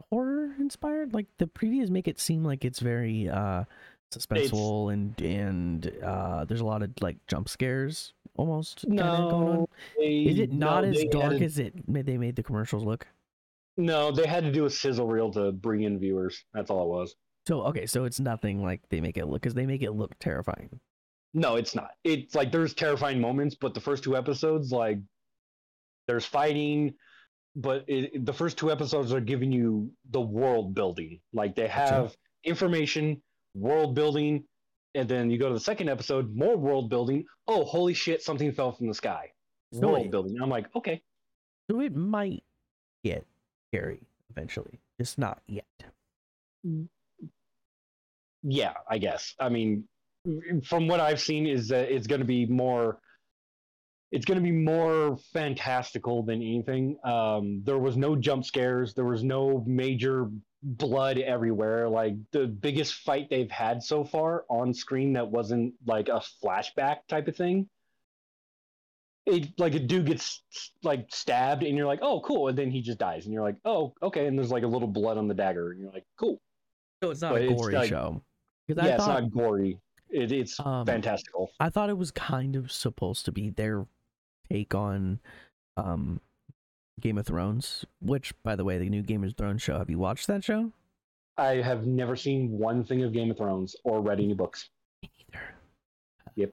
horror 0.09 0.55
inspired. 0.59 1.13
Like 1.13 1.27
the 1.37 1.47
previews 1.47 1.89
make 1.89 2.07
it 2.07 2.19
seem 2.19 2.43
like 2.43 2.65
it's 2.65 2.79
very 2.79 3.29
uh 3.29 3.65
suspenseful 4.13 4.91
and 4.91 5.19
and 5.21 5.91
uh 6.03 6.43
there's 6.45 6.59
a 6.59 6.65
lot 6.65 6.83
of 6.83 6.91
like 6.99 7.15
jump 7.27 7.47
scares 7.47 8.13
almost 8.37 8.81
kinda 8.81 9.27
going 9.29 9.47
on. 9.47 9.55
No, 9.59 9.69
they, 9.97 10.23
Is 10.23 10.39
it 10.39 10.51
not 10.51 10.83
no, 10.83 10.89
as 10.89 11.03
dark 11.05 11.41
as 11.41 11.59
it 11.59 11.87
made 11.87 12.05
they 12.05 12.17
made 12.17 12.35
the 12.35 12.43
commercials 12.43 12.83
look? 12.83 13.07
No, 13.77 14.11
they 14.11 14.27
had 14.27 14.43
to 14.43 14.51
do 14.51 14.65
a 14.65 14.69
sizzle 14.69 15.07
reel 15.07 15.31
to 15.31 15.51
bring 15.53 15.83
in 15.83 15.97
viewers. 15.97 16.43
That's 16.53 16.69
all 16.69 16.83
it 16.83 16.89
was. 16.89 17.15
So 17.47 17.61
okay, 17.63 17.85
so 17.85 18.03
it's 18.03 18.19
nothing 18.19 18.61
like 18.61 18.81
they 18.89 19.01
make 19.01 19.17
it 19.17 19.25
look 19.27 19.41
because 19.41 19.53
they 19.53 19.65
make 19.65 19.81
it 19.81 19.91
look 19.91 20.17
terrifying. 20.19 20.79
No, 21.33 21.55
it's 21.55 21.73
not. 21.73 21.91
It's 22.03 22.35
like 22.35 22.51
there's 22.51 22.73
terrifying 22.73 23.21
moments, 23.21 23.55
but 23.55 23.73
the 23.73 23.79
first 23.79 24.03
two 24.03 24.17
episodes, 24.17 24.71
like, 24.73 24.99
there's 26.12 26.26
fighting, 26.26 26.93
but 27.56 27.86
it, 27.88 28.26
the 28.26 28.34
first 28.34 28.58
two 28.58 28.69
episodes 28.69 29.13
are 29.13 29.21
giving 29.21 29.50
you 29.52 29.89
the 30.10 30.19
world 30.19 30.76
building. 30.76 31.21
Like 31.32 31.56
they 31.56 31.67
have 31.69 32.13
information, 32.43 33.21
world 33.56 33.95
building, 33.95 34.43
and 34.93 35.08
then 35.08 35.32
you 35.32 35.38
go 35.39 35.47
to 35.47 35.54
the 35.54 35.60
second 35.60 35.88
episode, 35.88 36.36
more 36.36 36.58
world 36.58 36.89
building. 36.89 37.24
Oh, 37.47 37.63
holy 37.63 37.93
shit! 37.93 38.21
Something 38.21 38.52
fell 38.52 38.74
from 38.74 38.88
the 38.88 38.93
sky. 38.93 39.32
So 39.74 39.88
world 39.88 40.12
building. 40.12 40.36
I'm 40.41 40.50
like, 40.50 40.67
okay, 40.76 41.02
So 41.69 41.80
it 41.80 41.95
might 41.95 42.43
get 43.06 43.26
scary 43.69 44.02
eventually, 44.32 44.82
just 45.00 45.17
not 45.17 45.39
yet. 45.47 45.65
yeah, 48.43 48.74
I 48.89 48.97
guess. 48.97 49.34
I 49.39 49.47
mean, 49.47 49.86
from 50.65 50.89
what 50.89 51.00
I've 51.00 51.21
seen, 51.21 51.47
is 51.47 51.69
that 51.69 51.89
it's 51.89 52.06
going 52.08 52.19
to 52.19 52.28
be 52.28 52.45
more. 52.45 53.00
It's 54.12 54.26
going 54.26 54.38
to 54.38 54.43
be 54.43 54.52
more 54.52 55.17
fantastical 55.34 56.21
than 56.21 56.41
anything. 56.41 56.97
Um, 57.04 57.62
there 57.63 57.78
was 57.78 57.95
no 57.95 58.15
jump 58.15 58.43
scares. 58.43 58.93
There 58.93 59.06
was 59.06 59.24
no 59.24 59.63
major 59.65 60.30
blood 60.63 61.17
everywhere. 61.17 61.88
Like 61.88 62.15
the 62.32 62.45
biggest 62.47 62.95
fight 62.95 63.30
they've 63.30 63.50
had 63.50 63.82
so 63.82 64.04
far 64.04 64.43
on 64.50 64.74
screen 64.74 65.13
that 65.13 65.30
wasn't 65.30 65.74
like 65.88 66.10
a 66.10 66.21
flashback 66.43 66.97
type 67.08 67.28
of 67.30 67.38
thing. 67.38 67.69
It 69.26 69.58
like 69.60 69.76
a 69.76 69.80
dude 69.80 70.08
gets 70.08 70.41
like 70.84 71.06
stabbed, 71.12 71.63
and 71.63 71.78
you're 71.78 71.86
like, 71.86 72.00
oh, 72.02 72.21
cool, 72.21 72.47
and 72.47 72.58
then 72.58 72.71
he 72.71 72.82
just 72.82 72.97
dies, 72.97 73.26
and 73.26 73.34
you're 73.34 73.43
like, 73.43 73.56
oh, 73.65 73.93
okay, 74.02 74.26
and 74.26 74.38
there's 74.38 74.52
like 74.52 74.63
a 74.63 74.67
little 74.67 74.88
blood 74.88 75.17
on 75.17 75.28
the 75.28 75.34
dagger, 75.36 75.71
and 75.71 75.80
you're 75.80 75.91
like, 75.91 76.06
cool. 76.17 76.41
So 77.04 77.12
it's 77.12 77.21
not 77.21 77.34
But 77.34 77.43
a 77.43 77.52
it's 77.52 77.62
gory 77.62 77.76
like- 77.76 77.89
show. 77.89 78.21
Yeah, 78.67 78.84
I 78.84 78.88
it's 78.89 79.06
not 79.08 79.32
gory. 79.32 79.78
It, 80.10 80.32
it's 80.32 80.60
um, 80.60 80.86
fantastical. 80.86 81.52
I 81.60 81.69
thought 81.69 81.89
it 81.89 81.97
was 81.97 82.10
kind 82.12 82.56
of 82.56 82.71
supposed 82.71 83.26
to 83.26 83.32
be 83.32 83.50
their 83.52 83.86
take 84.51 84.75
on 84.75 85.19
um 85.77 86.21
Game 86.99 87.17
of 87.17 87.25
Thrones, 87.25 87.85
which 88.01 88.33
by 88.43 88.55
the 88.55 88.63
way, 88.63 88.77
the 88.77 88.89
new 88.89 89.01
Game 89.01 89.23
of 89.23 89.35
Thrones 89.35 89.61
show. 89.61 89.77
Have 89.77 89.89
you 89.89 89.97
watched 89.97 90.27
that 90.27 90.43
show? 90.43 90.71
I 91.37 91.55
have 91.55 91.87
never 91.87 92.15
seen 92.15 92.51
one 92.51 92.83
thing 92.83 93.03
of 93.03 93.13
Game 93.13 93.31
of 93.31 93.37
Thrones 93.37 93.75
or 93.83 94.01
read 94.01 94.19
any 94.19 94.33
books. 94.33 94.69
Me 95.01 95.09
neither. 95.33 95.43
Yep. 96.35 96.51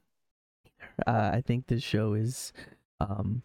Uh, 1.07 1.31
I 1.35 1.43
think 1.45 1.67
this 1.67 1.83
show 1.83 2.15
is 2.15 2.53
um 3.01 3.43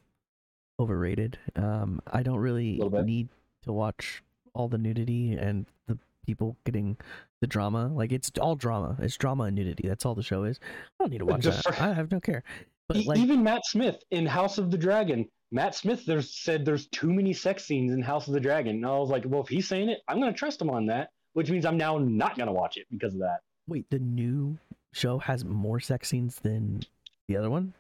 overrated. 0.80 1.38
Um 1.56 2.02
I 2.08 2.24
don't 2.24 2.38
really 2.38 2.80
need 3.04 3.30
to 3.64 3.74
watch 3.74 4.24
all 4.54 4.68
the 4.68 4.78
nudity 4.78 5.34
and 5.34 5.66
the 5.88 5.98
people 6.26 6.56
getting 6.64 6.98
the 7.42 7.48
drama. 7.48 7.88
Like 7.88 8.12
it's 8.12 8.32
all 8.40 8.56
drama. 8.56 8.96
It's 9.00 9.18
drama 9.18 9.46
and 9.46 9.56
nudity. 9.56 9.88
That's 9.88 10.06
all 10.06 10.16
the 10.16 10.24
show 10.24 10.44
is. 10.44 10.60
I 10.64 11.04
don't 11.04 11.12
need 11.12 11.20
to 11.20 11.26
watch 11.34 11.44
that. 11.44 11.82
I 11.82 11.94
have 11.94 12.12
no 12.12 12.20
care. 12.20 12.44
But 12.88 12.98
E- 12.98 13.06
like 13.06 13.20
Even 13.20 13.44
Matt 13.44 13.66
Smith 13.66 13.98
in 14.12 14.26
House 14.26 14.58
of 14.58 14.72
the 14.72 14.78
Dragon, 14.78 15.28
Matt 15.52 15.76
Smith 15.76 16.06
there's 16.06 16.36
said 16.44 16.66
there's 16.66 16.88
too 16.88 17.12
many 17.14 17.34
sex 17.34 17.66
scenes 17.66 17.94
in 17.94 18.02
House 18.02 18.28
of 18.28 18.34
the 18.34 18.40
Dragon. 18.40 18.76
And 18.78 18.86
I 18.86 18.98
was 18.98 19.10
like, 19.10 19.24
well, 19.26 19.42
if 19.42 19.48
he's 19.48 19.68
saying 19.68 19.90
it, 19.90 20.00
I'm 20.08 20.20
going 20.20 20.32
to 20.34 20.38
trust 20.38 20.62
him 20.62 20.70
on 20.70 20.88
that, 20.88 21.10
which 21.34 21.50
means 21.50 21.66
I'm 21.66 21.78
now 21.78 21.98
not 21.98 22.36
going 22.38 22.48
to 22.48 22.54
watch 22.54 22.78
it 22.78 22.88
because 22.92 23.14
of 23.14 23.20
that. 23.22 23.40
wait, 23.68 23.90
the 23.90 24.00
new 24.00 24.58
show 24.92 25.18
has 25.20 25.46
more 25.46 25.80
sex 25.80 26.10
scenes 26.10 26.38
than 26.38 26.82
the 27.28 27.38
other 27.38 27.50
one? 27.50 27.74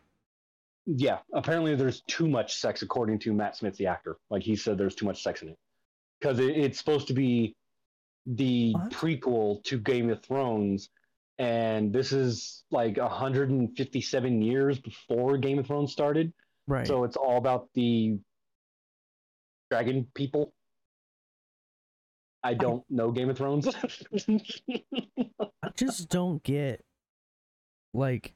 Yeah, 0.85 1.19
apparently 1.33 1.75
there's 1.75 2.01
too 2.01 2.27
much 2.27 2.55
sex 2.55 2.81
according 2.81 3.19
to 3.19 3.33
Matt 3.33 3.55
Smith, 3.55 3.77
the 3.77 3.87
actor. 3.87 4.17
Like 4.29 4.43
he 4.43 4.55
said, 4.55 4.77
there's 4.77 4.95
too 4.95 5.05
much 5.05 5.23
sex 5.23 5.41
in 5.41 5.49
it 5.49 5.57
because 6.19 6.39
it, 6.39 6.57
it's 6.57 6.77
supposed 6.77 7.07
to 7.07 7.13
be 7.13 7.55
the 8.25 8.71
What? 8.73 8.91
prequel 8.91 9.63
to 9.65 9.77
Game 9.79 10.09
of 10.09 10.21
Thrones, 10.23 10.89
and 11.39 11.91
this 11.91 12.11
is 12.11 12.63
like 12.71 12.97
157 12.97 14.41
years 14.41 14.79
before 14.79 15.37
Game 15.37 15.59
of 15.59 15.67
Thrones 15.67 15.91
started. 15.91 16.33
Right. 16.67 16.87
So 16.87 17.03
it's 17.03 17.17
all 17.17 17.37
about 17.37 17.69
the 17.73 18.19
dragon 19.69 20.07
people. 20.13 20.53
I 22.43 22.53
don't 22.53 22.83
know 22.89 23.11
Game 23.11 23.29
of 23.29 23.37
Thrones. 23.37 23.67
I 24.27 25.69
just 25.75 26.09
don't 26.09 26.43
get 26.43 26.83
like 27.93 28.33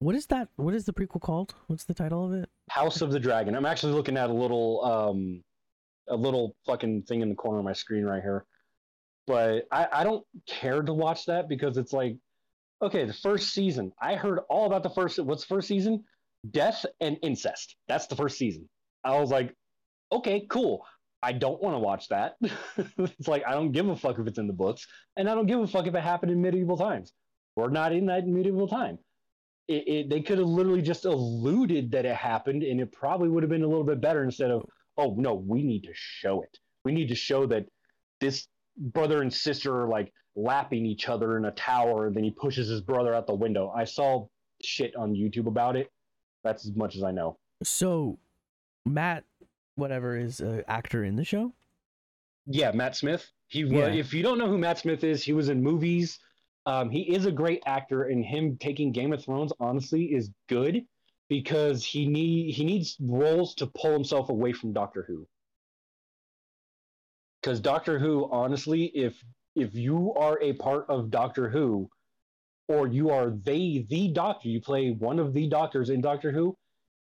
what 0.00 0.16
is 0.16 0.26
that 0.26 0.48
what 0.56 0.74
is 0.74 0.84
the 0.84 0.92
prequel 0.92 1.20
called? 1.20 1.54
What's 1.68 1.84
the 1.84 1.94
title 1.94 2.26
of 2.26 2.32
it? 2.32 2.48
House 2.68 3.00
of 3.00 3.12
the 3.12 3.20
Dragon. 3.20 3.54
I'm 3.54 3.66
actually 3.66 3.92
looking 3.92 4.16
at 4.16 4.28
a 4.28 4.32
little 4.32 4.84
um 4.84 5.44
a 6.08 6.16
little 6.16 6.56
fucking 6.66 7.02
thing 7.02 7.20
in 7.20 7.28
the 7.28 7.34
corner 7.36 7.60
of 7.60 7.64
my 7.64 7.72
screen 7.72 8.04
right 8.04 8.22
here. 8.22 8.44
But 9.26 9.64
I, 9.70 9.86
I 9.92 10.04
don't 10.04 10.24
care 10.46 10.82
to 10.82 10.92
watch 10.92 11.26
that 11.26 11.48
because 11.48 11.76
it's 11.76 11.92
like 11.92 12.16
okay, 12.82 13.04
the 13.04 13.12
first 13.12 13.54
season. 13.54 13.92
I 14.00 14.16
heard 14.16 14.40
all 14.50 14.66
about 14.66 14.82
the 14.82 14.90
first 14.90 15.18
what's 15.20 15.46
the 15.46 15.54
first 15.54 15.68
season? 15.68 16.04
Death 16.50 16.84
and 17.00 17.16
incest. 17.22 17.76
That's 17.88 18.08
the 18.08 18.16
first 18.16 18.36
season. 18.36 18.68
I 19.04 19.18
was 19.18 19.30
like, 19.30 19.54
okay, 20.10 20.46
cool. 20.50 20.84
I 21.22 21.32
don't 21.32 21.62
want 21.62 21.76
to 21.76 21.78
watch 21.78 22.08
that. 22.08 22.34
it's 22.98 23.28
like 23.28 23.44
I 23.46 23.52
don't 23.52 23.70
give 23.70 23.88
a 23.88 23.96
fuck 23.96 24.18
if 24.18 24.26
it's 24.26 24.38
in 24.38 24.48
the 24.48 24.52
books, 24.52 24.86
and 25.16 25.30
I 25.30 25.34
don't 25.34 25.46
give 25.46 25.60
a 25.60 25.66
fuck 25.66 25.86
if 25.86 25.94
it 25.94 26.02
happened 26.02 26.32
in 26.32 26.42
medieval 26.42 26.76
times. 26.76 27.12
We're 27.54 27.70
not 27.70 27.92
in 27.92 28.06
that 28.06 28.26
medieval 28.26 28.66
time. 28.66 28.98
It, 29.68 29.86
it, 29.86 30.10
they 30.10 30.20
could 30.20 30.38
have 30.38 30.48
literally 30.48 30.82
just 30.82 31.04
alluded 31.04 31.92
that 31.92 32.04
it 32.04 32.16
happened, 32.16 32.64
and 32.64 32.80
it 32.80 32.90
probably 32.90 33.28
would 33.28 33.44
have 33.44 33.50
been 33.50 33.62
a 33.62 33.68
little 33.68 33.84
bit 33.84 34.00
better 34.00 34.24
instead 34.24 34.50
of, 34.50 34.64
oh 34.98 35.14
no, 35.16 35.34
we 35.34 35.62
need 35.62 35.84
to 35.84 35.92
show 35.94 36.42
it. 36.42 36.58
We 36.84 36.90
need 36.90 37.08
to 37.08 37.14
show 37.14 37.46
that 37.46 37.66
this 38.20 38.48
brother 38.76 39.22
and 39.22 39.32
sister 39.32 39.82
are 39.82 39.88
like 39.88 40.12
lapping 40.34 40.86
each 40.86 41.08
other 41.08 41.36
in 41.36 41.44
a 41.44 41.52
tower, 41.52 42.06
and 42.06 42.16
then 42.16 42.24
he 42.24 42.30
pushes 42.30 42.68
his 42.68 42.80
brother 42.80 43.14
out 43.14 43.26
the 43.26 43.34
window. 43.34 43.72
I 43.74 43.84
saw 43.84 44.26
shit 44.62 44.94
on 44.96 45.14
YouTube 45.14 45.46
about 45.46 45.76
it. 45.76 45.90
That's 46.44 46.66
as 46.66 46.74
much 46.74 46.96
as 46.96 47.02
I 47.02 47.12
know. 47.12 47.38
So 47.62 48.18
Matt 48.84 49.24
whatever 49.76 50.16
is 50.16 50.40
an 50.40 50.64
actor 50.68 51.04
in 51.04 51.16
the 51.16 51.24
show? 51.24 51.52
Yeah, 52.46 52.72
Matt 52.72 52.96
Smith. 52.96 53.30
He 53.48 53.64
was. 53.64 53.72
Yeah. 53.72 53.88
If 53.88 54.12
you 54.12 54.22
don't 54.22 54.38
know 54.38 54.48
who 54.48 54.58
Matt 54.58 54.78
Smith 54.78 55.04
is, 55.04 55.22
he 55.22 55.32
was 55.32 55.48
in 55.48 55.62
movies. 55.62 56.18
Um, 56.66 56.90
he 56.90 57.14
is 57.14 57.26
a 57.26 57.32
great 57.32 57.62
actor, 57.66 58.04
and 58.04 58.24
him 58.24 58.56
taking 58.58 58.92
Game 58.92 59.12
of 59.12 59.24
Thrones 59.24 59.52
honestly 59.60 60.04
is 60.04 60.30
good 60.48 60.82
because 61.28 61.84
he 61.84 62.06
need 62.06 62.54
he 62.54 62.64
needs 62.64 62.96
roles 63.00 63.54
to 63.56 63.66
pull 63.66 63.92
himself 63.92 64.28
away 64.28 64.52
from 64.52 64.72
Doctor 64.72 65.04
Who. 65.06 65.26
Because 67.42 67.60
Doctor 67.60 67.98
Who, 67.98 68.28
honestly, 68.30 68.84
if 68.94 69.22
if 69.54 69.74
you 69.74 70.14
are 70.14 70.40
a 70.40 70.52
part 70.54 70.86
of 70.88 71.10
Doctor 71.10 71.48
Who, 71.48 71.90
or 72.68 72.86
you 72.86 73.10
are 73.10 73.30
they 73.30 73.84
the 73.88 74.08
Doctor, 74.08 74.48
you 74.48 74.60
play 74.60 74.90
one 74.90 75.18
of 75.18 75.34
the 75.34 75.48
Doctors 75.48 75.90
in 75.90 76.00
Doctor 76.00 76.30
Who, 76.30 76.56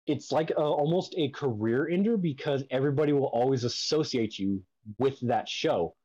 it's 0.07 0.31
like 0.31 0.49
a, 0.49 0.55
almost 0.55 1.13
a 1.17 1.29
career 1.29 1.87
ender 1.87 2.17
because 2.17 2.63
everybody 2.71 3.13
will 3.13 3.27
always 3.27 3.63
associate 3.63 4.37
you 4.39 4.63
with 4.97 5.19
that 5.21 5.47
show. 5.47 5.95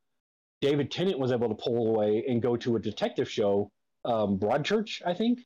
David 0.61 0.91
Tennant 0.91 1.19
was 1.19 1.33
able 1.33 1.49
to 1.49 1.55
pull 1.55 1.89
away 1.89 2.25
and 2.29 2.43
go 2.43 2.57
to 2.57 2.77
a 2.77 2.81
detective 2.81 3.31
show, 3.31 3.71
um, 4.05 4.39
Broadchurch, 4.39 5.03
I 5.05 5.15
think, 5.15 5.41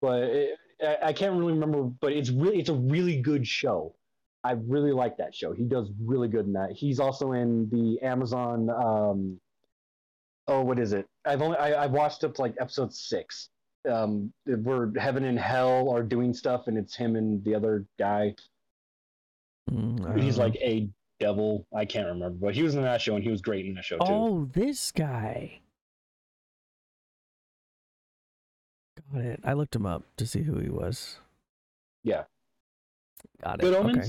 but 0.00 0.22
it, 0.22 0.58
I, 0.80 0.96
I 1.08 1.12
can't 1.12 1.36
really 1.36 1.52
remember. 1.52 1.82
But 1.82 2.12
it's 2.12 2.30
really 2.30 2.60
it's 2.60 2.68
a 2.70 2.74
really 2.74 3.20
good 3.20 3.46
show. 3.46 3.96
I 4.44 4.52
really 4.52 4.92
like 4.92 5.16
that 5.18 5.34
show. 5.34 5.52
He 5.52 5.64
does 5.64 5.90
really 6.04 6.28
good 6.28 6.46
in 6.46 6.52
that. 6.54 6.72
He's 6.72 6.98
also 6.98 7.32
in 7.32 7.68
the 7.70 8.00
Amazon. 8.04 8.68
Um, 8.70 9.40
oh, 10.48 10.62
what 10.62 10.78
is 10.78 10.92
it? 10.92 11.06
I've 11.24 11.42
only 11.42 11.56
I, 11.58 11.84
I 11.84 11.86
watched 11.86 12.24
up 12.24 12.34
to 12.34 12.42
like 12.42 12.54
episode 12.60 12.92
six. 12.92 13.48
Um, 13.88 14.32
where 14.46 14.92
heaven 14.96 15.24
and 15.24 15.36
hell 15.36 15.90
are 15.90 16.04
doing 16.04 16.32
stuff, 16.34 16.68
and 16.68 16.78
it's 16.78 16.94
him 16.94 17.16
and 17.16 17.44
the 17.44 17.54
other 17.54 17.84
guy. 17.98 18.34
Mm, 19.70 20.20
He's 20.20 20.38
like 20.38 20.54
a 20.56 20.88
devil. 21.18 21.66
I 21.74 21.84
can't 21.84 22.06
remember, 22.06 22.36
but 22.46 22.54
he 22.54 22.62
was 22.62 22.76
in 22.76 22.82
that 22.82 23.00
show, 23.00 23.16
and 23.16 23.24
he 23.24 23.30
was 23.30 23.40
great 23.40 23.66
in 23.66 23.74
that 23.74 23.84
show 23.84 23.98
too. 23.98 24.04
Oh, 24.08 24.48
this 24.52 24.92
guy. 24.92 25.60
Got 29.12 29.22
it. 29.22 29.40
I 29.44 29.52
looked 29.52 29.74
him 29.74 29.86
up 29.86 30.04
to 30.16 30.26
see 30.26 30.42
who 30.42 30.58
he 30.58 30.68
was. 30.68 31.18
Yeah. 32.04 32.24
Got 33.42 33.60
it. 33.60 33.62
Good 33.62 33.74
Omens. 33.74 33.98
Okay. 33.98 34.08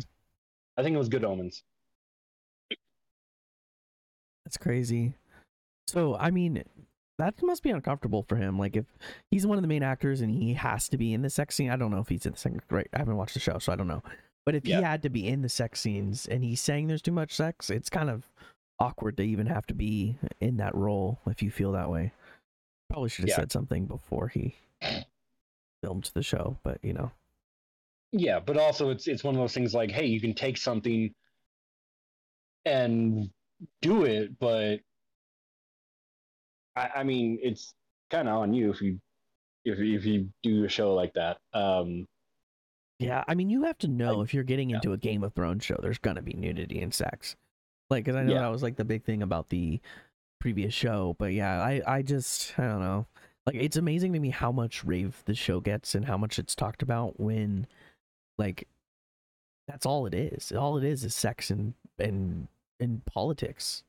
I 0.77 0.83
think 0.83 0.95
it 0.95 0.99
was 0.99 1.09
Good 1.09 1.23
Omens. 1.23 1.63
That's 4.45 4.57
crazy. 4.57 5.13
So 5.87 6.15
I 6.15 6.31
mean, 6.31 6.63
that 7.19 7.41
must 7.43 7.63
be 7.63 7.69
uncomfortable 7.69 8.23
for 8.23 8.35
him. 8.35 8.57
Like 8.57 8.75
if 8.75 8.85
he's 9.31 9.45
one 9.47 9.57
of 9.57 9.61
the 9.61 9.67
main 9.67 9.83
actors 9.83 10.21
and 10.21 10.31
he 10.31 10.53
has 10.53 10.89
to 10.89 10.97
be 10.97 11.13
in 11.13 11.21
the 11.21 11.29
sex 11.29 11.55
scene. 11.55 11.69
I 11.69 11.75
don't 11.75 11.91
know 11.91 11.99
if 11.99 12.09
he's 12.09 12.25
in 12.25 12.33
the 12.33 12.37
second. 12.37 12.61
Right, 12.69 12.87
I 12.93 12.97
haven't 12.99 13.17
watched 13.17 13.33
the 13.35 13.39
show, 13.39 13.59
so 13.59 13.71
I 13.71 13.75
don't 13.75 13.87
know. 13.87 14.03
But 14.45 14.55
if 14.55 14.65
Yeah. 14.67 14.77
he 14.77 14.83
had 14.83 15.01
to 15.03 15.09
be 15.09 15.27
in 15.27 15.41
the 15.41 15.49
sex 15.49 15.79
scenes 15.79 16.27
and 16.27 16.43
he's 16.43 16.59
saying 16.61 16.87
there's 16.87 17.01
too 17.01 17.11
much 17.13 17.33
sex, 17.33 17.69
it's 17.69 17.89
kind 17.89 18.09
of 18.09 18.29
awkward 18.79 19.15
to 19.17 19.23
even 19.23 19.47
have 19.47 19.65
to 19.67 19.73
be 19.73 20.17
in 20.41 20.57
that 20.57 20.75
role 20.75 21.19
if 21.27 21.41
you 21.41 21.49
feel 21.51 21.71
that 21.73 21.89
way. 21.89 22.11
Probably 22.89 23.09
should 23.09 23.23
have 23.23 23.29
Yeah. 23.29 23.35
said 23.37 23.51
something 23.51 23.85
before 23.85 24.27
he 24.27 24.55
filmed 25.81 26.11
the 26.13 26.23
show, 26.23 26.57
but 26.63 26.83
you 26.83 26.93
know. 26.93 27.11
Yeah, 28.13 28.39
but 28.39 28.57
also 28.57 28.91
it's 28.91 29.07
it's 29.07 29.23
one 29.23 29.33
of 29.35 29.41
those 29.41 29.53
things 29.53 29.73
like, 29.73 29.91
hey, 29.91 30.05
you 30.05 30.21
can 30.21 30.33
take 30.35 30.55
something 30.57 31.13
and 32.65 33.29
do 33.81 34.05
it, 34.05 34.37
but 34.39 34.79
I, 36.75 36.89
I 36.97 37.03
mean, 37.03 37.39
it's 37.41 37.73
kind 38.09 38.27
of 38.27 38.35
on 38.37 38.53
you 38.53 38.71
if 38.71 38.81
you 38.81 38.99
if 39.65 39.79
if 39.79 40.05
you 40.05 40.29
do 40.43 40.63
a 40.65 40.69
show 40.69 40.93
like 40.93 41.13
that. 41.13 41.37
Um, 41.53 42.07
Yeah, 42.99 43.23
I 43.27 43.35
mean, 43.35 43.49
you 43.49 43.63
have 43.63 43.77
to 43.79 43.87
know 43.87 44.21
I- 44.21 44.23
if 44.23 44.33
you're 44.33 44.43
getting 44.43 44.69
yeah. 44.69 44.77
into 44.77 44.93
a 44.93 44.97
Game 44.97 45.23
of 45.23 45.33
Thrones 45.33 45.63
show, 45.65 45.77
there's 45.81 45.97
gonna 45.97 46.21
be 46.21 46.33
nudity 46.33 46.81
and 46.81 46.93
sex. 46.93 47.35
Like, 47.89 48.05
cause 48.05 48.15
I 48.15 48.23
know 48.23 48.33
Yeah. 48.33 48.41
that 48.41 48.47
was 48.51 48.63
like 48.63 48.75
the 48.77 48.85
big 48.85 49.03
thing 49.03 49.21
about 49.23 49.49
the 49.49 49.81
previous 50.39 50.73
show, 50.73 51.15
but 51.19 51.33
yeah, 51.33 51.61
I 51.61 51.81
I 51.87 52.01
just 52.03 52.57
I 52.59 52.67
don't 52.67 52.81
know. 52.81 53.07
Like, 53.45 53.55
it's 53.55 53.77
amazing 53.77 54.13
to 54.13 54.19
me 54.19 54.29
how 54.29 54.51
much 54.53 54.83
rave 54.85 55.23
the 55.25 55.35
show 55.35 55.59
gets 55.59 55.95
and 55.95 56.05
how 56.05 56.17
much 56.17 56.39
it's 56.39 56.55
talked 56.55 56.81
about 56.81 57.19
when, 57.19 57.67
like, 58.37 58.67
that's 59.67 59.85
all 59.85 60.05
it 60.05 60.13
is. 60.13 60.51
All 60.51 60.77
it 60.77 60.83
is 60.83 61.03
is 61.03 61.15
sex 61.15 61.49
and 61.49 61.73
and 61.99 62.47
and 62.79 63.03
politics. 63.05 63.83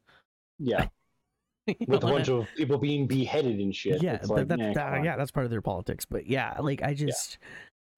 yeah, 0.58 0.88
with 1.86 2.04
a 2.04 2.06
bunch 2.06 2.28
of 2.28 2.46
people 2.56 2.78
being 2.78 3.06
beheaded 3.06 3.58
and 3.58 3.74
shit. 3.74 4.02
yeah, 4.02 4.18
that, 4.18 4.28
like, 4.30 4.48
that, 4.48 4.58
nah, 4.58 4.72
that- 4.72 5.04
yeah, 5.04 5.16
that's 5.16 5.30
part 5.30 5.44
of 5.44 5.50
their 5.50 5.62
politics. 5.62 6.04
But 6.04 6.26
yeah, 6.26 6.56
like 6.60 6.82
I 6.82 6.94
just, 6.94 7.38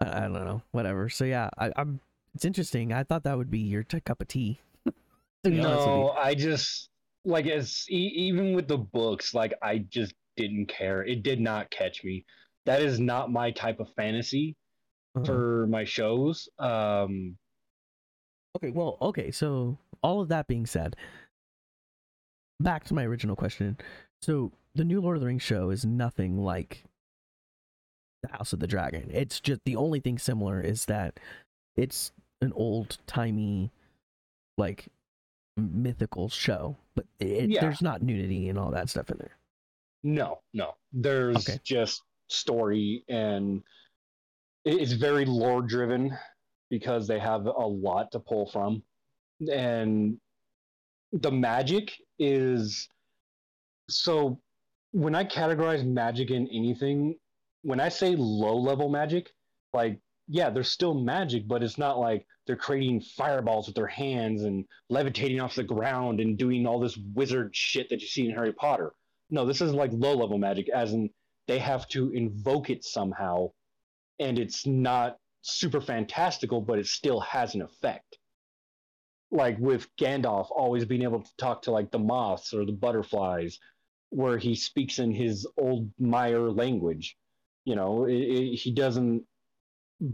I, 0.00 0.18
I 0.18 0.20
don't 0.20 0.32
know, 0.32 0.62
whatever. 0.72 1.08
So 1.08 1.24
yeah, 1.24 1.50
I, 1.58 1.72
I'm. 1.76 2.00
It's 2.34 2.44
interesting. 2.44 2.92
I 2.92 3.02
thought 3.02 3.24
that 3.24 3.36
would 3.38 3.50
be 3.50 3.60
your 3.60 3.82
t- 3.82 4.00
cup 4.00 4.20
of 4.20 4.28
tea. 4.28 4.60
to 4.86 4.92
be 5.50 5.58
honest 5.60 5.78
with 5.86 5.86
you. 5.96 6.02
No, 6.02 6.10
I 6.10 6.34
just 6.34 6.90
like 7.24 7.46
as 7.46 7.86
e- 7.90 8.12
even 8.14 8.54
with 8.54 8.68
the 8.68 8.76
books, 8.78 9.34
like 9.34 9.54
I 9.62 9.78
just 9.78 10.12
didn't 10.36 10.66
care. 10.66 11.02
It 11.02 11.22
did 11.22 11.40
not 11.40 11.70
catch 11.70 12.04
me. 12.04 12.24
That 12.66 12.82
is 12.82 13.00
not 13.00 13.32
my 13.32 13.50
type 13.52 13.80
of 13.80 13.88
fantasy 13.96 14.54
Uh-huh. 15.16 15.24
for 15.24 15.66
my 15.68 15.84
shows. 15.84 16.48
Um, 16.58 17.36
Okay, 18.56 18.70
well, 18.70 18.96
okay. 19.02 19.30
So 19.30 19.76
all 20.02 20.22
of 20.22 20.28
that 20.28 20.46
being 20.46 20.64
said, 20.64 20.96
back 22.58 22.84
to 22.84 22.94
my 22.94 23.04
original 23.04 23.36
question. 23.36 23.76
So 24.22 24.50
the 24.74 24.84
new 24.84 25.00
Lord 25.00 25.16
of 25.16 25.20
the 25.20 25.26
Rings 25.26 25.42
show 25.42 25.68
is 25.68 25.84
nothing 25.84 26.38
like 26.38 26.84
the 28.22 28.30
House 28.30 28.54
of 28.54 28.60
the 28.60 28.66
Dragon. 28.66 29.10
It's 29.12 29.40
just 29.40 29.60
the 29.66 29.76
only 29.76 30.00
thing 30.00 30.18
similar 30.18 30.58
is 30.62 30.86
that 30.86 31.20
it's 31.76 32.12
an 32.40 32.52
old 32.54 32.96
timey, 33.06 33.72
like 34.56 34.86
mythical 35.58 36.30
show, 36.30 36.76
but 36.94 37.04
it, 37.20 37.50
Yeah. 37.50 37.60
there's 37.60 37.82
not 37.82 38.00
nudity 38.02 38.48
and 38.48 38.58
all 38.58 38.70
that 38.70 38.88
stuff 38.88 39.10
in 39.10 39.18
there. 39.18 39.36
no, 40.02 40.40
no. 40.54 40.76
There's 40.94 41.46
Okay. 41.48 41.58
just 41.62 42.02
story 42.28 43.04
and 43.08 43.62
it's 44.66 44.92
very 44.92 45.24
lore 45.24 45.62
driven 45.62 46.16
because 46.68 47.06
they 47.06 47.18
have 47.18 47.46
a 47.46 47.50
lot 47.66 48.10
to 48.12 48.20
pull 48.20 48.46
from. 48.46 48.82
And 49.50 50.18
the 51.12 51.30
magic 51.30 51.92
is 52.18 52.88
so 53.88 54.40
when 54.90 55.14
I 55.14 55.24
categorize 55.24 55.86
magic 55.86 56.30
in 56.30 56.48
anything, 56.48 57.16
when 57.62 57.80
I 57.80 57.88
say 57.88 58.16
low 58.16 58.56
level 58.56 58.88
magic, 58.88 59.30
like 59.72 60.00
yeah, 60.28 60.50
there's 60.50 60.70
still 60.70 60.94
magic, 60.94 61.46
but 61.46 61.62
it's 61.62 61.78
not 61.78 61.98
like 61.98 62.26
they're 62.46 62.56
creating 62.56 63.00
fireballs 63.00 63.66
with 63.66 63.76
their 63.76 63.86
hands 63.86 64.42
and 64.42 64.64
levitating 64.88 65.40
off 65.40 65.54
the 65.54 65.62
ground 65.62 66.20
and 66.20 66.36
doing 66.36 66.66
all 66.66 66.80
this 66.80 66.98
wizard 67.14 67.54
shit 67.54 67.88
that 67.90 68.00
you 68.00 68.08
see 68.08 68.26
in 68.26 68.34
Harry 68.34 68.52
Potter. 68.52 68.92
No, 69.30 69.44
this 69.46 69.60
is 69.60 69.72
like 69.72 69.90
low 69.92 70.14
level 70.14 70.38
magic, 70.38 70.68
as 70.68 70.92
in 70.92 71.10
they 71.46 71.58
have 71.58 71.86
to 71.88 72.10
invoke 72.10 72.70
it 72.70 72.84
somehow, 72.84 73.50
and 74.18 74.38
it's 74.38 74.66
not 74.66 75.18
super 75.42 75.80
fantastical, 75.80 76.60
but 76.60 76.78
it 76.78 76.86
still 76.86 77.20
has 77.20 77.54
an 77.54 77.62
effect. 77.62 78.18
Like 79.30 79.58
with 79.58 79.88
Gandalf 79.96 80.48
always 80.50 80.84
being 80.84 81.02
able 81.02 81.22
to 81.22 81.36
talk 81.36 81.62
to 81.62 81.70
like 81.70 81.90
the 81.90 81.98
moths 81.98 82.54
or 82.54 82.64
the 82.64 82.72
butterflies, 82.72 83.58
where 84.10 84.38
he 84.38 84.54
speaks 84.54 84.98
in 84.98 85.12
his 85.12 85.46
old 85.58 85.90
Maiar 86.00 86.56
language. 86.56 87.16
You 87.64 87.74
know, 87.74 88.04
it, 88.04 88.14
it, 88.14 88.56
he 88.56 88.72
doesn't 88.72 89.24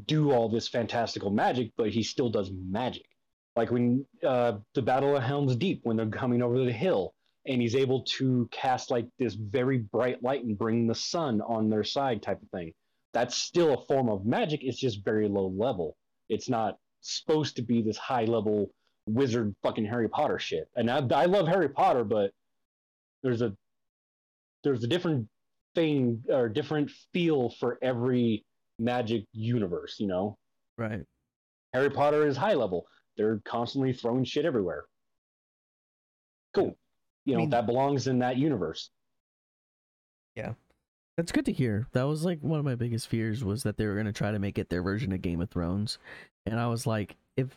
do 0.07 0.33
all 0.33 0.49
this 0.49 0.69
fantastical 0.69 1.31
magic, 1.31 1.73
but 1.77 1.91
he 1.91 2.03
still 2.03 2.31
does 2.31 2.51
magic. 2.51 3.07
Like 3.55 3.71
when 3.71 4.07
uh, 4.27 4.59
the 4.75 4.83
Battle 4.83 5.17
of 5.17 5.23
Helm's 5.23 5.57
Deep, 5.57 5.81
when 5.83 5.97
they're 5.97 6.07
coming 6.07 6.43
over 6.43 6.65
the 6.65 6.73
hill, 6.73 7.15
and 7.45 7.61
he's 7.61 7.75
able 7.75 8.03
to 8.03 8.49
cast 8.53 8.91
like 8.91 9.07
this 9.19 9.35
very 9.35 9.79
bright 9.79 10.23
light 10.23 10.45
and 10.45 10.57
bring 10.57 10.87
the 10.87 10.95
sun 10.95 11.41
on 11.43 11.69
their 11.69 11.85
side, 11.85 12.23
type 12.23 12.41
of 12.41 12.49
thing. 12.51 12.73
That's 13.13 13.37
still 13.37 13.75
a 13.75 13.85
form 13.87 14.09
of 14.09 14.25
magic. 14.25 14.61
It's 14.63 14.79
just 14.79 15.05
very 15.05 15.29
low 15.29 15.49
level. 15.49 15.97
It's 16.29 16.49
not 16.49 16.79
supposed 17.03 17.57
to 17.57 17.63
be 17.63 17.83
this 17.83 17.99
high 17.99 18.25
level 18.25 18.71
wizard 19.07 19.55
fucking 19.63 19.85
Harry 19.85 20.09
Potter 20.09 20.39
shit. 20.39 20.69
And 20.77 20.91
I, 20.91 20.99
I 21.15 21.27
love 21.27 21.47
Harry 21.49 21.69
Potter, 21.69 22.05
but 22.05 22.31
there's 23.23 23.43
a 23.43 23.55
there's 24.65 24.85
a 24.85 24.87
different 24.87 25.29
thing 25.75 26.23
or 26.29 26.49
different 26.49 26.91
feel 27.13 27.51
for 27.59 27.79
every 27.83 28.45
magic 28.79 29.25
universe, 29.33 29.97
you 29.99 30.07
know? 30.07 30.39
Right. 30.79 31.01
Harry 31.75 31.91
Potter 31.91 32.27
is 32.27 32.37
high 32.37 32.55
level. 32.55 32.87
They're 33.17 33.41
constantly 33.45 33.93
throwing 33.93 34.25
shit 34.25 34.45
everywhere. 34.45 34.85
Cool. 36.55 36.77
You 37.25 37.35
I 37.35 37.37
know, 37.37 37.41
mean- 37.41 37.51
that 37.51 37.67
belongs 37.67 38.07
in 38.07 38.21
that 38.21 38.37
universe. 38.37 38.91
That's 41.17 41.33
good 41.33 41.45
to 41.47 41.53
hear. 41.53 41.87
That 41.93 42.05
was 42.05 42.25
like 42.25 42.39
one 42.41 42.59
of 42.59 42.65
my 42.65 42.75
biggest 42.75 43.09
fears 43.09 43.45
was 43.45 43.63
that 43.65 43.77
they 43.77 43.87
were 43.87 43.95
going 43.95 44.07
to 44.07 44.13
try 44.13 44.31
to 44.33 44.39
make 44.39 44.59
it 44.59 44.71
their 44.71 44.83
version 44.83 45.13
of 45.13 45.21
Game 45.21 45.41
of 45.41 45.51
Thrones. 45.51 45.99
And 46.47 46.59
I 46.59 46.69
was 46.69 46.87
like, 46.87 47.17
if 47.37 47.49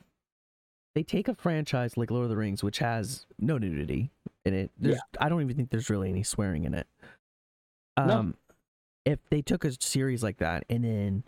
they 0.93 1.03
take 1.03 1.27
a 1.27 1.35
franchise 1.35 1.97
like 1.97 2.11
Lord 2.11 2.23
of 2.25 2.29
the 2.29 2.37
Rings, 2.37 2.63
which 2.63 2.79
has 2.79 3.25
no 3.39 3.57
nudity 3.57 4.11
in 4.43 4.53
it, 4.53 4.71
there's, 4.77 4.99
I 5.19 5.29
don't 5.29 5.41
even 5.41 5.55
think 5.55 5.69
there's 5.69 5.89
really 5.89 6.09
any 6.09 6.23
swearing 6.23 6.65
in 6.65 6.73
it. 6.73 6.87
No. 7.97 8.13
Um, 8.19 8.35
if 9.05 9.19
they 9.29 9.41
took 9.41 9.63
a 9.63 9.71
series 9.81 10.21
like 10.21 10.37
that 10.37 10.65
and 10.69 10.83
then 10.83 11.23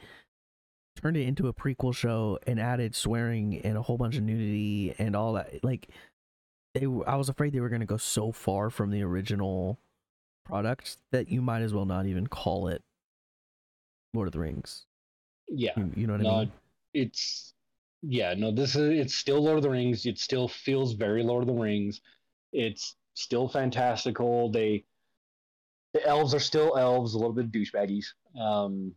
turned 1.01 1.15
it 1.15 1.27
into 1.27 1.47
a 1.47 1.53
prequel 1.53 1.95
show 1.95 2.39
and 2.45 2.59
added 2.59 2.93
swearing 2.93 3.61
and 3.63 3.77
a 3.77 3.81
whole 3.81 3.97
bunch 3.97 4.17
of 4.17 4.23
nudity 4.23 4.95
and 4.97 5.15
all 5.15 5.33
that, 5.33 5.63
like 5.63 5.87
they, 6.73 6.83
I 6.83 7.15
was 7.15 7.29
afraid 7.29 7.53
they 7.53 7.61
were 7.61 7.69
going 7.69 7.81
to 7.81 7.85
go 7.85 7.97
so 7.97 8.31
far 8.31 8.69
from 8.69 8.91
the 8.91 9.01
original 9.03 9.79
product 10.47 10.97
that 11.11 11.29
you 11.29 11.41
might 11.41 11.61
as 11.61 11.73
well 11.73 11.85
not 11.85 12.05
even 12.05 12.27
call 12.27 12.67
it 12.67 12.81
Lord 14.13 14.27
of 14.27 14.31
the 14.31 14.39
Rings. 14.39 14.85
Yeah. 15.47 15.71
You, 15.77 15.91
you 15.95 16.07
know 16.07 16.13
what 16.13 16.25
I 16.25 16.39
mean? 16.39 16.51
it's 16.93 17.53
yeah, 18.03 18.33
no, 18.35 18.51
this 18.51 18.75
is 18.75 18.99
it's 18.99 19.15
still 19.15 19.43
Lord 19.43 19.57
of 19.57 19.63
the 19.63 19.69
Rings. 19.69 20.05
It 20.05 20.19
still 20.19 20.47
feels 20.47 20.93
very 20.93 21.23
Lord 21.23 21.43
of 21.43 21.47
the 21.47 21.53
Rings. 21.53 22.01
It's 22.53 22.95
still 23.13 23.47
fantastical. 23.47 24.51
They 24.51 24.85
the 25.93 26.05
elves 26.05 26.33
are 26.33 26.39
still 26.39 26.77
elves, 26.77 27.13
a 27.13 27.17
little 27.17 27.33
bit 27.33 27.51
douchebaggies. 27.51 28.05
Um, 28.39 28.93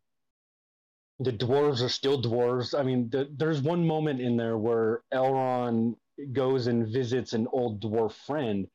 the 1.19 1.33
dwarves 1.33 1.83
are 1.83 1.89
still 1.89 2.21
dwarves. 2.21 2.79
I 2.79 2.83
mean, 2.83 3.09
the, 3.11 3.29
there's 3.37 3.63
one 3.63 3.87
moment 3.87 4.21
in 4.21 4.37
there 4.37 4.59
where 4.59 5.03
Elrond 5.13 5.95
goes 6.33 6.67
and 6.67 6.89
visits 6.89 7.33
an 7.33 7.47
old 7.53 7.83
dwarf 7.83 8.13
friend, 8.13 8.67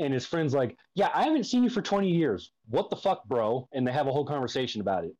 and 0.00 0.12
his 0.12 0.26
friend's 0.26 0.54
like, 0.54 0.76
"Yeah, 0.94 1.10
I 1.14 1.24
haven't 1.24 1.44
seen 1.44 1.62
you 1.62 1.70
for 1.70 1.82
20 1.82 2.08
years. 2.10 2.50
What 2.68 2.90
the 2.90 2.96
fuck, 2.96 3.24
bro?" 3.28 3.68
And 3.72 3.86
they 3.86 3.92
have 3.92 4.08
a 4.08 4.12
whole 4.12 4.24
conversation 4.24 4.80
about 4.80 5.04
it. 5.04 5.12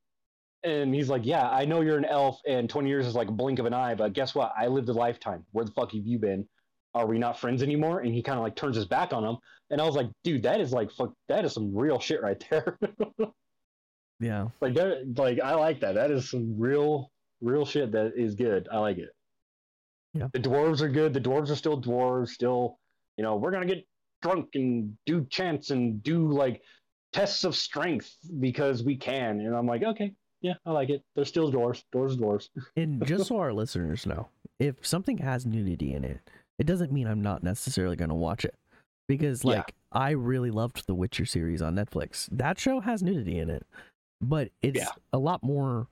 And 0.65 0.93
he's 0.95 1.09
like, 1.09 1.25
"Yeah, 1.25 1.49
I 1.49 1.65
know 1.67 1.83
you're 1.83 1.99
an 1.99 2.05
elf, 2.05 2.41
and 2.47 2.69
20 2.69 2.89
years 2.89 3.07
is 3.07 3.15
like 3.15 3.29
a 3.29 3.33
blink 3.33 3.59
of 3.61 3.67
an 3.67 3.75
eye, 3.75 3.95
but 3.95 4.13
guess 4.15 4.35
what? 4.35 4.53
I 4.59 4.67
lived 4.67 4.89
a 4.89 4.93
lifetime. 4.93 5.45
Where 5.53 5.65
the 5.65 5.71
fuck 5.73 5.93
have 5.93 6.07
you 6.07 6.19
been? 6.19 6.49
Are 6.95 7.07
we 7.07 7.19
not 7.19 7.39
friends 7.39 7.63
anymore?" 7.63 8.01
And 8.01 8.13
he 8.15 8.23
kind 8.23 8.39
of 8.39 8.43
like 8.43 8.57
turns 8.57 8.77
his 8.77 8.87
back 8.87 9.13
on 9.13 9.25
him. 9.25 9.37
And 9.71 9.81
I 9.81 9.85
was 9.85 9.95
like, 9.95 10.09
"Dude, 10.25 10.43
that 10.43 10.61
is 10.61 10.73
like 10.73 10.91
fuck. 10.91 11.13
That 11.29 11.45
is 11.45 11.53
some 11.53 11.75
real 11.77 12.01
shit 12.01 12.23
right 12.23 12.43
there." 12.51 12.79
Yeah. 14.23 14.49
like, 14.61 14.75
that, 14.75 15.15
like 15.17 15.41
I 15.41 15.55
like 15.55 15.81
that. 15.81 15.95
That 15.95 16.11
is 16.11 16.31
some 16.31 16.59
real, 16.59 17.11
real 17.41 17.65
shit. 17.65 17.93
That 17.93 18.13
is 18.17 18.35
good. 18.35 18.69
I 18.71 18.79
like 18.79 18.99
it. 18.99 19.09
Yeah. 20.13 20.27
The 20.33 20.41
dwarves 20.41 20.83
are 20.83 20.91
good. 20.91 21.15
The 21.15 21.21
dwarves 21.21 21.51
are 21.51 21.57
still 21.57 21.81
dwarves. 21.81 22.29
Still, 22.29 22.79
you 23.17 23.25
know, 23.25 23.37
we're 23.37 23.51
gonna 23.51 23.65
get 23.67 23.87
drunk 24.23 24.49
and 24.55 24.97
do 25.07 25.25
chants 25.31 25.71
and 25.71 26.03
do 26.03 26.29
like 26.31 26.63
tests 27.13 27.45
of 27.45 27.57
strength 27.57 28.15
because 28.39 28.83
we 28.83 28.97
can. 28.97 29.41
And 29.41 29.55
I'm 29.55 29.67
like, 29.67 29.83
okay, 29.83 30.13
yeah, 30.41 30.55
I 30.65 30.71
like 30.73 30.91
it. 30.91 31.03
They're 31.15 31.25
still 31.25 31.51
doors, 31.51 31.85
doors, 31.93 32.17
doors. 32.17 32.51
And 32.77 33.05
just 33.07 33.27
so 33.27 33.39
our 33.39 33.53
listeners 33.53 34.07
know, 34.07 34.29
if 34.59 34.85
something 34.87 35.19
has 35.19 35.45
nudity 35.47 35.93
in 35.95 36.05
it, 36.05 36.21
it 36.59 36.67
doesn't 36.67 36.93
mean 36.93 37.07
I'm 37.07 37.23
not 37.23 37.43
necessarily 37.43 37.97
going 37.97 38.11
to 38.11 38.15
watch 38.15 38.45
it. 38.45 38.55
Because, 39.09 39.45
Yeah. 39.45 39.57
like, 39.57 39.75
I 39.91 40.11
really 40.11 40.51
loved 40.53 40.87
the 40.87 40.95
Witcher 40.95 41.27
series 41.27 41.61
on 41.61 41.75
Netflix. 41.75 42.29
That 42.31 42.61
show 42.61 42.79
has 42.81 43.03
nudity 43.03 43.39
in 43.39 43.51
it, 43.51 43.67
but 44.21 44.51
it's 44.63 44.79
Yeah. 44.79 44.91
a 45.13 45.19
lot 45.19 45.43
more 45.43 45.89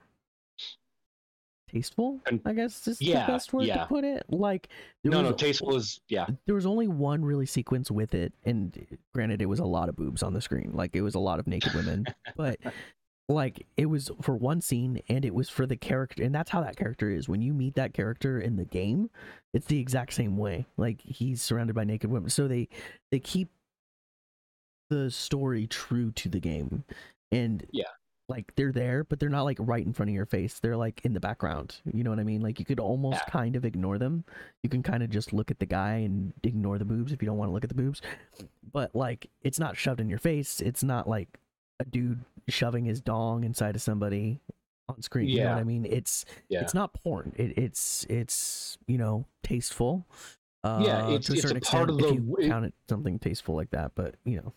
tasteful. 1.68 2.20
I 2.44 2.52
guess 2.52 2.86
is 2.88 3.00
Yeah, 3.00 3.26
the 3.26 3.32
best 3.32 3.52
word 3.52 3.64
yeah. 3.66 3.78
to 3.82 3.86
put 3.86 4.04
it. 4.04 4.24
Like 4.28 4.68
there 5.02 5.12
no, 5.12 5.22
was 5.22 5.30
no, 5.30 5.36
tasteful 5.36 5.76
is 5.76 6.00
yeah. 6.08 6.26
there 6.46 6.54
was 6.54 6.66
only 6.66 6.88
one 6.88 7.24
really 7.24 7.46
sequence 7.46 7.90
with 7.90 8.14
it 8.14 8.32
and 8.44 8.86
granted 9.14 9.40
it 9.42 9.46
was 9.46 9.58
a 9.60 9.64
lot 9.64 9.88
of 9.88 9.96
boobs 9.96 10.22
on 10.22 10.32
the 10.34 10.40
screen 10.40 10.70
like 10.72 10.96
it 10.96 11.02
was 11.02 11.14
a 11.14 11.18
lot 11.20 11.38
of 11.38 11.46
naked 11.46 11.72
women 11.74 12.04
but 12.36 12.58
like 13.28 13.66
it 13.76 13.86
was 13.86 14.10
for 14.22 14.34
one 14.34 14.60
scene 14.60 15.00
and 15.08 15.24
it 15.24 15.34
was 15.34 15.48
for 15.48 15.66
the 15.66 15.76
character 15.76 16.22
and 16.22 16.34
that's 16.34 16.50
how 16.50 16.62
that 16.62 16.76
character 16.76 17.10
is 17.10 17.28
when 17.28 17.42
you 17.42 17.52
meet 17.52 17.74
that 17.74 17.92
character 17.94 18.40
in 18.40 18.56
the 18.56 18.64
game 18.64 19.10
it's 19.52 19.66
the 19.66 19.78
exact 19.78 20.12
same 20.14 20.36
way 20.36 20.66
like 20.76 21.00
he's 21.02 21.42
surrounded 21.42 21.74
by 21.74 21.84
naked 21.84 22.10
women 22.10 22.30
so 22.30 22.48
they 22.48 22.68
they 23.12 23.18
keep 23.18 23.50
the 24.90 25.10
story 25.10 25.66
true 25.66 26.10
to 26.12 26.28
the 26.28 26.40
game 26.40 26.84
and 27.30 27.66
Yeah. 27.72 27.84
Like 28.28 28.54
they're 28.56 28.72
there 28.72 29.04
but 29.04 29.18
they're 29.18 29.28
not 29.30 29.44
like 29.44 29.56
right 29.60 29.84
in 29.86 29.92
front 29.92 30.10
of 30.10 30.14
your 30.14 30.26
face. 30.26 30.58
They're 30.60 30.76
like 30.76 31.00
in 31.04 31.14
the 31.14 31.20
background. 31.20 31.80
You 31.92 32.04
know 32.04 32.10
what 32.10 32.18
i 32.18 32.24
mean? 32.24 32.42
Like 32.42 32.58
you 32.58 32.64
could 32.64 32.80
almost 32.80 33.20
Yeah. 33.26 33.30
kind 33.30 33.56
of 33.56 33.64
ignore 33.64 33.98
them. 33.98 34.24
You 34.62 34.68
can 34.70 34.82
kind 34.82 35.02
of 35.02 35.10
just 35.10 35.32
look 35.32 35.50
at 35.50 35.58
the 35.58 35.66
guy 35.66 35.94
and 35.94 36.32
ignore 36.42 36.78
the 36.78 36.84
boobs 36.84 37.10
if 37.12 37.22
you 37.22 37.26
don't 37.26 37.38
want 37.38 37.48
to 37.48 37.52
look 37.54 37.64
at 37.64 37.70
the 37.70 37.74
boobs. 37.74 38.02
But 38.72 38.94
like 38.94 39.30
it's 39.42 39.58
not 39.58 39.76
shoved 39.76 40.00
in 40.00 40.08
your 40.10 40.18
face. 40.18 40.60
It's 40.60 40.82
not 40.82 41.08
like 41.08 41.38
a 41.80 41.84
dude 41.84 42.20
shoving 42.48 42.84
his 42.84 43.00
dong 43.00 43.44
inside 43.44 43.74
of 43.76 43.82
somebody 43.82 44.40
on 44.88 45.00
screen. 45.02 45.28
You 45.28 45.38
know 45.38 45.44
what 45.50 45.54
Yeah. 45.56 45.60
i 45.60 45.64
mean? 45.64 45.86
It's 45.86 46.24
Yeah. 46.48 46.60
it's 46.60 46.74
not 46.74 46.92
porn. 46.92 47.32
It, 47.36 47.56
it's 47.56 48.04
it's 48.10 48.76
you 48.86 48.98
know 48.98 49.24
tasteful 49.42 50.06
uh, 50.64 50.82
Yeah, 50.84 51.08
it's- 51.10 51.26
to 51.26 51.32
a 51.32 51.36
it's 51.36 51.44
a 51.44 51.48
certain 51.48 51.60
part 51.62 51.88
extent 51.88 51.90
of 51.90 51.98
if 52.00 52.06
the 52.08 52.14
you 52.14 52.20
w- 52.30 52.48
count 52.48 52.64
it 52.66 52.74
something 52.90 53.18
tasteful 53.18 53.54
like 53.54 53.70
that. 53.70 53.92
But 53.94 54.16
you 54.24 54.36
know 54.36 54.52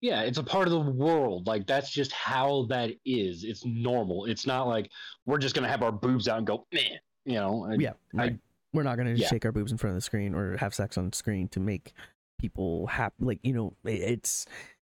yeah, 0.00 0.22
it's 0.22 0.38
a 0.38 0.42
part 0.42 0.66
of 0.66 0.72
the 0.72 0.80
world. 0.80 1.46
Like 1.46 1.66
that's 1.66 1.90
just 1.90 2.12
how 2.12 2.66
that 2.70 2.90
is. 3.04 3.44
It's 3.44 3.64
normal. 3.64 4.24
It's 4.26 4.46
not 4.46 4.66
like 4.66 4.90
we're 5.26 5.38
just 5.38 5.54
gonna 5.54 5.68
have 5.68 5.82
our 5.82 5.92
boobs 5.92 6.28
out 6.28 6.38
and 6.38 6.46
go, 6.46 6.66
meh. 6.72 6.96
You 7.26 7.34
know. 7.34 7.64
and- 7.64 7.80
yeah 7.82 7.92
right. 8.14 8.38
we're 8.72 8.82
not 8.82 8.96
gonna 8.96 9.10
just 9.10 9.22
yeah. 9.22 9.28
shake 9.28 9.44
our 9.44 9.52
boobs 9.52 9.72
in 9.72 9.78
front 9.78 9.92
of 9.92 9.96
the 9.96 10.00
screen 10.00 10.34
or 10.34 10.56
have 10.56 10.74
sex 10.74 10.96
on 10.96 11.12
screen 11.12 11.48
to 11.48 11.60
make 11.60 11.92
people 12.40 12.86
happy 12.86 13.14
like 13.20 13.38
you 13.42 13.52
know 13.52 13.74
it's 13.84 14.46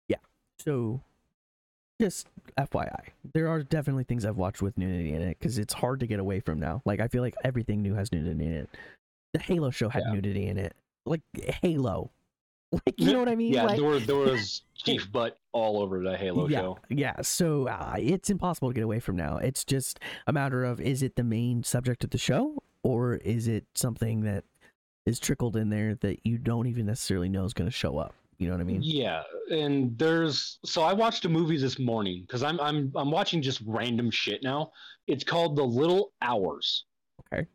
yeah 0.09 0.17
so 0.59 1.03
just 2.01 2.27
fyi 2.59 2.89
there 3.35 3.47
are 3.49 3.63
definitely 3.63 4.05
things 4.05 4.25
i've 4.25 4.39
watched 4.39 4.63
with 4.63 4.79
nudity 4.79 5.13
in 5.13 5.21
it 5.21 5.39
because 5.39 5.59
it's 5.59 5.75
hard 5.75 6.01
to 6.01 6.07
get 6.07 6.19
away 6.19 6.41
from 6.41 6.59
now 6.59 6.81
like 6.87 6.99
i 6.99 7.07
feel 7.07 7.21
like 7.21 7.35
everything 7.45 7.83
new 7.83 7.95
has 7.95 8.11
nudity 8.11 8.47
in 8.47 8.53
it 8.53 8.71
the 9.35 9.39
halo 9.39 9.69
show 9.71 9.91
had 9.91 10.03
Yeah. 10.07 10.15
nudity 10.15 10.47
in 10.47 10.57
it 10.57 10.75
like 11.05 11.21
halo 11.61 12.11
like 12.87 12.95
you 12.99 13.12
know 13.12 13.18
what 13.18 13.29
i 13.29 13.35
mean 13.35 13.53
Yeah, 13.53 13.64
like, 13.64 13.77
there, 13.77 13.85
were, 13.85 14.01
there 14.01 14.16
was 14.16 14.62
chief 14.75 15.11
butt 15.12 15.39
all 15.53 15.81
over 15.81 16.03
the 16.03 16.16
Halo 16.16 16.49
yeah, 16.49 16.59
show. 16.59 16.79
Yeah, 16.89 17.20
so 17.23 17.68
uh, 17.68 17.97
it's 17.99 18.31
impossible 18.31 18.70
to 18.70 18.75
get 18.75 18.85
away 18.85 19.01
from 19.01 19.16
now. 19.16 19.37
It's 19.37 19.64
just 19.64 20.01
a 20.27 20.33
matter 20.33 20.64
of 20.64 20.81
is 20.81 21.03
it 21.03 21.16
the 21.16 21.25
main 21.25 21.62
subject 21.62 22.05
of 22.05 22.11
the 22.11 22.18
show 22.18 22.62
or 22.83 23.16
is 23.16 23.47
it 23.47 23.66
something 23.75 24.23
that 24.23 24.45
is 25.05 25.18
trickled 25.18 25.57
in 25.57 25.68
there 25.68 25.95
that 25.97 26.27
you 26.27 26.39
don't 26.39 26.66
even 26.66 26.87
necessarily 26.87 27.29
know 27.29 27.45
is 27.45 27.53
going 27.53 27.68
to 27.68 27.77
show 27.77 27.99
up? 27.99 28.14
You 28.39 28.49
know 28.49 28.55
what 28.55 28.61
I 28.62 28.64
mean? 28.64 28.81
Yeah, 28.83 29.23
and 29.53 29.97
there's 29.97 30.59
so 30.64 30.83
I 30.83 30.93
watched 30.93 31.25
a 31.27 31.29
movie 31.29 31.59
this 31.59 31.79
morning 31.79 32.25
because 32.27 32.43
I'm 32.43 32.59
I'm 32.61 32.91
I'm 32.97 33.11
watching 33.11 33.41
just 33.41 33.62
random 33.64 34.11
shit 34.11 34.43
now. 34.43 34.73
It's 35.07 35.23
called 35.23 35.55
The 35.55 35.62
Little 35.62 36.12
Hours. 36.23 36.85
Okay. 37.33 37.47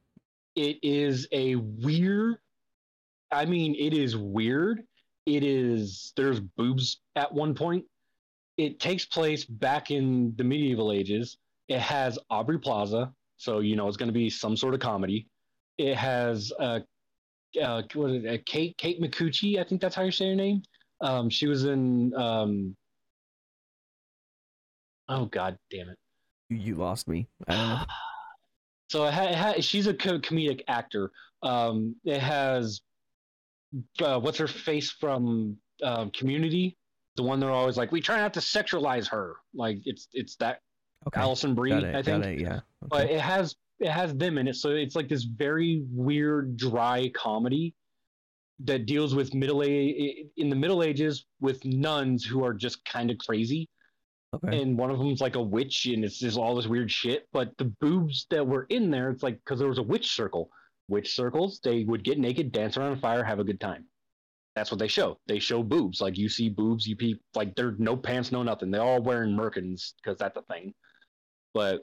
It 0.55 0.77
is 0.83 1.27
a 1.33 1.55
weird. 1.55 2.37
I 3.31 3.43
mean, 3.43 3.75
it 3.75 3.93
is 3.93 4.15
weird. 4.15 4.83
It 5.27 5.43
is 5.43 6.13
there's 6.15 6.39
boobs 6.39 7.01
at 7.17 7.31
one 7.31 7.53
point. 7.53 7.83
It 8.57 8.79
takes 8.79 9.05
place 9.05 9.43
back 9.43 9.91
in 9.91 10.33
the 10.37 10.43
medieval 10.45 10.93
ages. 10.93 11.37
It 11.67 11.79
has 11.79 12.17
Aubrey 12.29 12.57
Plaza, 12.57 13.11
so 13.35 13.59
you 13.59 13.75
know 13.75 13.89
it's 13.89 13.97
going 13.97 14.07
to 14.07 14.13
be 14.13 14.29
some 14.29 14.55
sort 14.55 14.73
of 14.73 14.79
comedy. 14.79 15.27
It 15.77 15.97
has 15.97 16.53
uh, 16.57 16.79
uh 17.61 17.81
what 17.93 18.11
is 18.11 18.23
it, 18.23 18.27
uh, 18.27 18.37
Kate 18.45 18.77
Kate 18.77 19.01
Micucci, 19.01 19.59
I 19.59 19.65
think 19.65 19.81
that's 19.81 19.95
how 19.95 20.03
you 20.03 20.11
say 20.11 20.29
her 20.29 20.35
name. 20.35 20.63
Um, 21.01 21.29
she 21.29 21.47
was 21.47 21.65
in 21.65 22.15
um. 22.15 22.73
Oh 25.09 25.25
God 25.25 25.57
damn 25.69 25.89
it! 25.89 25.97
You, 26.47 26.57
you 26.57 26.75
lost 26.75 27.05
me. 27.09 27.27
I 27.47 27.53
don't 27.53 27.69
know. 27.69 27.85
So 28.89 29.03
it 29.03 29.13
ha- 29.13 29.23
it 29.23 29.35
ha- 29.35 29.59
she's 29.59 29.87
a 29.87 29.93
co- 29.93 30.19
comedic 30.19 30.61
actor. 30.69 31.11
Um, 31.43 31.97
it 32.05 32.21
has 32.21 32.79
uh, 34.01 34.19
what's 34.19 34.37
her 34.37 34.47
face 34.47 34.91
from 34.91 35.57
um, 35.83 36.11
Community, 36.11 36.77
the 37.15 37.23
one 37.23 37.39
they're 37.39 37.51
always 37.51 37.77
like, 37.77 37.91
we 37.91 38.01
try 38.01 38.17
not 38.17 38.33
to 38.35 38.39
sexualize 38.39 39.07
her. 39.09 39.35
Like 39.53 39.79
it's 39.85 40.07
it's 40.13 40.35
that 40.37 40.59
Okay. 41.07 41.21
Alison 41.21 41.53
Brie, 41.53 41.71
it. 41.71 41.95
I 41.95 42.01
think. 42.01 42.25
it. 42.25 42.41
Yeah. 42.41 42.59
But 42.81 43.09
it 43.09 43.21
has 43.21 43.55
it 43.79 43.89
has 43.89 44.15
them 44.15 44.37
in 44.37 44.47
it, 44.47 44.55
so 44.55 44.71
it's 44.71 44.95
like 44.95 45.07
this 45.07 45.23
very 45.23 45.85
weird, 45.91 46.57
dry 46.57 47.11
comedy 47.15 47.75
that 48.65 48.87
deals 48.87 49.13
with 49.13 49.35
middle 49.35 49.61
age 49.63 50.25
in 50.37 50.49
the 50.49 50.55
Middle 50.55 50.81
Ages 50.81 51.25
with 51.39 51.63
nuns 51.63 52.25
who 52.25 52.43
are 52.43 52.53
just 52.53 52.83
kind 52.85 53.11
of 53.11 53.17
crazy 53.19 53.69
okay. 54.33 54.61
and 54.61 54.77
one 54.77 54.89
of 54.89 54.97
them's 54.97 55.21
like 55.21 55.35
a 55.35 55.41
witch 55.41 55.85
and 55.85 56.03
it's 56.03 56.17
just 56.17 56.37
all 56.37 56.55
this 56.55 56.65
weird 56.65 56.91
shit 56.91 57.27
but 57.31 57.55
the 57.59 57.65
boobs 57.79 58.25
that 58.31 58.45
were 58.45 58.63
in 58.69 58.89
there 58.89 59.11
it's 59.11 59.21
like 59.21 59.39
because 59.45 59.59
there 59.59 59.67
was 59.67 59.77
a 59.77 59.83
witch 59.83 60.11
circle 60.15 60.49
witch 60.87 61.15
circles 61.15 61.59
they 61.63 61.83
would 61.83 62.03
get 62.03 62.17
naked 62.17 62.51
dance 62.51 62.77
around 62.77 62.93
a 62.93 62.97
fire 62.97 63.23
have 63.23 63.39
a 63.39 63.43
good 63.43 63.59
time. 63.59 63.85
That's 64.55 64.71
what 64.71 64.79
they 64.79 64.87
show. 64.87 65.19
They 65.27 65.37
show 65.37 65.61
boobs. 65.61 66.01
Like 66.01 66.17
you 66.17 66.29
see 66.29 66.49
boobs 66.49 66.87
you 66.87 66.95
peep 66.95 67.21
like 67.35 67.55
they're 67.55 67.75
no 67.77 67.95
pants 67.95 68.31
no 68.31 68.43
nothing. 68.43 68.71
They're 68.71 68.81
all 68.81 69.01
wearing 69.01 69.35
merkins 69.35 69.93
because 70.01 70.17
that's 70.17 70.37
a 70.37 70.41
thing. 70.43 70.73
But 71.53 71.81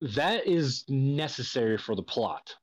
that 0.00 0.46
is 0.46 0.84
necessary 0.88 1.78
for 1.78 1.96
the 1.96 2.02
plot. 2.02 2.54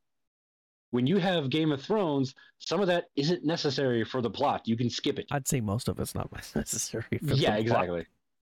When 0.92 1.08
you 1.08 1.18
have 1.18 1.50
game 1.50 1.72
of 1.72 1.82
thrones 1.82 2.34
some 2.62 2.80
of 2.80 2.88
that 2.88 3.06
isn't 3.16 3.44
necessary 3.44 4.06
for 4.06 4.22
the 4.22 4.30
plot. 4.30 4.68
You 4.68 4.78
can 4.78 4.90
skip 4.90 5.20
it. 5.20 5.26
I'd 5.32 5.48
say 5.48 5.62
most 5.62 5.88
of 5.88 6.00
it's 6.00 6.16
not 6.16 6.32
necessary. 6.56 7.04
For 7.20 7.26
the 7.26 7.36
yeah, 7.36 7.62
plot. 7.64 8.06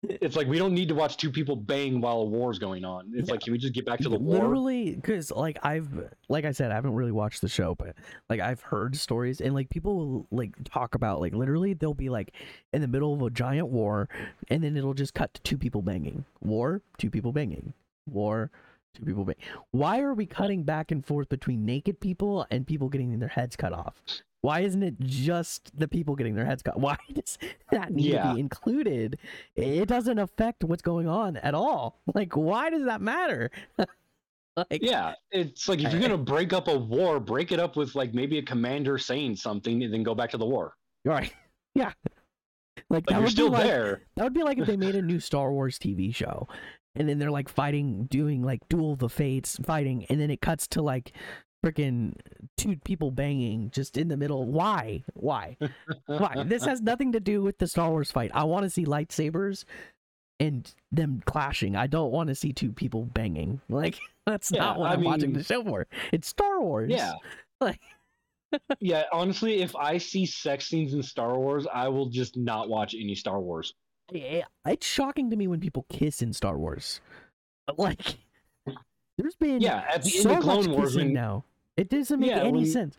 It's 0.10 0.36
like 0.36 0.47
we 0.47 0.58
don't 0.58 0.74
need 0.74 0.89
to 0.89 0.95
watch 0.95 1.18
two 1.18 1.32
people 1.32 1.56
bang 1.56 2.01
while 2.01 2.18
a 2.20 2.26
war's 2.26 2.60
going 2.60 2.84
on. 2.84 3.12
It's 3.14 3.28
Yeah. 3.30 3.34
like 3.34 3.41
can 3.41 3.54
we 3.54 3.58
just 3.58 3.74
get 3.74 3.86
back 3.86 3.99
to 3.99 4.10
the 4.10 4.18
war? 4.20 4.36
literally 4.36 4.95
because 4.95 5.32
like 5.32 5.58
i've 5.64 5.88
like 6.30 6.43
i 6.45 6.51
said 6.51 6.72
i 6.72 6.76
haven't 6.76 6.93
really 6.93 7.12
watched 7.12 7.41
the 7.41 7.47
show 7.47 7.74
but 7.76 7.95
like 8.30 8.39
i've 8.39 8.62
heard 8.62 8.95
stories 8.95 9.39
and 9.41 9.54
like 9.54 9.70
people 9.70 9.95
will 9.95 10.28
like 10.32 10.51
talk 10.66 10.95
about 10.95 11.20
like 11.22 11.34
literally 11.34 11.74
they'll 11.74 11.93
be 11.93 12.10
like 12.10 12.34
in 12.74 12.82
the 12.82 12.88
middle 12.88 13.14
of 13.14 13.22
a 13.22 13.30
giant 13.30 13.68
war 13.70 14.10
and 14.49 14.64
then 14.64 14.76
it'll 14.76 14.93
just 14.93 15.14
cut 15.14 15.34
to 15.34 15.41
two 15.41 15.58
people 15.58 15.82
banging 15.82 16.26
war 16.41 16.82
two 16.97 17.10
people 17.10 17.32
banging 17.32 17.74
war 18.10 18.51
two 18.93 19.06
people 19.06 19.24
banging. 19.24 19.41
why 19.72 19.99
are 20.01 20.14
we 20.14 20.26
cutting 20.26 20.64
back 20.64 20.91
and 20.91 21.06
forth 21.06 21.30
between 21.30 21.66
naked 21.66 21.99
people 21.99 22.45
and 22.51 22.68
people 22.68 22.89
getting 22.89 23.18
their 23.20 23.30
heads 23.30 23.56
cut 23.56 23.72
off 23.74 24.01
why 24.44 24.60
isn't 24.60 24.84
it 24.84 25.00
just 25.00 25.72
the 25.78 25.88
people 25.88 26.16
getting 26.16 26.36
their 26.36 26.46
heads 26.46 26.62
cut 26.62 26.80
why 26.88 26.98
does 27.14 27.38
that 27.72 27.91
need 27.91 28.12
to 28.12 28.34
be 28.36 28.39
included 28.39 29.18
it 29.56 29.88
doesn't 29.88 30.20
affect 30.20 30.64
what's 30.64 30.82
going 30.82 31.08
on 31.08 31.38
at 31.38 31.56
all 31.56 32.00
like 32.14 32.36
why 32.36 32.70
does 32.70 32.86
that 32.86 33.02
matter 33.02 33.50
like 34.58 34.80
Yeah, 34.84 35.16
it's 35.32 35.68
like 35.68 35.82
if 35.84 35.91
you're 35.91 36.02
gonna 36.02 36.18
break 36.18 36.54
up 36.54 36.68
a 36.68 36.78
war, 36.78 37.20
break 37.20 37.52
it 37.52 37.60
up 37.60 37.76
with 37.76 37.96
like 37.96 38.14
maybe 38.14 38.38
a 38.38 38.44
commander 38.44 39.00
saying 39.00 39.36
something 39.38 39.82
and 39.82 39.91
then 39.91 40.04
go 40.04 40.14
back 40.14 40.30
to 40.32 40.38
the 40.38 40.46
war. 40.46 40.76
Right. 41.04 41.34
Yeah. 41.76 41.91
Like, 42.91 42.91
Like 42.91 43.06
that 43.08 43.22
would 43.22 43.32
still 43.32 43.48
be 43.50 43.54
like 43.54 43.64
there. 43.64 44.02
that 44.16 44.24
would 44.26 44.34
be 44.36 44.44
like 44.44 44.60
if 44.60 44.68
they 44.68 44.78
made 44.78 44.94
a 44.94 45.02
new 45.02 45.20
Star 45.20 45.52
Wars 45.52 45.80
TV 45.80 46.14
show 46.14 46.48
and 46.96 47.10
then 47.10 47.18
they're 47.18 47.32
like 47.32 47.50
fighting 47.50 48.06
doing 48.12 48.44
like 48.44 48.60
duel 48.70 48.94
of 48.94 49.00
the 49.00 49.10
fates 49.10 49.58
fighting 49.66 50.06
and 50.10 50.22
then 50.22 50.30
it 50.30 50.39
cuts 50.41 50.68
to 50.68 50.84
like 50.84 51.14
freaking 51.64 52.14
two 52.57 52.76
people 52.84 53.09
banging 53.11 53.72
just 53.72 53.97
in 53.97 54.09
the 54.09 54.18
middle. 54.18 54.45
Why? 54.45 55.03
Why? 55.14 55.57
Why? 56.05 56.43
This 56.45 56.66
has 56.66 56.82
nothing 56.82 57.14
to 57.14 57.20
do 57.20 57.41
with 57.41 57.57
the 57.57 57.68
Star 57.68 57.89
Wars 57.89 58.11
fight. 58.11 58.32
I 58.34 58.43
want 58.43 58.64
to 58.64 58.70
see 58.70 58.86
lightsabers 58.86 59.64
and 60.39 60.72
them 60.91 61.22
clashing. 61.26 61.76
I 61.76 61.88
don't 61.88 62.11
want 62.11 62.28
to 62.30 62.36
see 62.36 62.51
two 62.53 62.72
people 62.72 63.05
banging. 63.05 63.61
Like 63.70 63.97
that's 64.26 64.51
not 64.51 64.78
what 64.78 64.91
I 64.91 64.93
I'm 64.93 65.03
watching 65.03 65.34
the 65.34 65.43
show 65.43 65.64
for. 65.64 65.88
It's 66.11 66.28
Star 66.28 66.61
Wars. 66.61 66.91
Yeah. 66.91 67.14
Like- 67.61 67.80
yeah, 68.82 69.03
honestly, 69.14 69.61
if 69.61 69.74
I 69.76 69.97
see 69.97 70.26
sex 70.26 70.68
scenes 70.68 70.93
in 70.93 71.01
Star 71.01 71.39
Wars, 71.39 71.66
I 71.74 71.88
will 71.88 72.07
just 72.09 72.36
not 72.36 72.68
watch 72.68 72.93
any 72.93 73.16
Star 73.16 73.39
Wars. 73.39 73.74
It's 74.11 74.86
shocking 74.86 75.30
to 75.30 75.38
me 75.38 75.47
when 75.47 75.61
people 75.61 75.86
kiss 75.89 76.22
in 76.22 76.34
Star 76.34 76.57
Wars. 76.57 76.99
Like, 77.78 78.18
there's 79.18 79.36
been 79.36 79.61
Yeah, 79.61 79.86
at 79.91 80.03
the 80.03 80.09
so 80.09 80.30
end 80.30 80.38
of 80.39 80.43
Clone 80.43 80.72
Wars, 80.72 80.95
when, 80.95 81.14
now. 81.14 81.45
It 81.78 81.89
doesn't 81.89 82.19
make 82.19 82.30
Yeah, 82.30 82.43
any 82.43 82.51
when- 82.59 82.65
sense. 82.65 82.97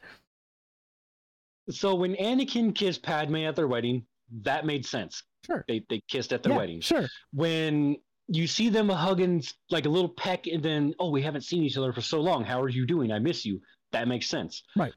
so 1.70 1.94
when 1.94 2.14
Anakin 2.16 2.74
kissed 2.74 3.02
Padme 3.02 3.36
at 3.36 3.56
their 3.56 3.68
wedding, 3.68 4.04
that 4.42 4.66
made 4.66 4.84
sense. 4.84 5.22
Sure. 5.46 5.64
They 5.68 5.84
they 5.88 6.00
kissed 6.08 6.32
at 6.32 6.42
their 6.42 6.52
yeah, 6.52 6.58
wedding. 6.58 6.80
Sure. 6.80 7.06
when 7.32 7.96
you 8.28 8.46
see 8.46 8.70
them 8.70 8.88
hugging 8.88 9.42
like 9.70 9.84
a 9.84 9.88
little 9.88 10.08
peck 10.08 10.46
and 10.46 10.62
then 10.62 10.94
oh 10.98 11.10
we 11.10 11.20
haven't 11.20 11.42
seen 11.42 11.62
each 11.62 11.76
other 11.76 11.92
for 11.92 12.00
so 12.00 12.18
long 12.22 12.42
how 12.42 12.58
are 12.62 12.70
you 12.70 12.86
doing 12.86 13.12
i 13.12 13.18
miss 13.18 13.44
you 13.44 13.60
that 13.92 14.08
makes 14.08 14.26
sense 14.28 14.62
Right. 14.74 14.94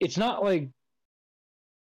it's 0.00 0.16
not 0.16 0.42
like 0.42 0.70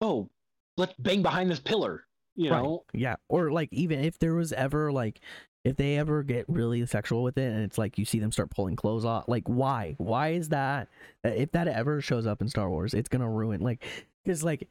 oh 0.00 0.28
let's 0.76 0.92
bang 0.98 1.22
behind 1.22 1.48
this 1.48 1.60
pillar. 1.60 2.04
You 2.34 2.50
Right. 2.50 2.62
know, 2.62 2.84
Yeah, 2.92 3.16
or 3.28 3.52
like 3.52 3.68
even 3.72 4.00
if 4.00 4.18
there 4.18 4.34
was 4.34 4.52
ever 4.52 4.90
like 4.90 5.20
if 5.64 5.76
they 5.76 5.96
ever 5.98 6.22
get 6.22 6.46
really 6.48 6.84
sexual 6.86 7.22
with 7.22 7.36
it 7.36 7.52
and 7.52 7.62
it's 7.62 7.76
like 7.78 7.98
you 7.98 8.04
see 8.04 8.18
them 8.18 8.32
start 8.32 8.50
pulling 8.50 8.76
clothes 8.76 9.04
off, 9.04 9.24
like 9.28 9.46
why? 9.46 9.94
Why 9.98 10.28
is 10.30 10.48
that? 10.50 10.88
uh, 11.24 11.28
If 11.28 11.52
that 11.52 11.68
ever 11.68 12.00
shows 12.00 12.26
up 12.26 12.40
in 12.40 12.48
Star 12.48 12.70
Wars, 12.70 12.94
it's 12.94 13.08
gonna 13.08 13.28
ruin 13.30 13.60
like 13.60 13.84
because 14.24 14.42
like 14.42 14.68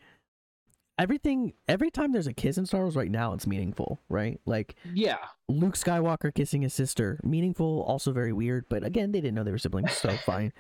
everything. 0.98 1.54
Every 1.68 1.90
time 1.92 2.12
there's 2.12 2.28
a 2.28 2.34
kiss 2.34 2.58
in 2.58 2.66
Star 2.66 2.82
Wars 2.82 2.96
right 2.96 3.12
now, 3.12 3.34
it's 3.34 3.48
meaningful, 3.48 4.00
right? 4.10 4.40
Like 4.46 4.76
yeah, 4.94 5.18
Luke 5.48 5.76
Skywalker 5.76 6.34
kissing 6.34 6.62
his 6.64 6.74
sister, 6.74 7.20
meaningful, 7.24 7.84
also 7.84 8.12
very 8.12 8.34
weird. 8.34 8.66
But 8.70 8.84
again, 8.84 9.12
they 9.12 9.22
didn't 9.22 9.36
know 9.36 9.44
they 9.44 9.52
were 9.52 9.58
siblings, 9.58 9.92
so 9.94 10.10
fine. 10.26 10.52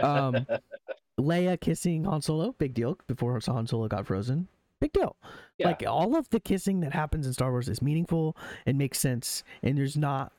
Um, 0.00 0.46
Leia 1.18 1.58
kissing 1.60 2.04
Han 2.04 2.22
Solo, 2.22 2.52
big 2.58 2.74
deal. 2.74 2.98
Before 3.06 3.38
Han 3.46 3.66
Solo 3.66 3.88
got 3.88 4.06
frozen, 4.06 4.48
big 4.80 4.92
deal. 4.92 5.16
Yeah. 5.58 5.68
Like 5.68 5.84
all 5.86 6.16
of 6.16 6.28
the 6.30 6.40
kissing 6.40 6.80
that 6.80 6.92
happens 6.92 7.26
in 7.26 7.32
Star 7.32 7.50
Wars 7.50 7.68
is 7.68 7.80
meaningful 7.82 8.36
and 8.66 8.76
makes 8.78 8.98
sense, 8.98 9.42
and 9.62 9.76
there's 9.78 9.96
not, 9.96 10.32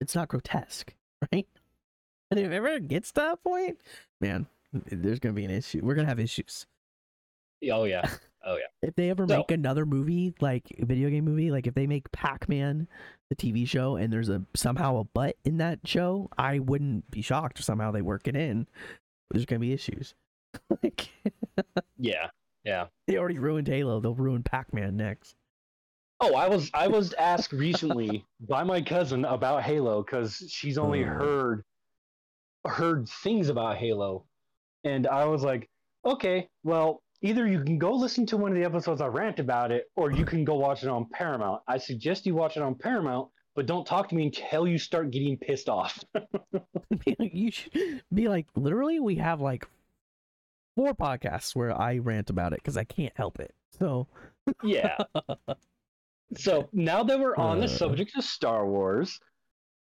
it's 0.00 0.14
not 0.14 0.28
grotesque, 0.28 0.94
right? 1.32 1.46
And 2.30 2.40
if 2.40 2.50
it 2.50 2.54
ever 2.54 2.78
gets 2.80 3.12
to 3.12 3.20
that 3.20 3.42
point, 3.44 3.78
man, 4.20 4.46
there's 4.72 5.18
gonna 5.20 5.34
be 5.34 5.44
an 5.44 5.50
issue. 5.50 5.80
We're 5.82 5.94
gonna 5.94 6.08
have 6.08 6.20
issues. 6.20 6.66
oh 7.70 7.84
yeah, 7.84 8.08
oh 8.44 8.56
yeah. 8.56 8.66
If 8.82 8.94
they 8.96 9.10
ever 9.10 9.26
So- 9.28 9.38
make 9.38 9.50
another 9.50 9.86
movie, 9.86 10.34
like 10.40 10.64
a 10.80 10.84
video 10.84 11.10
game 11.10 11.24
movie, 11.24 11.50
like 11.50 11.66
if 11.66 11.74
they 11.74 11.86
make 11.86 12.10
Pac-Man, 12.12 12.88
the 13.30 13.36
TV 13.36 13.66
show, 13.68 13.96
and 13.96 14.12
there's 14.12 14.28
a 14.28 14.42
somehow 14.54 14.98
a 14.98 15.04
butt 15.04 15.36
in 15.44 15.58
that 15.58 15.80
show, 15.84 16.28
I 16.38 16.58
wouldn't 16.60 17.10
be 17.10 17.22
shocked 17.22 17.58
if 17.58 17.64
somehow 17.64 17.90
they 17.90 18.02
work 18.02 18.26
it 18.28 18.36
in. 18.36 18.66
There's 19.30 19.46
gonna 19.46 19.60
be 19.60 19.72
issues. 19.72 20.14
like 20.82 21.08
Yeah, 21.98 22.28
yeah. 22.64 22.86
they 23.06 23.16
already 23.18 23.38
ruined 23.38 23.68
Halo, 23.68 24.00
they'll 24.00 24.14
ruin 24.14 24.42
Pac-Man 24.42 24.96
next. 24.96 25.36
Oh, 26.20 26.34
I 26.34 26.48
was 26.48 26.70
I 26.72 26.86
was 26.88 27.12
asked 27.14 27.52
recently 27.52 28.24
by 28.40 28.62
my 28.64 28.80
cousin 28.80 29.24
about 29.24 29.62
Halo 29.62 30.02
because 30.02 30.42
she's 30.48 30.78
only 30.78 31.02
Oh. 31.04 31.08
heard 31.08 31.64
heard 32.66 33.08
things 33.08 33.48
about 33.48 33.76
Halo, 33.76 34.24
and 34.84 35.06
I 35.06 35.26
was 35.26 35.42
like, 35.42 35.68
okay, 36.06 36.48
well, 36.62 37.02
either 37.20 37.46
you 37.46 37.62
can 37.62 37.78
go 37.78 37.92
listen 37.92 38.24
to 38.26 38.36
one 38.36 38.52
of 38.52 38.56
the 38.56 38.64
episodes 38.64 39.00
I 39.00 39.06
rant 39.06 39.38
about 39.38 39.70
it, 39.72 39.90
or 39.96 40.10
you 40.10 40.24
can 40.24 40.44
go 40.44 40.54
watch 40.54 40.82
it 40.82 40.88
on 40.88 41.06
Paramount. 41.12 41.62
I 41.68 41.76
suggest 41.78 42.24
you 42.26 42.34
watch 42.34 42.56
it 42.56 42.62
on 42.62 42.74
Paramount, 42.74 43.28
but 43.54 43.66
don't 43.66 43.86
talk 43.86 44.08
to 44.08 44.14
me 44.14 44.26
until 44.26 44.66
you 44.66 44.78
start 44.78 45.10
getting 45.10 45.36
pissed 45.36 45.68
off. 45.68 46.02
you 47.18 47.50
should 47.50 48.02
be 48.12 48.28
like, 48.28 48.46
literally, 48.54 49.00
we 49.00 49.16
have 49.16 49.40
like 49.40 49.66
four 50.76 50.94
podcasts 50.94 51.54
where 51.54 51.78
I 51.78 51.98
rant 51.98 52.30
about 52.30 52.52
it 52.52 52.60
because 52.60 52.76
I 52.76 52.84
can't 52.84 53.12
help 53.16 53.38
it. 53.40 53.54
So 53.78 54.06
yeah. 54.62 54.96
So 56.36 56.68
now 56.72 57.02
that 57.04 57.18
we're 57.18 57.36
on 57.36 57.58
the 57.58 57.64
Uh. 57.66 57.68
subject 57.68 58.16
of 58.16 58.24
Star 58.24 58.66
Wars, 58.66 59.18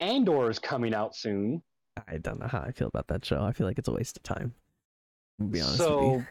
Andor 0.01 0.51
is 0.51 0.59
coming 0.59 0.95
out 0.95 1.14
soon. 1.14 1.62
I 2.09 2.18
don't 2.18 2.41
know 2.41 2.49
how 2.49 2.61
I 2.61 2.72
feel 2.72 2.89
about 2.89 3.07
that 3.09 3.25
show. 3.25 3.43
I 3.43 3.53
feel 3.53 3.66
like 3.66 3.79
it's 3.79 3.89
a 3.89 3.93
waste 3.93 4.16
of 4.16 4.22
time. 4.25 4.53
To 5.41 5.47
be 5.47 5.61
honest 5.61 5.77
so 5.79 5.99
with 5.99 6.20
you. 6.20 6.27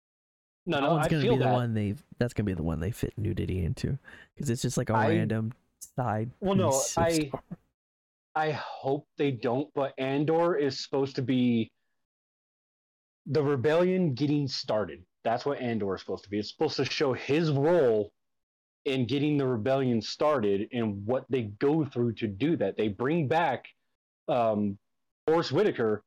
no, 0.66 0.76
that 0.80 0.82
no, 0.82 0.96
I 0.96 1.08
gonna 1.08 1.22
feel 1.22 1.32
be 1.34 1.38
the 1.38 1.44
that. 1.44 1.52
one 1.52 1.74
they. 1.74 1.94
That's 2.18 2.32
gonna 2.32 2.46
be 2.46 2.54
the 2.54 2.62
one 2.62 2.80
they 2.80 2.90
fit 2.90 3.12
nudity 3.18 3.64
into, 3.64 3.98
because 4.34 4.48
it's 4.50 4.62
just 4.62 4.76
like 4.78 4.88
a 4.90 4.94
I- 4.94 5.08
random 5.08 5.52
side. 5.96 6.30
Well, 6.40 6.54
no, 6.54 6.82
I- 6.96 7.30
I 8.36 8.50
hope 8.50 9.06
they 9.16 9.30
don't, 9.30 9.72
but 9.74 9.92
Andor 9.98 10.56
is 10.56 10.82
supposed 10.82 11.14
to 11.16 11.22
be 11.22 11.70
the 13.26 13.42
rebellion 13.42 14.14
getting 14.14 14.48
started. 14.48 15.04
That's 15.24 15.46
what 15.46 15.60
Andor 15.60 15.94
is 15.94 16.00
supposed 16.00 16.24
to 16.24 16.30
be. 16.30 16.38
It's 16.38 16.50
supposed 16.50 16.76
to 16.76 16.84
show 16.84 17.12
his 17.12 17.50
role 17.50 18.12
in 18.84 19.06
getting 19.06 19.38
the 19.38 19.46
rebellion 19.46 20.02
started 20.02 20.68
and 20.72 21.06
what 21.06 21.24
they 21.30 21.42
go 21.42 21.84
through 21.84 22.12
to 22.14 22.26
do 22.26 22.56
that. 22.58 22.76
They 22.76 22.88
bring 22.88 23.28
back 23.28 23.66
um, 24.28 24.78
Forest 25.26 25.52
Whitaker 25.52 26.04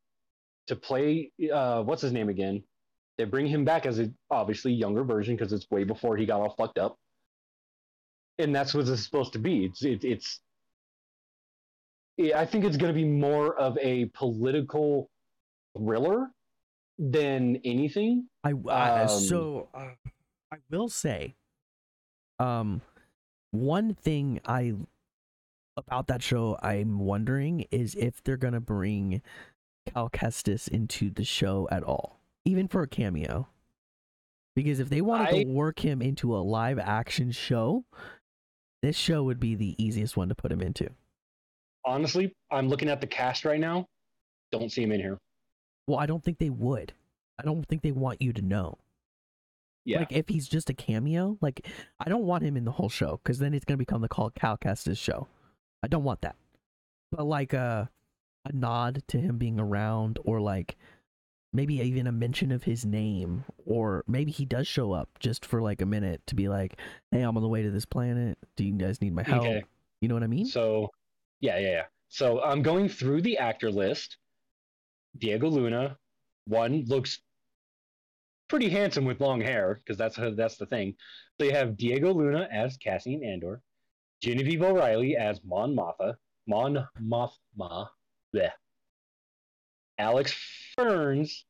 to 0.67 0.75
play 0.75 1.31
uh, 1.51 1.81
what's 1.83 2.01
his 2.01 2.11
name 2.11 2.29
again? 2.29 2.63
They 3.17 3.23
bring 3.23 3.47
him 3.47 3.65
back 3.65 3.87
as 3.87 3.99
a 3.99 4.11
obviously 4.29 4.73
younger 4.73 5.03
version 5.03 5.35
because 5.35 5.51
it's 5.51 5.69
way 5.71 5.83
before 5.83 6.17
he 6.17 6.27
got 6.27 6.39
all 6.39 6.53
fucked 6.55 6.77
up, 6.77 6.99
and 8.37 8.55
that's 8.55 8.75
what 8.75 8.87
it's 8.87 9.03
supposed 9.03 9.33
to 9.33 9.39
be. 9.39 9.65
It's 9.65 9.83
it, 9.83 10.03
it's 10.03 10.39
I 12.35 12.45
think 12.45 12.65
it's 12.65 12.77
going 12.77 12.93
to 12.93 12.99
be 12.99 13.05
more 13.07 13.57
of 13.57 13.77
a 13.79 14.05
political 14.13 15.09
thriller 15.75 16.29
than 16.97 17.57
anything. 17.63 18.27
I, 18.43 18.53
I 18.69 19.03
Um, 19.03 19.09
so 19.09 19.69
uh, 19.73 19.91
I 20.51 20.57
will 20.69 20.89
say, 20.89 21.35
um, 22.39 22.81
one 23.51 23.93
thing 23.93 24.39
I 24.45 24.73
about 25.75 26.07
that 26.07 26.23
show 26.23 26.57
I'm 26.61 26.99
wondering 26.99 27.65
is 27.71 27.93
if 27.95 28.23
they're 28.23 28.37
gonna 28.37 28.59
bring 28.59 29.21
Cal 29.85 30.09
Kestis 30.09 30.67
into 30.67 31.09
the 31.09 31.23
show 31.23 31.67
at 31.71 31.83
all, 31.83 32.19
even 32.45 32.67
for 32.67 32.81
a 32.81 32.87
cameo. 32.87 33.47
Because 34.55 34.79
if 34.79 34.89
they 34.89 35.01
wanted 35.01 35.27
I- 35.27 35.43
to 35.43 35.49
work 35.49 35.79
him 35.79 36.01
into 36.01 36.35
a 36.35 36.39
live 36.39 36.79
action 36.79 37.31
show, 37.31 37.85
this 38.81 38.95
show 38.97 39.23
would 39.23 39.39
be 39.39 39.53
the 39.53 39.75
easiest 39.83 40.17
one 40.17 40.29
to 40.29 40.35
put 40.35 40.51
him 40.51 40.61
into. 40.61 40.89
Honestly, 41.85 42.35
I'm 42.51 42.67
looking 42.67 42.89
at 42.89 42.99
the 42.99 43.07
cast 43.07 43.45
right 43.45 43.59
now. 43.59 43.87
Don't 44.51 44.71
see 44.71 44.81
him 44.83 44.91
in 44.91 44.99
here. 44.99 45.19
Well, 45.87 45.99
I 45.99 46.05
don't 46.05 46.23
think 46.23 46.37
they 46.37 46.49
would. 46.49 46.93
I 47.39 47.43
don't 47.43 47.65
think 47.67 47.81
they 47.81 47.91
want 47.91 48.21
you 48.21 48.33
to 48.33 48.41
know. 48.41 48.77
Yeah, 49.85 49.99
Like 49.99 50.11
if 50.11 50.27
he's 50.27 50.47
just 50.49 50.69
a 50.69 50.73
cameo, 50.73 51.37
like 51.39 51.65
I 51.99 52.09
don't 52.09 52.25
want 52.25 52.43
him 52.43 52.57
in 52.57 52.65
the 52.65 52.71
whole 52.71 52.89
show 52.89 53.21
because 53.23 53.39
then 53.39 53.53
it's 53.53 53.63
gonna 53.63 53.77
become 53.77 54.01
the 54.01 54.09
call 54.09 54.29
Cal 54.31 54.57
Kestis 54.57 54.97
show. 54.97 55.27
I 55.81 55.87
don't 55.87 56.03
want 56.03 56.21
that. 56.21 56.35
But 57.11 57.25
like 57.25 57.53
a 57.53 57.89
a 58.43 58.51
nod 58.53 59.03
to 59.07 59.17
him 59.17 59.37
being 59.37 59.59
around, 59.59 60.19
or 60.25 60.41
like 60.41 60.75
maybe 61.53 61.75
even 61.75 62.05
a 62.05 62.11
mention 62.11 62.51
of 62.51 62.63
his 62.63 62.85
name, 62.85 63.45
or 63.65 64.03
maybe 64.07 64.31
he 64.31 64.43
does 64.45 64.67
show 64.67 64.91
up 64.91 65.09
just 65.19 65.45
for 65.45 65.61
like 65.61 65.81
a 65.81 65.85
minute 65.85 66.21
to 66.27 66.35
be 66.35 66.49
like, 66.49 66.77
"Hey, 67.11 67.21
I'm 67.21 67.37
on 67.37 67.43
the 67.43 67.49
way 67.49 67.61
to 67.61 67.71
this 67.71 67.85
planet. 67.85 68.37
Do 68.57 68.65
you 68.65 68.73
guys 68.73 69.01
need 69.01 69.13
my 69.13 69.23
help?" 69.23 69.43
Okay. 69.45 69.63
You 70.01 70.09
know 70.09 70.15
what 70.15 70.23
I 70.23 70.27
mean? 70.27 70.45
So, 70.45 70.91
yeah, 71.39 71.57
yeah, 71.59 71.69
yeah. 71.69 71.83
So 72.09 72.41
I'm 72.43 72.61
going 72.61 72.89
through 72.89 73.21
the 73.21 73.37
actor 73.37 73.71
list. 73.71 74.17
Diego 75.19 75.49
Luna, 75.49 75.97
one 76.45 76.85
looks 76.87 77.19
pretty 78.47 78.69
handsome 78.69 79.05
with 79.05 79.19
long 79.21 79.41
hair 79.41 79.75
because 79.75 79.97
that's 79.97 80.17
that's 80.35 80.57
the 80.57 80.65
thing. 80.65 80.95
So 81.37 81.45
you 81.45 81.51
have 81.53 81.77
Diego 81.77 82.13
Luna 82.13 82.47
as 82.51 82.77
Cassian 82.77 83.23
Andor, 83.23 83.61
Genevieve 84.21 84.61
O'Reilly 84.61 85.15
as 85.15 85.43
Mon 85.43 85.75
Mothma, 85.75 86.15
Mon 86.47 86.87
Mothma, 87.01 87.89
bleh. 88.33 88.51
Alex 89.97 90.33
Ferns, 90.75 91.45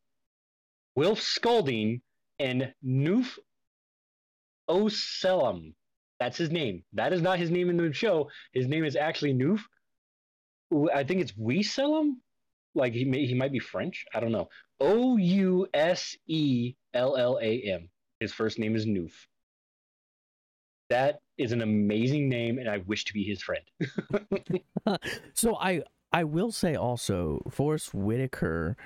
Wilf 0.96 1.22
Scolding, 1.22 2.02
and 2.40 2.74
Noof 2.86 3.38
Ousellam. 4.70 5.74
That's 6.20 6.38
his 6.38 6.50
name. 6.50 6.84
That 6.94 7.14
is 7.14 7.22
not 7.22 7.40
his 7.40 7.52
name 7.52 7.70
in 7.70 7.78
the 7.78 7.94
show. 7.94 8.30
His 8.54 8.68
name 8.68 8.84
is 8.84 8.96
actually 8.96 9.34
Noof. 9.34 9.62
I 10.94 11.04
think 11.04 11.22
it's 11.22 11.34
Weselam. 11.34 12.16
Like 12.78 12.94
he 12.94 13.06
may, 13.06 13.26
he 13.26 13.34
might 13.34 13.52
be 13.52 13.60
French. 13.60 14.06
I 14.14 14.20
don't 14.20 14.32
know. 14.32 14.50
O 14.80 15.18
U 15.18 15.68
S 15.74 16.16
E 16.28 16.76
L 16.94 17.18
L 17.18 17.40
A 17.42 17.62
M. 17.62 17.90
His 18.20 18.32
first 18.32 18.60
name 18.60 18.76
is 18.76 18.86
Noof. 18.86 19.12
That 20.90 21.20
is 21.38 21.52
an 21.52 21.62
amazing 21.62 22.30
name, 22.30 22.60
and 22.60 22.70
I 22.70 22.78
wish 22.78 23.06
to 23.06 23.14
be 23.14 23.24
his 23.24 23.42
friend. 23.42 23.64
so 25.34 25.58
I 25.58 25.82
I 26.14 26.24
will 26.24 26.52
say 26.52 26.76
also 26.76 27.42
Forest 27.50 27.94
Whitaker, 27.94 28.78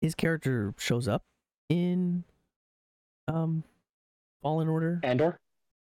his 0.00 0.14
character 0.14 0.74
shows 0.76 1.06
up 1.08 1.22
in 1.68 2.24
um 3.28 3.62
Fallen 4.42 4.68
Order. 4.68 5.00
Andor. 5.04 5.38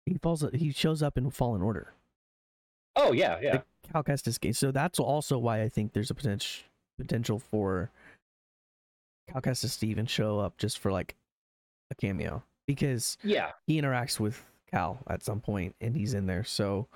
He 0.06 0.18
falls 0.18 0.44
he 0.54 0.72
shows 0.72 1.02
up 1.02 1.18
in 1.18 1.30
Fallen 1.30 1.60
Order. 1.60 1.92
Oh 2.96 3.12
yeah, 3.12 3.38
yeah. 3.42 3.52
The 3.82 3.92
Cal 3.92 4.04
Kestis. 4.04 4.56
So 4.56 4.72
that's 4.72 4.98
also 4.98 5.38
why 5.38 5.62
I 5.62 5.68
think 5.68 5.92
there's 5.92 6.10
a 6.10 6.14
potential 6.14 6.64
potential 6.98 7.38
for 7.38 7.90
Cal 9.30 9.40
Kestis 9.42 9.78
to 9.80 9.86
even 9.86 10.06
show 10.06 10.38
up 10.38 10.56
just 10.58 10.78
for 10.78 10.92
like 10.92 11.14
a 11.90 11.94
cameo 11.94 12.42
because 12.66 13.16
Yeah, 13.22 13.52
he 13.66 13.80
interacts 13.80 14.18
with 14.20 14.44
Cal 14.70 14.98
at 15.08 15.22
some 15.22 15.40
point 15.40 15.74
and 15.80 15.96
he's 15.96 16.14
in 16.14 16.26
there. 16.26 16.44
So 16.44 16.88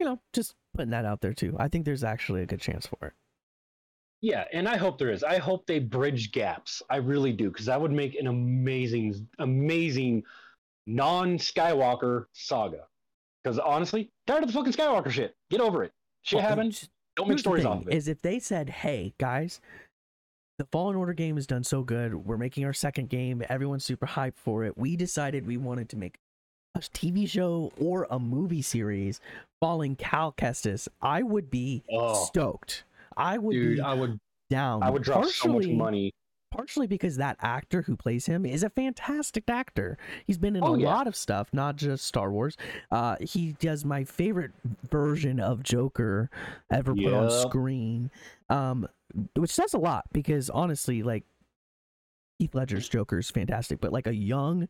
you 0.00 0.06
know, 0.06 0.18
just 0.32 0.54
putting 0.74 0.90
that 0.90 1.04
out 1.04 1.20
there 1.20 1.32
too. 1.34 1.56
I 1.58 1.68
think 1.68 1.84
there's 1.84 2.04
actually 2.04 2.42
a 2.42 2.46
good 2.46 2.60
chance 2.60 2.86
for 2.86 3.06
it. 3.06 3.12
yeah, 4.20 4.44
and 4.52 4.68
I 4.68 4.76
hope 4.76 4.98
there 4.98 5.10
is. 5.10 5.22
I 5.22 5.38
hope 5.38 5.66
they 5.66 5.78
bridge 5.78 6.32
gaps. 6.32 6.82
I 6.90 6.96
really 6.96 7.32
do, 7.32 7.48
because 7.50 7.66
that 7.66 7.80
would 7.80 7.92
make 7.92 8.14
an 8.16 8.26
amazing, 8.26 9.28
amazing 9.38 10.24
non-Skywalker 10.86 12.26
saga. 12.32 12.86
Because 13.42 13.58
honestly, 13.58 14.10
tired 14.26 14.42
of 14.42 14.48
the 14.48 14.52
fucking 14.54 14.72
Skywalker 14.72 15.10
shit. 15.10 15.36
Get 15.50 15.60
over 15.60 15.84
it. 15.84 15.92
Shit 16.22 16.38
Well, 16.38 16.48
happened. 16.48 16.88
Don't 17.16 17.28
make 17.28 17.38
stories 17.38 17.64
off 17.64 17.82
of 17.82 17.88
it. 17.88 17.94
Is 17.94 18.08
if 18.08 18.20
they 18.22 18.38
said, 18.38 18.68
"Hey 18.68 19.14
guys, 19.18 19.60
the 20.58 20.66
Fallen 20.72 20.96
Order 20.96 21.12
game 21.12 21.36
has 21.36 21.46
done 21.46 21.64
so 21.64 21.82
good. 21.82 22.14
We're 22.14 22.36
making 22.36 22.64
our 22.64 22.72
second 22.72 23.08
game. 23.08 23.42
Everyone's 23.48 23.84
super 23.84 24.06
hyped 24.06 24.36
for 24.36 24.64
it. 24.64 24.76
We 24.78 24.96
decided 24.96 25.46
we 25.46 25.56
wanted 25.56 25.88
to 25.90 25.96
make 25.96 26.18
a 26.74 26.80
TV 26.80 27.28
show 27.28 27.72
or 27.78 28.06
a 28.10 28.18
movie 28.18 28.62
series 28.62 29.20
following 29.60 29.94
Cal 29.96 30.32
Kestis. 30.32 30.88
I 31.00 31.22
would 31.22 31.50
be 31.50 31.82
Oh. 31.90 32.14
stoked. 32.26 32.84
I 33.16 33.38
would 33.38 33.52
Dude, 33.52 33.76
be 33.76 33.80
I 33.80 33.94
would 33.94 34.18
down. 34.50 34.82
I 34.82 34.90
would 34.90 35.02
drop 35.02 35.24
so 35.26 35.52
much 35.52 35.66
money. 35.68 36.12
Partially 36.54 36.86
because 36.86 37.16
that 37.16 37.36
actor 37.40 37.82
who 37.82 37.96
plays 37.96 38.26
him 38.26 38.46
is 38.46 38.62
a 38.62 38.70
fantastic 38.70 39.44
actor. 39.48 39.98
He's 40.26 40.38
been 40.38 40.54
in 40.56 40.62
Oh, 40.64 40.74
a 40.74 40.78
yeah. 40.78 40.86
lot 40.86 41.06
of 41.06 41.16
stuff, 41.16 41.48
not 41.52 41.76
just 41.76 42.04
Star 42.06 42.30
Wars. 42.30 42.56
Uh, 42.90 43.16
he 43.20 43.52
does 43.58 43.84
my 43.84 44.04
favorite 44.04 44.52
version 44.90 45.40
of 45.40 45.62
Joker 45.62 46.30
ever 46.70 46.94
put 46.94 47.12
on 47.12 47.30
screen, 47.30 48.10
um, 48.48 48.86
which 49.36 49.50
says 49.50 49.74
a 49.74 49.78
lot 49.78 50.04
because 50.12 50.48
honestly, 50.50 51.02
like 51.02 51.24
Heath 52.38 52.54
Ledger's 52.54 52.88
Joker 52.88 53.18
is 53.18 53.30
fantastic, 53.30 53.80
but 53.80 53.92
like 53.92 54.06
a 54.06 54.14
young 54.14 54.68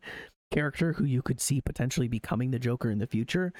character 0.51 0.93
who 0.93 1.05
you 1.05 1.21
could 1.21 1.39
see 1.39 1.61
potentially 1.61 2.07
becoming 2.07 2.51
the 2.51 2.59
Joker 2.59 2.89
in 2.89 2.99
the 2.99 3.07
future. 3.07 3.53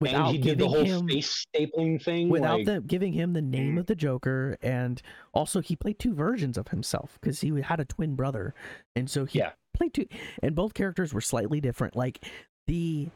Without 0.00 0.28
and 0.28 0.36
he 0.36 0.38
did 0.42 0.58
the 0.58 0.66
giving 0.66 0.86
whole 0.86 1.00
him 1.00 1.08
face 1.08 1.46
stapling 1.54 2.02
thing. 2.02 2.28
without 2.30 2.58
like, 2.60 2.66
the 2.66 2.80
giving 2.80 3.12
him 3.12 3.34
the 3.34 3.42
name 3.42 3.76
of 3.76 3.86
the 3.86 3.94
Joker, 3.94 4.56
and 4.62 5.02
also 5.34 5.60
he 5.60 5.76
played 5.76 5.98
two 5.98 6.14
versions 6.14 6.56
of 6.56 6.68
himself 6.68 7.18
because 7.20 7.40
he 7.42 7.60
had 7.60 7.80
a 7.80 7.84
twin 7.84 8.14
brother, 8.14 8.54
and 8.96 9.10
so 9.10 9.26
he 9.26 9.40
Yeah. 9.40 9.52
played 9.74 9.92
two, 9.92 10.06
and 10.42 10.54
both 10.54 10.72
characters 10.72 11.12
were 11.12 11.20
slightly 11.20 11.60
different. 11.60 11.96
Like 11.96 12.24
the 12.66 13.10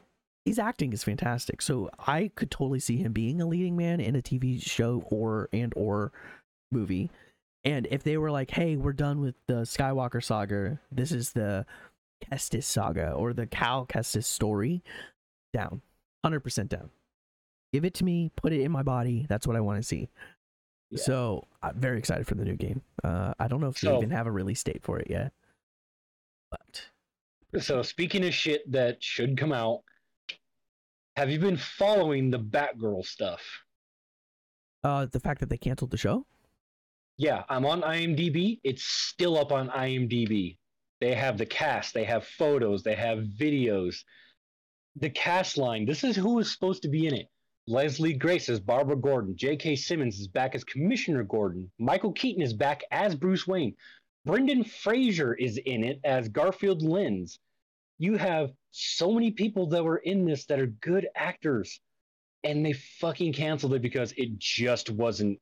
his 0.44 0.58
acting 0.58 0.92
is 0.92 1.02
fantastic, 1.02 1.62
so 1.62 1.88
I 1.98 2.30
could 2.34 2.50
totally 2.50 2.80
see 2.80 2.98
him 2.98 3.14
being 3.14 3.40
a 3.40 3.46
leading 3.46 3.76
man 3.76 3.98
in 3.98 4.14
a 4.14 4.20
TV 4.20 4.60
show 4.62 5.00
or 5.10 5.48
and 5.54 5.72
or 5.74 6.12
movie. 6.70 7.10
And 7.64 7.88
if 7.90 8.02
they 8.02 8.18
were 8.18 8.30
like, 8.30 8.50
"Hey, 8.50 8.76
we're 8.76 8.92
done 8.92 9.22
with 9.22 9.36
the 9.48 9.62
Skywalker 9.62 10.22
saga. 10.22 10.80
This 10.92 11.12
is 11.12 11.32
the 11.32 11.64
Kestis 12.22 12.64
saga 12.64 13.12
or 13.12 13.32
the 13.32 13.46
Cal 13.46 13.86
Kestis 13.86 14.24
story," 14.26 14.82
down, 15.54 15.80
hundred 16.24 16.40
percent 16.40 16.70
down. 16.70 16.88
Give 17.72 17.84
it 17.84 17.92
to 17.94 18.04
me. 18.04 18.30
Put 18.34 18.52
it 18.54 18.62
in 18.62 18.72
my 18.72 18.82
body. 18.82 19.26
That's 19.28 19.46
what 19.46 19.56
I 19.56 19.60
want 19.60 19.78
to 19.78 19.82
see. 19.86 20.08
Yeah. 20.90 21.02
So 21.02 21.44
I'm 21.62 21.78
very 21.78 21.98
excited 21.98 22.26
for 22.26 22.34
the 22.34 22.44
new 22.44 22.56
game. 22.56 22.80
Uh, 23.02 23.34
I 23.38 23.46
don't 23.46 23.60
know 23.60 23.68
if 23.68 23.78
they 23.80 23.88
So- 23.88 23.98
even 23.98 24.10
have 24.10 24.26
a 24.26 24.32
release 24.32 24.62
date 24.62 24.82
for 24.82 24.98
it 24.98 25.10
yet, 25.10 25.32
but 26.50 26.88
So 27.60 27.82
speaking 27.82 28.24
of 28.24 28.32
shit 28.32 28.70
that 28.72 29.02
should 29.02 29.36
come 29.36 29.52
out, 29.52 29.82
have 31.16 31.30
you 31.30 31.38
been 31.38 31.56
following 31.58 32.30
the 32.30 32.38
Batgirl 32.40 33.04
stuff? 33.04 33.42
uh, 34.82 35.06
the 35.06 35.20
fact 35.20 35.40
that 35.40 35.48
they 35.48 35.56
canceled 35.58 35.90
the 35.90 35.96
show. 35.96 36.26
Yeah, 37.16 37.44
I'm 37.48 37.64
on 37.64 37.80
IMDb. 37.82 38.60
It's 38.64 38.82
still 38.84 39.38
up 39.38 39.50
on 39.52 39.68
IMDb. 39.70 40.58
They 41.00 41.14
have 41.14 41.38
the 41.38 41.46
cast, 41.46 41.92
they 41.94 42.04
have 42.04 42.26
photos, 42.26 42.82
they 42.82 42.94
have 42.94 43.18
videos. 43.20 44.04
The 44.96 45.10
cast 45.10 45.58
line, 45.58 45.86
this 45.86 46.04
is 46.04 46.16
who 46.16 46.38
is 46.38 46.52
supposed 46.52 46.82
to 46.82 46.88
be 46.88 47.06
in 47.06 47.14
it. 47.14 47.28
Leslie 47.66 48.12
Grace 48.12 48.48
as 48.48 48.60
Barbara 48.60 48.96
Gordon. 48.96 49.36
J.K. 49.36 49.76
Simmons 49.76 50.20
is 50.20 50.28
back 50.28 50.54
as 50.54 50.64
Commissioner 50.64 51.24
Gordon. 51.24 51.70
Michael 51.78 52.12
Keaton 52.12 52.42
is 52.42 52.52
back 52.52 52.82
as 52.90 53.14
Bruce 53.14 53.46
Wayne. 53.46 53.74
Brendan 54.24 54.64
Fraser 54.64 55.34
is 55.34 55.58
in 55.58 55.84
it 55.84 56.00
as 56.04 56.28
Garfield 56.28 56.82
Lynns. 56.82 57.38
You 57.98 58.16
have 58.16 58.52
so 58.70 59.12
many 59.12 59.30
people 59.30 59.66
that 59.68 59.84
were 59.84 59.98
in 59.98 60.24
this 60.24 60.44
that 60.46 60.60
are 60.60 60.66
good 60.66 61.08
actors, 61.14 61.80
and 62.42 62.64
they 62.64 62.72
fucking 62.72 63.32
canceled 63.32 63.74
it 63.74 63.82
because 63.82 64.12
it 64.16 64.38
just 64.38 64.90
wasn't 64.90 65.38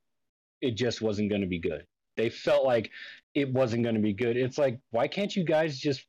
it 0.60 0.76
just 0.76 1.02
wasn't 1.02 1.28
going 1.28 1.40
to 1.40 1.46
be 1.46 1.58
good. 1.58 1.84
They 2.16 2.30
felt 2.30 2.64
like 2.64 2.90
it 3.34 3.52
wasn't 3.52 3.82
going 3.82 3.96
to 3.96 4.00
be 4.00 4.12
good. 4.12 4.36
It's 4.36 4.58
like, 4.58 4.78
why 4.90 5.08
can't 5.08 5.34
you 5.34 5.44
guys 5.44 5.78
just 5.78 6.06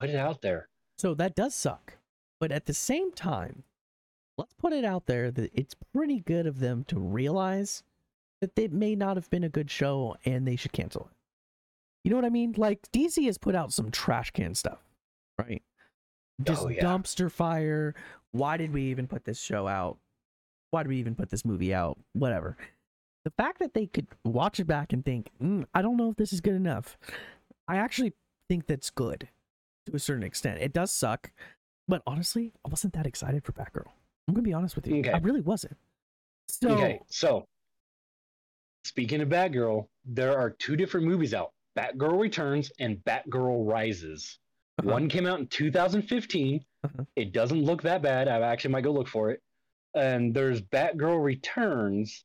put 0.00 0.08
it 0.08 0.16
out 0.16 0.40
there? 0.40 0.68
So 0.98 1.12
that 1.14 1.34
does 1.34 1.54
suck. 1.54 1.94
But 2.44 2.52
at 2.52 2.66
the 2.66 2.74
same 2.74 3.10
time, 3.10 3.62
let's 4.36 4.52
put 4.52 4.74
it 4.74 4.84
out 4.84 5.06
there 5.06 5.30
that 5.30 5.50
it's 5.54 5.74
pretty 5.94 6.20
good 6.20 6.46
of 6.46 6.58
them 6.58 6.84
to 6.88 6.98
realize 6.98 7.82
that 8.42 8.50
it 8.58 8.70
may 8.70 8.94
not 8.94 9.16
have 9.16 9.30
been 9.30 9.44
a 9.44 9.48
good 9.48 9.70
show 9.70 10.14
and 10.26 10.46
they 10.46 10.54
should 10.54 10.74
cancel 10.74 11.08
it. 11.10 11.16
You 12.04 12.10
know 12.10 12.16
what 12.16 12.26
I 12.26 12.28
mean? 12.28 12.54
Like 12.58 12.82
DC 12.92 13.24
has 13.24 13.38
put 13.38 13.54
out 13.54 13.72
some 13.72 13.90
trash 13.90 14.30
can 14.32 14.54
stuff, 14.54 14.80
right? 15.38 15.62
Just 16.42 16.64
Oh, 16.64 16.68
yeah. 16.68 16.84
dumpster 16.84 17.32
fire. 17.32 17.94
Why 18.32 18.58
did 18.58 18.74
we 18.74 18.82
even 18.90 19.06
put 19.06 19.24
this 19.24 19.40
show 19.40 19.66
out? 19.66 19.96
Why 20.70 20.82
did 20.82 20.90
we 20.90 20.98
even 20.98 21.14
put 21.14 21.30
this 21.30 21.46
movie 21.46 21.72
out? 21.72 21.96
Whatever. 22.12 22.58
The 23.24 23.32
fact 23.38 23.58
that 23.60 23.72
they 23.72 23.86
could 23.86 24.08
watch 24.22 24.60
it 24.60 24.66
back 24.66 24.92
and 24.92 25.02
think, 25.02 25.30
mm, 25.42 25.64
I 25.72 25.80
don't 25.80 25.96
know 25.96 26.10
if 26.10 26.16
this 26.16 26.34
is 26.34 26.42
good 26.42 26.56
enough. 26.56 26.98
I 27.66 27.76
actually 27.76 28.12
think 28.50 28.66
that's 28.66 28.90
good 28.90 29.30
to 29.86 29.96
a 29.96 29.98
certain 29.98 30.24
extent. 30.24 30.60
It 30.60 30.74
does 30.74 30.92
suck, 30.92 31.30
but 31.88 32.02
honestly, 32.06 32.52
I 32.64 32.68
wasn't 32.68 32.92
that 32.94 33.06
excited 33.06 33.44
for 33.44 33.52
Batgirl. 33.52 33.88
I'm 34.28 34.34
gonna 34.34 34.42
be 34.42 34.52
honest 34.52 34.76
with 34.76 34.86
you. 34.86 34.98
Okay. 35.00 35.10
I 35.12 35.18
really 35.18 35.40
wasn't. 35.42 35.76
So 36.48 36.70
okay, 36.70 37.00
so 37.08 37.46
speaking 38.84 39.20
of 39.20 39.28
Batgirl, 39.28 39.86
there 40.04 40.38
are 40.38 40.50
two 40.50 40.76
different 40.76 41.06
movies 41.06 41.34
out 41.34 41.52
Batgirl 41.78 42.18
Returns 42.20 42.70
and 42.78 42.98
Batgirl 43.04 43.66
Rises. 43.70 44.38
uh-huh, 44.78 44.90
One 44.90 45.08
came 45.08 45.26
out 45.26 45.40
in 45.40 45.46
2015. 45.46 46.64
Uh-huh. 46.84 47.04
It 47.16 47.32
doesn't 47.32 47.62
look 47.62 47.82
that 47.82 48.02
bad. 48.02 48.28
I 48.28 48.40
actually 48.40 48.72
might 48.72 48.84
go 48.84 48.92
look 48.92 49.08
for 49.08 49.30
it. 49.30 49.42
And 49.94 50.34
there's 50.34 50.60
Batgirl 50.60 51.22
Returns. 51.22 52.24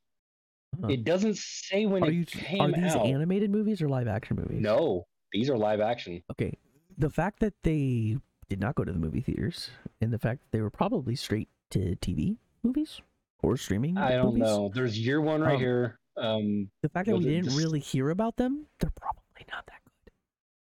uh-huh. 0.77 0.89
It 0.91 1.03
doesn't 1.03 1.37
say 1.37 1.85
when 1.85 2.03
are 2.03 2.09
it 2.09 2.13
you 2.13 2.25
came 2.25 2.61
are 2.61 2.71
these 2.71 2.95
out. 2.95 3.05
animated 3.05 3.49
movies 3.51 3.81
or 3.81 3.89
live 3.89 4.07
action 4.07 4.37
movies? 4.37 4.61
No, 4.61 5.05
these 5.31 5.49
are 5.49 5.57
live 5.57 5.79
action. 5.79 6.21
Okay. 6.31 6.57
The 6.97 7.09
fact 7.09 7.39
that 7.39 7.53
they 7.63 8.17
did 8.49 8.59
not 8.59 8.75
go 8.75 8.83
to 8.83 8.91
the 8.91 8.99
movie 8.99 9.21
theaters 9.21 9.69
and 10.01 10.11
the 10.11 10.19
fact 10.19 10.41
that 10.41 10.51
they 10.57 10.61
were 10.61 10.69
probably 10.71 11.15
straight 11.15 11.47
to 11.71 11.95
TV 12.01 12.37
movies 12.63 12.99
or 13.41 13.55
streaming 13.55 13.97
I 13.97 14.13
don't 14.13 14.25
movies, 14.33 14.41
know. 14.43 14.71
There's 14.73 14.99
year 14.99 15.21
one 15.21 15.41
right 15.41 15.53
Um, 15.55 15.59
here. 15.59 15.99
Um, 16.17 16.69
The 16.81 16.89
fact 16.89 17.07
that 17.07 17.17
we 17.17 17.23
didn't 17.23 17.45
just- 17.45 17.57
really 17.57 17.79
hear 17.79 18.09
about 18.09 18.35
them, 18.35 18.65
they're 18.79 18.91
probably 18.91 19.45
not 19.51 19.65
that 19.67 19.79
good. 19.85 20.11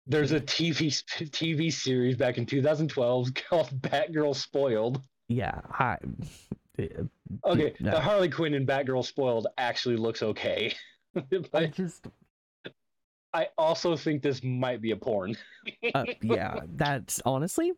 there's 0.07 0.31
a 0.33 0.39
TV 0.41 0.89
TV 1.31 1.71
series 1.71 2.17
back 2.17 2.37
in 2.37 2.45
2012 2.45 3.33
called 3.49 3.69
Batgirl 3.81 4.35
Spoiled. 4.35 5.01
Yeah, 5.29 5.61
I 5.71 5.97
uh, 6.79 6.85
Okay, 7.45 7.73
no. 7.79 7.91
the 7.91 7.99
Harley 7.99 8.29
Quinn 8.29 8.53
and 8.55 8.67
Batgirl 8.67 9.05
Spoiled 9.05 9.47
actually 9.57 9.95
looks 9.97 10.21
okay. 10.23 10.73
I 11.15 11.21
but 11.51 11.71
just 11.73 12.07
I 13.37 13.47
also 13.57 13.95
think 13.95 14.23
this 14.23 14.43
might 14.43 14.81
be 14.81 14.91
a 14.91 14.95
porn. 14.97 15.37
uh, 15.93 16.05
yeah, 16.21 16.59
that's 16.75 17.21
honestly 17.25 17.73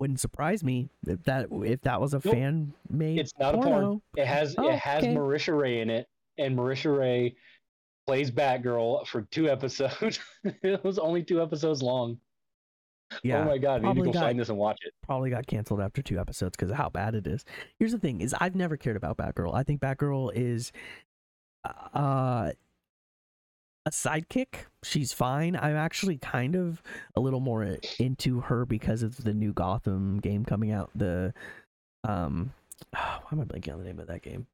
wouldn't 0.00 0.18
surprise 0.18 0.64
me 0.64 0.88
if 1.06 1.22
that 1.22 1.46
if 1.52 1.80
that 1.82 2.00
was 2.00 2.14
a 2.14 2.20
Nope. 2.24 2.34
fan 2.34 2.72
made 2.90 3.18
It's 3.20 3.32
not 3.38 3.54
a 3.54 3.58
porn. 3.58 4.02
It 4.16 4.26
has 4.26 4.56
Oh, 4.58 4.68
it 4.68 4.78
has 4.78 5.04
okay. 5.04 5.14
Marisha 5.14 5.56
Ray 5.56 5.80
in 5.80 5.90
it, 5.90 6.08
and 6.36 6.58
Marisha 6.58 6.96
Ray 6.98 7.36
plays 8.06 8.30
Batgirl 8.32 9.06
for 9.06 9.22
two 9.30 9.48
episodes. 9.56 10.18
it 10.42 10.82
was 10.82 10.98
only 10.98 11.22
two 11.22 11.40
episodes 11.40 11.80
long. 11.82 12.18
Yeah, 13.22 13.42
oh 13.42 13.44
my 13.44 13.58
god, 13.58 13.84
I 13.84 13.92
need 13.92 14.00
to 14.00 14.06
go 14.06 14.12
got- 14.12 14.22
find 14.24 14.40
this 14.40 14.48
and 14.48 14.58
watch 14.58 14.78
it. 14.84 14.92
probably 15.06 15.30
got 15.30 15.46
canceled 15.46 15.80
after 15.80 16.02
two 16.02 16.18
episodes 16.18 16.56
because 16.56 16.70
of 16.72 16.76
how 16.76 16.88
bad 16.88 17.14
it 17.14 17.28
is. 17.28 17.44
Here's 17.78 17.92
the 17.92 17.98
thing: 18.00 18.20
is 18.20 18.34
I've 18.40 18.56
never 18.56 18.76
cared 18.76 18.96
about 18.96 19.16
Batgirl. 19.18 19.54
I 19.54 19.62
think 19.62 19.80
Batgirl 19.80 20.32
is 20.34 20.72
uh 21.94 22.50
a 23.86 23.90
sidekick. 23.90 24.66
She's 24.82 25.12
fine. 25.12 25.56
I'm 25.56 25.76
actually 25.76 26.18
kind 26.18 26.56
of 26.56 26.82
a 27.14 27.20
little 27.20 27.40
more 27.40 27.78
into 27.98 28.40
her 28.40 28.64
because 28.64 29.02
of 29.02 29.22
the 29.24 29.34
new 29.34 29.52
Gotham 29.52 30.20
game 30.20 30.44
coming 30.44 30.72
out. 30.72 30.90
The 30.94 31.34
um, 32.02 32.52
why 32.90 33.28
am 33.32 33.40
I 33.40 33.44
blanking 33.44 33.72
on 33.72 33.78
the 33.78 33.84
name 33.84 34.00
of 34.00 34.06
that 34.08 34.22
game? 34.22 34.46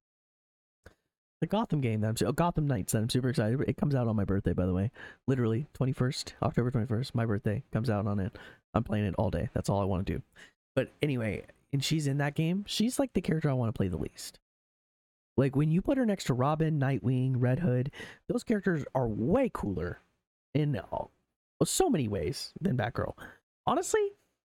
The 1.41 1.47
Gotham 1.47 1.81
game 1.81 2.03
that 2.03 2.09
I'm 2.09 2.29
oh, 2.29 2.33
Gotham 2.33 2.67
Knights 2.67 2.93
that 2.93 2.99
I'm 2.99 3.09
super 3.09 3.31
excited. 3.31 3.65
It 3.67 3.79
comes 3.79 3.95
out 3.95 4.09
on 4.09 4.17
my 4.17 4.25
birthday, 4.25 4.53
by 4.53 4.67
the 4.67 4.75
way. 4.75 4.91
Literally 5.27 5.67
21st, 5.79 6.33
October 6.43 6.71
21st, 6.71 7.15
my 7.15 7.25
birthday 7.25 7.63
comes 7.73 7.89
out 7.89 8.07
on 8.07 8.21
it. 8.21 8.37
I'm 8.75 8.85
playing 8.85 9.07
it 9.07 9.15
all 9.17 9.31
day. 9.31 9.49
That's 9.55 9.71
all 9.71 9.81
I 9.81 9.85
want 9.85 10.07
to 10.07 10.13
do. 10.13 10.23
But 10.77 10.93
anyway, 11.01 11.45
and 11.73 11.83
she's 11.83 12.07
in 12.07 12.19
that 12.19 12.35
game. 12.35 12.65
She's 12.67 12.99
like 12.99 13.15
the 13.15 13.23
character 13.23 13.49
I 13.49 13.55
want 13.55 13.73
to 13.75 13.77
play 13.77 13.89
the 13.89 13.97
least. 13.97 14.39
Like 15.41 15.57
when 15.57 15.71
you 15.71 15.81
put 15.81 15.97
her 15.97 16.05
next 16.05 16.25
to 16.25 16.35
Robin, 16.35 16.79
Nightwing, 16.79 17.33
Red 17.37 17.61
Hood, 17.61 17.91
those 18.29 18.45
characters 18.45 18.85
are 18.95 19.09
way 19.09 19.51
cooler 19.53 19.99
in 20.55 20.79
all, 20.93 21.11
so 21.65 21.89
many 21.89 22.09
ways 22.09 22.53
than 22.61 22.77
Batgirl. 22.77 23.15
Honestly, 23.67 24.07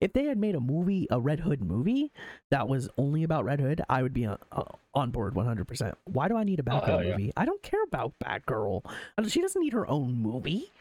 if 0.00 0.12
they 0.12 0.24
had 0.24 0.38
made 0.38 0.56
a 0.56 0.60
movie, 0.60 1.06
a 1.10 1.20
Red 1.20 1.38
Hood 1.38 1.62
movie 1.62 2.10
that 2.50 2.66
was 2.66 2.88
only 2.98 3.22
about 3.22 3.44
Red 3.44 3.60
Hood, 3.60 3.80
I 3.88 4.02
would 4.02 4.12
be 4.12 4.26
on, 4.26 4.38
uh, 4.50 4.64
on 4.92 5.12
board 5.12 5.34
100%. 5.34 5.94
Why 6.04 6.26
do 6.26 6.36
I 6.36 6.42
need 6.42 6.58
a 6.58 6.64
Oh, 6.66 6.80
Batgirl 6.80 6.86
hell 6.86 7.04
yeah. 7.04 7.10
movie? 7.12 7.32
I 7.36 7.44
don't 7.44 7.62
care 7.62 7.84
about 7.84 8.14
Batgirl. 8.18 8.82
She 9.28 9.40
doesn't 9.40 9.62
need 9.62 9.74
her 9.74 9.86
own 9.86 10.14
movie. 10.20 10.72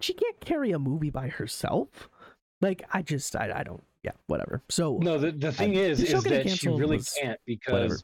She 0.00 0.14
can't 0.14 0.40
carry 0.40 0.70
a 0.70 0.78
movie 0.78 1.10
by 1.10 1.28
herself. 1.28 2.08
Like 2.62 2.82
I 2.94 3.02
just 3.02 3.36
I, 3.36 3.52
I 3.60 3.62
don't 3.62 3.82
yeah 4.02 4.12
whatever. 4.26 4.62
So 4.70 4.96
No, 5.02 5.18
the, 5.18 5.32
the 5.32 5.52
thing 5.52 5.76
I- 5.76 5.80
is, 5.80 6.00
is 6.00 6.22
that 6.24 6.48
she 6.48 6.68
really 6.68 6.96
was 6.96 7.10
can't 7.20 7.38
whatever. 7.68 7.98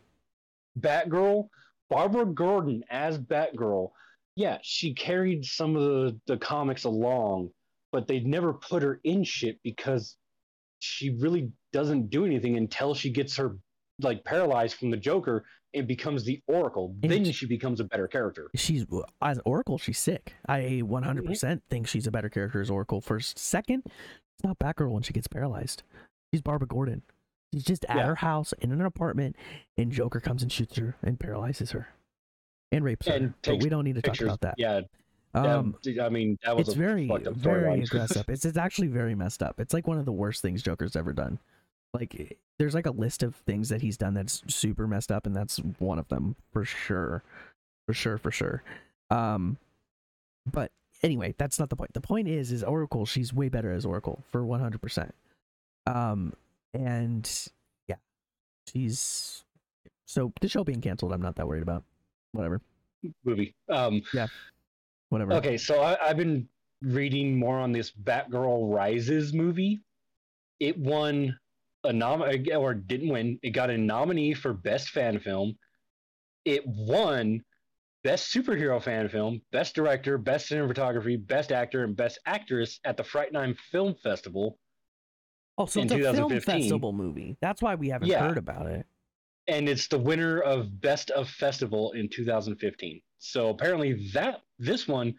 Batgirl, 0.80 1.48
Barbara 1.90 2.26
Gordon 2.26 2.84
as 2.90 3.18
Batgirl, 3.18 3.90
yeah, 4.36 4.58
she 4.62 4.94
carried 4.94 5.44
some 5.44 5.74
of 5.76 5.82
the, 5.82 6.20
the 6.26 6.36
comics 6.36 6.84
along, 6.84 7.50
but 7.92 8.06
they 8.06 8.20
never 8.20 8.52
put 8.54 8.82
her 8.82 9.00
in 9.04 9.24
shit 9.24 9.58
because 9.64 10.16
she 10.80 11.10
really 11.18 11.50
doesn't 11.72 12.08
do 12.10 12.24
anything 12.24 12.56
until 12.56 12.94
she 12.94 13.10
gets 13.10 13.36
her 13.36 13.56
like 14.00 14.22
paralyzed 14.24 14.76
from 14.76 14.90
the 14.90 14.96
Joker 14.96 15.44
and 15.74 15.86
becomes 15.88 16.24
the 16.24 16.40
Oracle. 16.46 16.94
And 17.02 17.10
then 17.10 17.24
she- 17.24 17.32
she 17.32 17.46
becomes 17.46 17.80
a 17.80 17.84
better 17.84 18.06
character. 18.06 18.48
She's 18.54 18.86
as 19.20 19.40
Oracle. 19.44 19.76
She's 19.76 19.98
sick. 19.98 20.34
I 20.48 20.82
100% 20.84 21.62
think 21.68 21.88
she's 21.88 22.06
a 22.06 22.10
better 22.12 22.28
character 22.28 22.60
as 22.60 22.70
Oracle. 22.70 23.00
First, 23.00 23.38
second, 23.38 23.82
it's 23.86 24.44
not 24.44 24.58
Batgirl 24.60 24.92
when 24.92 25.02
she 25.02 25.12
gets 25.12 25.26
paralyzed. 25.26 25.82
She's 26.32 26.42
Barbara 26.42 26.68
Gordon. 26.68 27.02
She's 27.52 27.64
just 27.64 27.84
at 27.86 27.96
Yeah. 27.96 28.06
her 28.06 28.14
house 28.16 28.52
in 28.60 28.72
an 28.72 28.80
apartment, 28.80 29.36
and 29.76 29.90
Joker 29.90 30.20
comes 30.20 30.42
and 30.42 30.52
shoots 30.52 30.76
her 30.76 30.96
and 31.02 31.18
paralyzes 31.18 31.70
her, 31.72 31.88
and 32.72 32.84
rapes 32.84 33.06
her. 33.06 33.34
But 33.42 33.62
we 33.62 33.68
don't 33.68 33.84
need 33.84 33.94
to 33.94 34.02
talk 34.02 34.20
about 34.20 34.40
that. 34.42 34.54
yeah. 34.58 34.82
Um, 35.34 35.76
yeah, 35.82 36.06
I 36.06 36.08
mean, 36.08 36.38
that 36.42 36.56
was 36.56 36.68
it's 36.68 36.74
a 36.76 36.78
very 36.78 37.06
fucked 37.06 37.26
up 37.26 37.34
very 37.34 37.82
aggressive 37.82 38.24
it's, 38.28 38.46
it's 38.46 38.56
actually 38.56 38.88
very 38.88 39.14
messed 39.14 39.42
up 39.42 39.60
it's 39.60 39.74
like 39.74 39.86
one 39.86 39.98
of 39.98 40.06
the 40.06 40.10
worst 40.10 40.40
things 40.40 40.62
joker's 40.62 40.96
ever 40.96 41.12
done 41.12 41.38
like 41.92 42.38
there's 42.58 42.74
like 42.74 42.86
a 42.86 42.90
list 42.90 43.22
of 43.22 43.36
things 43.36 43.68
that 43.68 43.82
he's 43.82 43.98
done 43.98 44.14
that's 44.14 44.42
super 44.52 44.86
messed 44.88 45.12
up 45.12 45.26
and 45.26 45.36
that's 45.36 45.58
one 45.78 45.98
of 45.98 46.08
them 46.08 46.34
for 46.50 46.64
sure 46.64 47.22
for 47.86 47.92
sure 47.92 48.16
for 48.16 48.30
sure 48.30 48.62
um 49.10 49.58
but 50.50 50.72
anyway 51.02 51.34
that's 51.36 51.58
not 51.58 51.68
the 51.68 51.76
point 51.76 51.92
the 51.92 52.00
point 52.00 52.26
is 52.26 52.50
is 52.50 52.64
oracle 52.64 53.04
she's 53.04 53.32
way 53.32 53.50
better 53.50 53.70
as 53.70 53.84
oracle 53.84 54.24
for 54.32 54.42
100% 54.42 55.10
um 55.86 56.32
and 56.78 57.48
yeah 57.88 57.96
she's 58.72 59.44
so 60.06 60.32
the 60.40 60.48
show 60.48 60.64
being 60.64 60.80
canceled 60.80 61.12
i'm 61.12 61.22
not 61.22 61.36
that 61.36 61.46
worried 61.46 61.62
about 61.62 61.84
whatever 62.32 62.60
movie. 63.24 63.54
Um, 63.68 64.02
whatever 65.08 65.34
okay, 65.34 65.56
so 65.56 65.80
I, 65.80 65.96
I've 66.00 66.16
been 66.16 66.48
reading 66.82 67.38
more 67.38 67.58
on 67.58 67.72
this 67.72 67.90
Batgirl 67.90 68.72
Rises 68.74 69.32
movie. 69.32 69.80
It 70.60 70.78
won 70.78 71.38
a 71.84 71.92
nom 71.92 72.22
or 72.22 72.74
didn't 72.74 73.08
win. 73.08 73.38
It 73.42 73.50
got 73.50 73.70
a 73.70 73.78
nominee 73.78 74.34
for 74.34 74.52
best 74.52 74.90
fan 74.90 75.18
film. 75.20 75.56
It 76.44 76.66
won 76.66 77.44
best 78.04 78.32
superhero 78.34 78.82
fan 78.82 79.08
film, 79.08 79.42
best 79.52 79.74
director, 79.74 80.18
best 80.18 80.50
cinematography, 80.50 81.24
best 81.24 81.52
actor, 81.52 81.84
and 81.84 81.96
best 81.96 82.18
actress 82.26 82.80
at 82.84 82.96
the 82.96 83.02
Frightenheim 83.02 83.56
Film 83.70 83.94
Festival. 84.02 84.58
Oh 85.58 85.66
so 85.66 85.80
it's 85.82 85.92
a 85.92 86.12
film 86.12 86.40
festival 86.40 86.92
movie. 86.92 87.36
That's 87.40 87.60
why 87.60 87.74
we 87.74 87.88
haven't 87.88 88.08
Yeah. 88.08 88.26
heard 88.26 88.38
about 88.38 88.66
it. 88.66 88.86
And 89.46 89.68
it's 89.68 89.88
the 89.88 89.98
winner 89.98 90.40
of 90.40 90.80
best 90.80 91.10
of 91.10 91.28
festival 91.28 91.92
in 91.92 92.08
2015 92.08 93.00
so 93.18 93.48
apparently 93.48 94.10
that 94.12 94.42
this 94.58 94.86
one 94.86 95.14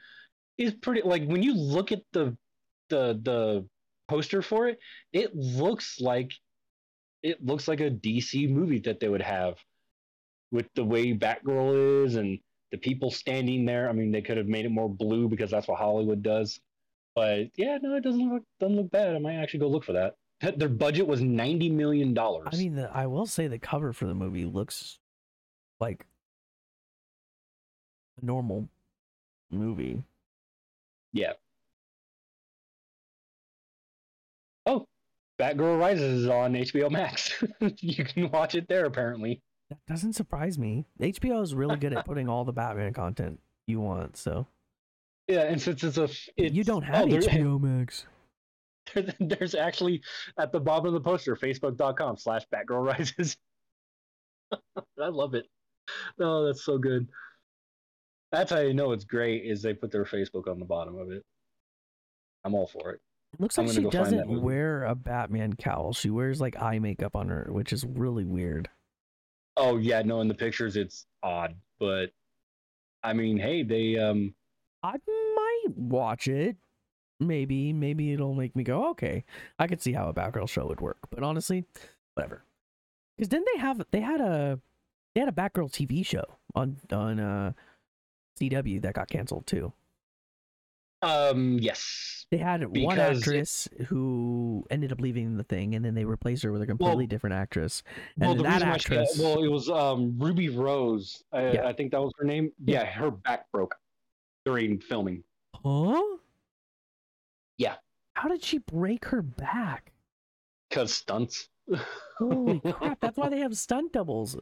is 0.57 0.73
pretty 0.73 1.01
like 1.01 1.25
when 1.25 1.43
you 1.43 1.53
look 1.53 1.91
at 1.91 2.01
the 2.13 2.35
the 2.89 3.19
the 3.23 3.67
poster 4.07 4.41
for 4.41 4.67
it 4.67 4.79
it 5.13 5.35
looks 5.35 5.99
like 5.99 6.31
it 7.21 7.43
looks 7.45 7.67
like 7.67 7.81
a 7.81 7.89
dc 7.91 8.49
movie 8.49 8.79
that 8.79 8.99
they 8.99 9.09
would 9.09 9.21
have 9.21 9.55
with 10.51 10.67
the 10.75 10.83
way 10.83 11.13
batgirl 11.13 12.05
is 12.05 12.15
and 12.15 12.39
the 12.71 12.77
people 12.77 13.09
standing 13.11 13.65
there. 13.65 13.89
I 13.89 13.93
mean 13.93 14.11
they 14.11 14.21
could 14.21 14.37
have 14.37 14.47
made 14.47 14.65
it 14.65 14.71
more 14.71 14.89
blue 14.89 15.27
because 15.27 15.49
that's 15.51 15.67
what 15.67 15.79
hollywood 15.79 16.21
does. 16.23 16.59
But 17.15 17.47
yeah 17.57 17.77
no 17.81 17.95
it 17.95 18.03
doesn't 18.03 18.29
look 18.33 18.43
doesn't 18.59 18.75
look 18.77 18.91
bad. 18.91 19.15
I 19.15 19.19
might 19.19 19.35
actually 19.35 19.61
go 19.61 19.67
look 19.69 19.83
for 19.83 19.93
that 19.93 20.15
their 20.41 20.69
budget 20.69 21.05
was 21.07 21.21
90 21.21 21.69
million 21.69 22.13
dollars 22.13 22.47
I 22.53 22.57
mean, 22.57 22.75
the, 22.75 22.89
I 22.93 23.07
will 23.07 23.25
say 23.25 23.47
the 23.47 23.59
cover 23.59 23.93
for 23.93 24.05
the 24.05 24.13
movie 24.13 24.45
looks 24.45 24.99
like 25.79 26.05
a 28.21 28.25
normal 28.25 28.69
movie. 29.51 30.03
Yeah. 31.11 31.33
Oh, 34.65 34.87
Batgirl 35.39 35.79
Rises 35.79 36.23
is 36.23 36.29
on 36.29 36.53
HBO 36.53 36.91
Max. 36.91 37.43
you 37.77 38.05
can 38.05 38.29
watch 38.29 38.55
it 38.55 38.67
there 38.67 38.85
apparently. 38.85 39.41
That 39.69 39.79
doesn't 39.87 40.13
surprise 40.13 40.57
me. 40.57 40.85
HBO 40.99 41.41
is 41.41 41.53
really 41.53 41.77
good 41.77 41.93
at 41.93 42.05
putting 42.05 42.29
all 42.29 42.45
the 42.45 42.53
Batman 42.53 42.93
content 42.93 43.39
you 43.67 43.79
want. 43.79 44.17
So 44.17 44.47
Yeah, 45.29 45.41
and 45.41 45.61
since 45.61 45.83
it's 45.83 45.97
a, 45.97 46.09
it's, 46.37 46.55
you 46.55 46.63
don't 46.63 46.81
have 46.81 47.03
oh, 47.03 47.07
HBO 47.07 47.61
Max. 47.61 48.07
There's 49.19 49.55
actually 49.55 50.01
at 50.37 50.51
the 50.51 50.59
bottom 50.59 50.87
of 50.87 50.93
the 50.93 51.01
poster, 51.01 51.35
facebook.com 51.35 52.17
slash 52.17 52.43
Batgirl 52.53 52.85
Rises. 52.85 53.37
I 54.53 55.07
love 55.07 55.33
it. 55.33 55.45
Oh, 56.19 56.45
that's 56.45 56.63
so 56.63 56.77
good. 56.77 57.07
That's 58.31 58.51
how 58.51 58.59
you 58.59 58.73
know 58.73 58.91
it's 58.91 59.05
great 59.05 59.45
is 59.45 59.61
they 59.61 59.73
put 59.73 59.91
their 59.91 60.05
Facebook 60.05 60.47
on 60.47 60.59
the 60.59 60.65
bottom 60.65 60.97
of 60.97 61.11
it. 61.11 61.23
I'm 62.43 62.53
all 62.53 62.67
for 62.67 62.91
it. 62.91 63.01
It 63.33 63.41
looks 63.41 63.57
I'm 63.57 63.65
like 63.65 63.75
she 63.75 63.81
go 63.81 63.89
find 63.91 64.05
that 64.05 64.27
doesn't 64.27 64.41
wear 64.41 64.83
a 64.83 64.95
Batman 64.95 65.53
cowl. 65.53 65.93
She 65.93 66.09
wears 66.09 66.39
like 66.39 66.59
eye 66.61 66.79
makeup 66.79 67.15
on 67.15 67.29
her, 67.29 67.47
which 67.51 67.73
is 67.73 67.85
really 67.85 68.25
weird. 68.25 68.69
Oh 69.57 69.77
yeah, 69.77 70.01
no, 70.01 70.21
in 70.21 70.27
the 70.27 70.33
pictures 70.33 70.75
it's 70.75 71.05
odd, 71.21 71.55
but 71.79 72.11
I 73.03 73.13
mean, 73.13 73.37
hey, 73.37 73.63
they 73.63 73.97
um 73.97 74.33
I 74.83 74.95
might 75.07 75.75
watch 75.75 76.27
it. 76.27 76.55
Maybe, 77.19 77.73
maybe 77.73 78.13
it'll 78.13 78.33
make 78.33 78.55
me 78.55 78.63
go, 78.63 78.89
okay. 78.91 79.25
I 79.57 79.67
could 79.67 79.81
see 79.81 79.91
how 79.93 80.07
a 80.07 80.13
Batgirl 80.13 80.47
show 80.49 80.67
would 80.67 80.79
work. 80.81 80.97
But 81.09 81.21
honestly, 81.23 81.65
whatever. 82.15 82.43
Because 83.17 83.27
didn't 83.27 83.47
they 83.53 83.59
have 83.59 83.85
they 83.91 83.99
had 84.01 84.21
a 84.21 84.59
they 85.13 85.19
had 85.21 85.29
a 85.29 85.33
Batgirl 85.33 85.69
TV 85.71 86.05
show 86.05 86.23
on 86.55 86.77
on 86.91 87.19
uh 87.19 87.51
CW 88.39 88.81
that 88.83 88.93
got 88.93 89.09
canceled 89.09 89.45
too. 89.47 89.73
um 91.01 91.57
yes. 91.59 92.25
They 92.31 92.37
had 92.37 92.61
one 92.63 92.71
Because 92.71 93.17
it- 93.17 93.17
actress 93.17 93.67
who 93.87 94.65
ended 94.69 94.91
up 94.91 95.01
leaving 95.01 95.35
the 95.35 95.43
thing, 95.43 95.73
and 95.75 95.83
then 95.83 95.95
they 95.95 96.05
replaced 96.05 96.43
her 96.43 96.51
with 96.51 96.61
a 96.61 96.65
completely 96.67 97.07
different 97.07 97.33
actress. 97.35 97.83
Well, 98.17 98.35
the 98.35 98.43
that 98.43 98.53
reason 98.55 98.69
why 98.69 98.77
she 98.77 98.89
got- 98.89 98.97
actress, 98.99 99.19
well, 99.19 99.43
it 99.43 99.47
was 99.49 99.69
um 99.69 100.15
Ruby 100.19 100.47
Rose. 100.49 101.23
I, 101.33 101.51
Yeah. 101.51 101.67
I 101.67 101.73
think 101.73 101.91
that 101.91 102.01
was 102.01 102.13
her 102.17 102.23
name. 102.25 102.51
Yeah. 102.63 102.83
Yeah, 102.83 102.85
her 102.85 103.11
back 103.11 103.51
broke 103.51 103.75
during 104.45 104.79
filming. 104.79 105.23
huh? 105.55 106.01
Yeah. 107.59 107.75
How 108.15 108.27
did 108.29 108.43
she 108.43 108.57
break 108.57 109.05
her 109.05 109.21
back? 109.21 109.91
Cause 110.71 110.91
stunts. 110.93 111.49
Holy 112.17 112.59
crap! 112.73 112.99
That's 112.99 113.17
why 113.17 113.29
they 113.29 113.39
have 113.39 113.55
stunt 113.55 113.93
doubles. 113.93 114.35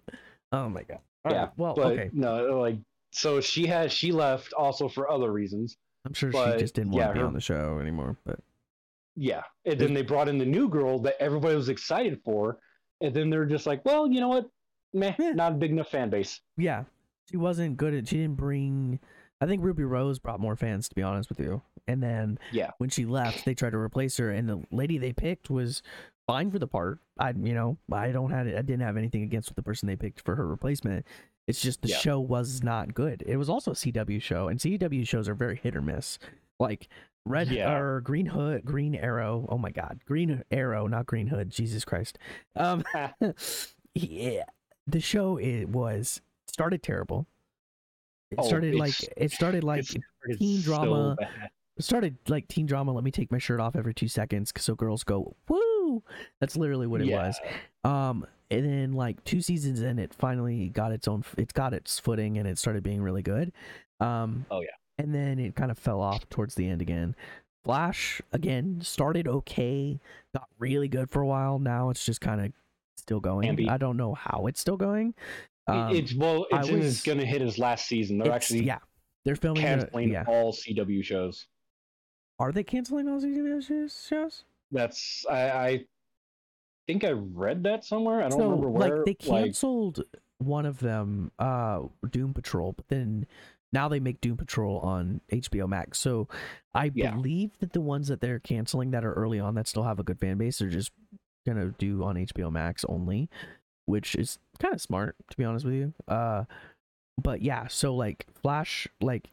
Oh 0.53 0.69
my 0.69 0.83
god. 0.83 0.99
All 1.25 1.31
yeah. 1.33 1.39
right, 1.41 1.49
Well, 1.57 1.73
but 1.75 1.85
okay. 1.93 2.09
no, 2.13 2.59
like 2.59 2.77
so 3.11 3.41
she 3.41 3.67
has 3.67 3.91
she 3.91 4.11
left 4.13 4.53
also 4.53 4.87
for 4.87 5.09
other 5.11 5.31
reasons. 5.31 5.77
I'm 6.05 6.13
sure 6.13 6.31
but, 6.31 6.53
she 6.53 6.59
just 6.59 6.75
didn't 6.75 6.91
want 6.91 7.01
yeah, 7.01 7.07
to 7.09 7.13
be 7.13 7.19
her- 7.19 7.25
on 7.25 7.33
the 7.33 7.41
show 7.41 7.79
anymore. 7.81 8.15
But 8.25 8.39
Yeah, 9.17 9.41
and 9.65 9.77
then 9.79 9.93
they 9.93 10.03
brought 10.03 10.29
in 10.29 10.37
the 10.37 10.45
new 10.45 10.69
girl 10.69 10.99
that 10.99 11.15
everybody 11.21 11.55
was 11.55 11.67
excited 11.69 12.21
for, 12.23 12.59
and 13.01 13.13
then 13.13 13.29
they're 13.29 13.45
just 13.45 13.65
like, 13.65 13.83
well, 13.83 14.07
you 14.09 14.21
know 14.21 14.29
what? 14.29 14.49
Meh, 14.93 15.13
Yeah. 15.19 15.31
not 15.31 15.51
a 15.53 15.55
big 15.55 15.71
enough 15.71 15.89
fan 15.89 16.09
base. 16.09 16.39
yeah, 16.57 16.83
she 17.29 17.35
wasn't 17.37 17.75
good 17.77 17.93
at. 17.93 18.07
She 18.07 18.17
didn't 18.17 18.37
bring. 18.37 18.99
I 19.39 19.45
think 19.45 19.63
Ruby 19.63 19.83
Rose 19.83 20.19
brought 20.19 20.39
more 20.39 20.55
fans, 20.55 20.89
to 20.89 20.95
be 20.95 21.03
honest 21.03 21.29
with 21.29 21.39
you. 21.39 21.61
And 21.87 22.01
then 22.01 22.39
Yeah. 22.51 22.71
when 22.79 22.89
she 22.89 23.05
left, 23.05 23.45
they 23.45 23.53
tried 23.53 23.71
to 23.71 23.77
replace 23.77 24.17
her, 24.17 24.31
and 24.31 24.49
the 24.49 24.63
lady 24.71 24.97
they 24.97 25.13
picked 25.13 25.49
was 25.49 25.81
fine 26.25 26.49
for 26.51 26.59
the 26.59 26.67
part. 26.67 26.99
I, 27.19 27.29
you 27.31 27.53
know, 27.53 27.77
I 27.91 28.11
don't 28.11 28.31
have, 28.31 28.47
I 28.47 28.61
didn't 28.61 28.81
have 28.81 28.97
anything 28.97 29.23
against 29.23 29.55
the 29.55 29.61
person 29.61 29.87
they 29.87 29.95
picked 29.95 30.21
for 30.21 30.35
her 30.35 30.47
replacement. 30.47 31.05
It's 31.47 31.61
just 31.61 31.81
the 31.81 31.87
Yeah. 31.89 31.97
show 31.97 32.19
was 32.19 32.61
not 32.63 32.93
good. 32.93 33.23
It 33.25 33.37
was 33.37 33.49
also 33.49 33.71
a 33.71 33.75
CW 33.75 34.19
show, 34.19 34.47
and 34.49 34.59
CW 34.59 35.05
shows 35.07 35.29
are 35.29 35.35
very 35.35 35.55
hit 35.55 35.75
or 35.75 35.81
miss. 35.81 36.19
Like 36.59 36.89
Red 37.25 37.49
Yeah. 37.49 37.71
or 37.77 38.01
Green 38.01 38.25
Hood, 38.25 38.65
Green 38.65 38.95
Arrow. 38.95 39.45
Oh 39.49 39.57
my 39.57 39.69
God, 39.71 39.99
Green 40.05 40.43
Arrow, 40.51 40.87
not 40.87 41.05
Green 41.05 41.27
Hood. 41.27 41.49
Jesus 41.51 41.85
Christ. 41.85 42.17
Um, 42.55 42.83
yeah, 43.93 44.43
the 44.87 44.99
show 44.99 45.37
it 45.37 45.69
was 45.69 46.21
started 46.47 46.81
terrible. 46.83 47.27
It 48.31 48.39
Oh, 48.39 48.43
started 48.47 48.75
like 48.75 48.93
it 49.15 49.31
started 49.31 49.63
like 49.63 49.85
teen 50.37 50.61
drama. 50.61 51.15
bad. 51.17 51.49
it 51.77 51.83
started 51.83 52.17
like 52.27 52.47
teen 52.47 52.65
drama. 52.65 52.91
Let 52.91 53.03
me 53.03 53.11
take 53.11 53.31
my 53.31 53.37
shirt 53.37 53.59
off 53.59 53.75
every 53.75 53.93
two 53.93 54.07
seconds, 54.07 54.51
so 54.57 54.75
girls 54.75 55.03
go 55.03 55.35
woo. 55.47 56.03
That's 56.41 56.57
literally 56.57 56.87
what 56.87 57.01
it 57.01 57.07
Yeah. 57.07 57.27
was. 57.27 57.39
Um, 57.83 58.25
and 58.51 58.65
then 58.65 58.93
like 58.93 59.23
two 59.23 59.41
seasons 59.41 59.81
in, 59.81 59.97
it 59.99 60.13
finally 60.13 60.69
got 60.69 60.91
its 60.91 61.07
own. 61.07 61.23
It's 61.37 61.53
got 61.53 61.73
its 61.73 61.99
footing, 61.99 62.37
and 62.37 62.47
it 62.47 62.57
started 62.57 62.83
being 62.83 63.01
really 63.01 63.21
good. 63.23 63.51
Um, 63.99 64.45
Oh, 64.51 64.61
yeah. 64.61 64.67
and 64.97 65.13
then 65.15 65.39
it 65.39 65.55
kind 65.55 65.71
of 65.71 65.77
fell 65.79 66.01
off 66.01 66.27
towards 66.29 66.55
the 66.55 66.67
end 66.67 66.81
again. 66.81 67.15
Flash 67.63 68.21
again 68.31 68.79
started 68.81 69.27
okay, 69.27 69.99
got 70.33 70.47
really 70.59 70.87
good 70.87 71.09
for 71.09 71.21
a 71.21 71.27
while. 71.27 71.59
Now 71.59 71.89
it's 71.89 72.05
just 72.05 72.21
kind 72.21 72.39
of 72.41 72.51
still 72.97 73.19
going. 73.19 73.69
I 73.69 73.77
don't 73.77 73.97
know 73.97 74.13
how 74.13 74.47
it's 74.47 74.59
still 74.59 74.77
going. 74.77 75.13
Um, 75.67 75.93
it's 75.95 76.13
well, 76.13 76.45
it's, 76.51 76.69
was- 76.69 76.85
it's 76.85 77.03
gonna 77.03 77.25
hit 77.25 77.41
his 77.41 77.57
last 77.57 77.87
season. 77.87 78.17
They're 78.17 78.31
actually 78.31 78.63
yeah, 78.63 78.79
they're 79.25 79.35
filming. 79.35 79.63
canceling 79.63 80.11
yeah, 80.11 80.23
all 80.27 80.53
CW 80.53 81.03
shows. 81.03 81.47
are 82.39 82.51
they 82.51 82.63
canceling 82.63 83.07
all 83.09 83.19
CW 83.19 83.61
shows-? 84.07 84.43
That's 84.71 85.25
I, 85.29 85.49
I 85.49 85.85
think 86.87 87.03
I 87.03 87.11
read 87.11 87.63
that 87.63 87.83
somewhere. 87.83 88.19
I 88.19 88.29
don't 88.29 88.39
so 88.39 88.45
remember 88.45 88.69
where. 88.69 88.97
like 88.97 89.05
they 89.05 89.29
like, 89.29 89.43
canceled 89.45 90.03
one 90.39 90.65
of 90.67 90.79
them 90.79 91.31
uh 91.39 91.81
doom 92.11 92.31
patrol 92.31 92.71
but 92.71 92.87
then 92.89 93.25
now 93.73 93.89
they 93.89 93.99
make 93.99 94.21
Doom 94.21 94.37
Patrol 94.37 94.79
on 94.79 95.19
HBO 95.29 95.67
Max. 95.67 95.99
So 95.99 96.29
I 96.73 96.89
Yeah. 96.95 97.11
believe 97.11 97.51
that 97.59 97.73
the 97.73 97.81
ones 97.81 98.07
that 98.07 98.21
they're 98.21 98.39
canceling 98.39 98.91
that 98.91 99.03
are 99.03 99.11
early 99.13 99.41
on 99.41 99.55
that 99.55 99.67
still 99.67 99.83
have 99.83 99.99
a 99.99 100.03
good 100.03 100.19
fan 100.19 100.37
base, 100.37 100.59
they're 100.59 100.69
just 100.69 100.91
gonna 101.45 101.73
do 101.77 102.01
on 102.03 102.15
HBO 102.15 102.49
Max 102.49 102.85
only, 102.87 103.29
which 103.87 104.13
is 104.15 104.37
kind 104.59 104.73
of 104.73 104.79
smart 104.81 105.15
to 105.31 105.37
be 105.37 105.43
honest 105.43 105.65
with 105.65 105.73
you. 105.73 105.93
Uh, 106.07 106.43
but 107.21 107.41
yeah, 107.41 107.67
so 107.67 107.95
like 107.95 108.27
Flash, 108.41 108.87
like 109.01 109.31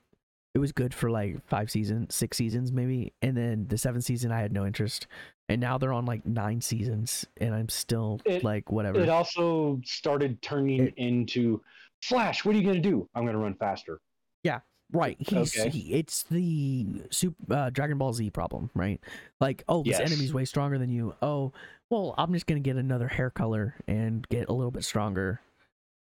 it 0.54 0.58
was 0.58 0.72
good 0.72 0.94
for 0.94 1.10
like 1.10 1.46
five 1.46 1.70
seasons, 1.70 2.14
six 2.14 2.36
seasons 2.38 2.72
maybe, 2.72 3.12
and 3.20 3.36
then 3.36 3.66
the 3.68 3.76
seventh 3.76 4.04
season 4.04 4.32
I 4.32 4.40
had 4.40 4.52
no 4.52 4.64
interest, 4.64 5.06
and 5.48 5.60
now 5.60 5.76
they're 5.76 5.92
on 5.92 6.06
like 6.06 6.24
nine 6.24 6.60
seasons, 6.60 7.26
and 7.36 7.54
I'm 7.54 7.68
still 7.68 8.20
It- 8.24 8.42
like 8.42 8.70
whatever. 8.72 9.00
It 9.00 9.08
also 9.10 9.80
started 9.84 10.40
turning 10.40 10.86
It- 10.86 10.94
into 10.96 11.60
Flash. 12.02 12.44
What 12.44 12.54
are 12.54 12.58
you 12.58 12.64
gonna 12.64 12.80
do? 12.80 13.08
I'm 13.14 13.26
gonna 13.26 13.38
run 13.38 13.54
faster. 13.54 14.00
Yeah, 14.42 14.60
Right. 14.92 15.16
He's 15.18 15.58
Okay. 15.58 15.70
he, 15.70 15.94
it's 15.94 16.22
the 16.24 16.86
super 17.10 17.52
uh, 17.52 17.70
Dragon 17.70 17.98
Ball 17.98 18.12
Z 18.12 18.30
problem, 18.30 18.70
right? 18.74 19.00
Like, 19.40 19.64
oh, 19.68 19.82
this 19.82 19.98
Yes. 19.98 20.10
enemy's 20.12 20.32
way 20.32 20.44
stronger 20.44 20.78
than 20.78 20.90
you. 20.90 21.14
Oh, 21.22 21.52
well, 21.94 22.14
I'm 22.18 22.32
just 22.32 22.46
gonna 22.46 22.60
get 22.60 22.76
another 22.76 23.06
hair 23.08 23.30
color 23.30 23.76
and 23.86 24.26
get 24.28 24.48
a 24.48 24.52
little 24.52 24.70
bit 24.72 24.84
stronger. 24.84 25.40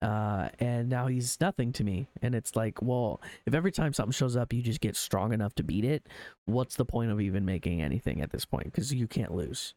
Uh, 0.02 0.48
and 0.60 0.88
now 0.88 1.08
he's 1.08 1.42
nothing 1.42 1.74
to 1.74 1.84
me. 1.84 2.08
And 2.22 2.34
it's 2.34 2.56
like, 2.56 2.82
well, 2.82 3.20
if 3.46 3.54
every 3.54 3.72
time 3.72 3.92
something 3.92 4.14
shows 4.14 4.38
up, 4.38 4.54
you 4.54 4.62
just 4.62 4.80
get 4.80 4.96
strong 4.96 5.34
enough 5.34 5.56
to 5.56 5.64
beat 5.64 5.84
it, 5.84 6.08
what's 6.46 6.76
the 6.76 6.86
point 6.86 7.12
of 7.12 7.20
even 7.20 7.44
making 7.44 7.82
anything 7.82 8.22
at 8.22 8.32
this 8.32 8.46
point? 8.46 8.66
Because 8.66 8.94
you 8.94 9.08
can't 9.08 9.34
lose. 9.34 9.74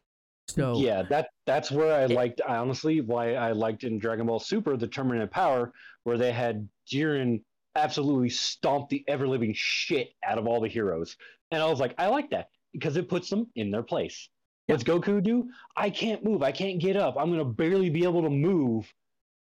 So 0.47 0.77
yeah, 0.77 1.01
that 1.03 1.29
that's 1.45 1.71
where 1.71 1.93
I 1.93 2.03
It- 2.03 2.11
liked. 2.11 2.41
Honestly, 2.41 3.01
why 3.01 3.35
I 3.35 3.51
liked 3.51 3.83
in 3.83 3.97
Dragon 3.97 4.27
Ball 4.27 4.39
Super 4.39 4.77
the 4.77 4.89
of 5.21 5.31
Power, 5.31 5.73
where 6.03 6.17
they 6.17 6.31
had 6.31 6.67
Jiren 6.87 7.41
absolutely 7.75 8.29
stomp 8.29 8.89
the 8.89 9.03
ever 9.07 9.27
living 9.27 9.53
shit 9.55 10.09
out 10.23 10.37
of 10.37 10.45
all 10.45 10.61
the 10.61 10.67
heroes, 10.67 11.17
and 11.51 11.61
I 11.61 11.65
was 11.65 11.79
like, 11.79 11.95
I 11.97 12.07
like 12.07 12.29
that 12.29 12.49
because 12.71 12.97
it 12.97 13.09
puts 13.09 13.29
them 13.29 13.47
in 13.55 13.71
their 13.71 13.83
place. 13.83 14.29
What's 14.67 14.83
Goku 14.83 15.21
do? 15.21 15.49
I 15.75 15.89
can't 15.89 16.23
move. 16.23 16.41
I 16.41 16.51
can't 16.51 16.79
get 16.79 16.95
up. 16.95 17.15
I'm 17.17 17.29
gonna 17.29 17.45
barely 17.45 17.89
be 17.89 18.03
able 18.03 18.21
to 18.23 18.29
move, 18.29 18.91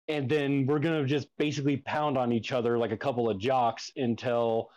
and 0.06 0.28
then 0.28 0.66
we're 0.66 0.78
gonna 0.78 1.06
just 1.06 1.28
basically 1.38 1.78
pound 1.78 2.18
on 2.18 2.32
each 2.32 2.52
other 2.52 2.76
like 2.76 2.92
a 2.92 2.96
couple 2.96 3.30
of 3.30 3.38
jocks 3.38 3.90
until 3.96 4.70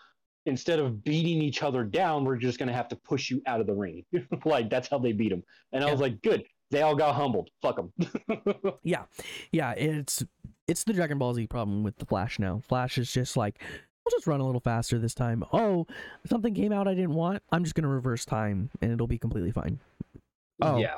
instead 0.45 0.79
of 0.79 1.03
beating 1.03 1.41
each 1.41 1.63
other 1.63 1.83
down, 1.83 2.23
we're 2.23 2.37
just 2.37 2.59
gonna 2.59 2.73
have 2.73 2.87
to 2.89 2.95
push 2.95 3.29
you 3.29 3.41
out 3.45 3.59
of 3.59 3.67
the 3.67 3.73
ring. 3.73 4.05
like 4.45 4.69
that's 4.69 4.87
how 4.87 4.99
they 4.99 5.11
beat 5.11 5.31
him. 5.31 5.43
And 5.73 5.83
I 5.83 5.91
was 5.91 5.99
like, 5.99 6.21
good. 6.21 6.43
They 6.71 6.81
all 6.81 6.95
got 6.95 7.15
humbled. 7.15 7.49
Fuck 7.61 7.75
them. 7.75 7.91
yeah 8.83 9.03
yeah 9.51 9.71
it's 9.71 10.23
it's 10.67 10.85
the 10.85 10.93
dragon 10.93 11.17
ball 11.17 11.33
z 11.33 11.45
problem 11.45 11.83
with 11.83 11.97
the 11.97 12.05
flash 12.05 12.39
now 12.39 12.61
flash 12.67 12.97
is 12.97 13.11
just 13.11 13.35
like 13.35 13.61
i'll 14.05 14.11
just 14.11 14.25
run 14.25 14.39
a 14.39 14.45
little 14.45 14.61
faster 14.61 14.97
this 14.97 15.13
time 15.13 15.43
oh 15.51 15.85
something 16.25 16.53
came 16.53 16.71
out 16.71 16.87
i 16.87 16.93
didn't 16.93 17.13
want 17.13 17.43
i'm 17.51 17.63
just 17.63 17.75
going 17.75 17.83
to 17.83 17.89
reverse 17.89 18.25
time 18.25 18.69
and 18.81 18.91
it'll 18.91 19.07
be 19.07 19.17
completely 19.17 19.51
fine 19.51 19.79
Oh, 20.61 20.77
yeah. 20.77 20.95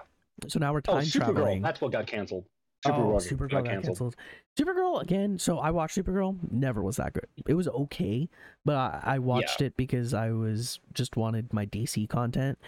so 0.47 0.59
now 0.59 0.72
we're 0.74 0.80
Oh, 0.88 0.93
time 0.93 1.03
Supergirl. 1.03 1.26
traveling 1.26 1.61
That's 1.61 1.82
what 1.82 1.91
got 1.91 2.07
canceled. 2.07 2.45
oh, 2.86 2.89
Supergirl 2.91 3.22
supergirl 3.30 3.49
got 3.49 3.49
got 3.49 3.66
canceled. 3.66 3.86
canceled 3.97 4.16
supergirl 4.59 5.01
again 5.01 5.39
so 5.39 5.57
i 5.59 5.72
watched 5.72 5.97
supergirl 5.97 6.38
never 6.51 6.82
was 6.84 6.97
that 6.97 7.14
good 7.14 7.26
it 7.47 7.53
was 7.53 7.68
okay 7.70 8.28
but 8.66 8.76
i, 8.76 9.01
I 9.03 9.20
watched 9.20 9.61
it 9.61 9.76
because 9.78 10.14
i 10.14 10.32
was 10.32 10.80
just 10.93 11.16
wanted 11.16 11.53
my 11.53 11.66
dc 11.66 12.07
content 12.09 12.59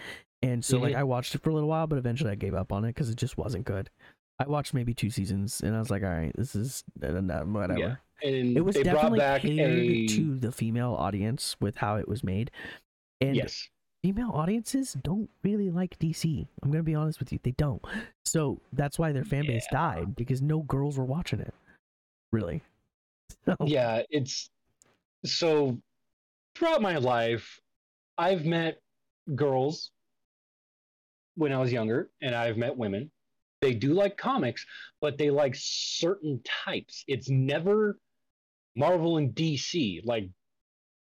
and 0.42 0.64
so 0.64 0.78
like 0.78 0.94
Mhm. 0.94 0.98
i 0.98 1.04
watched 1.04 1.34
it 1.34 1.42
for 1.42 1.50
a 1.50 1.54
little 1.54 1.68
while 1.68 1.86
but 1.86 1.98
eventually 1.98 2.30
i 2.30 2.34
gave 2.34 2.54
up 2.54 2.72
on 2.72 2.84
it 2.84 2.88
because 2.94 3.10
it 3.10 3.16
just 3.16 3.36
wasn't 3.38 3.64
good 3.66 3.90
I 4.38 4.46
watched 4.46 4.74
maybe 4.74 4.92
two 4.92 5.08
seasons, 5.08 5.62
and 5.62 5.74
I 5.74 5.78
was 5.78 5.88
like, 5.88 6.02
"All 6.02 6.10
right, 6.10 6.30
this 6.36 6.54
is 6.54 6.84
whatever." 7.00 7.78
Yeah. 7.78 7.96
And 8.22 8.54
it 8.54 8.60
was 8.60 8.74
they 8.74 8.82
brought 8.82 8.96
definitely 8.96 9.18
back 9.18 9.40
catered 9.40 9.78
a 9.78 10.06
to 10.08 10.38
the 10.38 10.52
female 10.52 10.92
audience 10.92 11.56
with 11.58 11.78
how 11.78 11.96
it 11.96 12.06
was 12.06 12.22
made 12.22 12.50
and 13.22 13.34
yes. 13.34 13.70
Female 14.06 14.30
audiences 14.32 14.96
don't 15.02 15.28
really 15.42 15.68
like 15.68 15.98
dc 15.98 16.46
i'm 16.62 16.70
gonna 16.70 16.80
be 16.80 16.94
honest 16.94 17.18
with 17.18 17.32
you 17.32 17.40
they 17.42 17.50
don't 17.50 17.84
so 18.24 18.60
that's 18.72 19.00
why 19.00 19.10
their 19.10 19.24
fan 19.24 19.44
base 19.44 19.66
Yeah. 19.72 19.78
died 19.78 20.14
because 20.14 20.40
no 20.40 20.60
girls 20.60 20.96
were 20.96 21.04
watching 21.04 21.40
it 21.40 21.52
really 22.30 22.62
So, 23.44 23.56
Yeah, 23.64 24.02
it's 24.10 24.50
so 25.24 25.76
throughout 26.54 26.80
my 26.82 26.98
life, 26.98 27.60
I've 28.16 28.44
met 28.44 28.80
girls 29.34 29.90
when 31.34 31.52
I 31.52 31.58
was 31.58 31.72
younger, 31.72 32.08
and 32.20 32.34
I've 32.34 32.56
met 32.56 32.76
women. 32.76 33.10
They 33.60 33.74
do 33.74 33.92
like 33.92 34.16
comics, 34.16 34.64
but 35.00 35.18
they 35.18 35.30
like 35.30 35.54
certain 35.56 36.40
types. 36.44 37.04
It's 37.08 37.28
never 37.28 37.98
Marvel 38.76 39.16
and 39.16 39.34
DC. 39.34 40.00
Like 40.04 40.28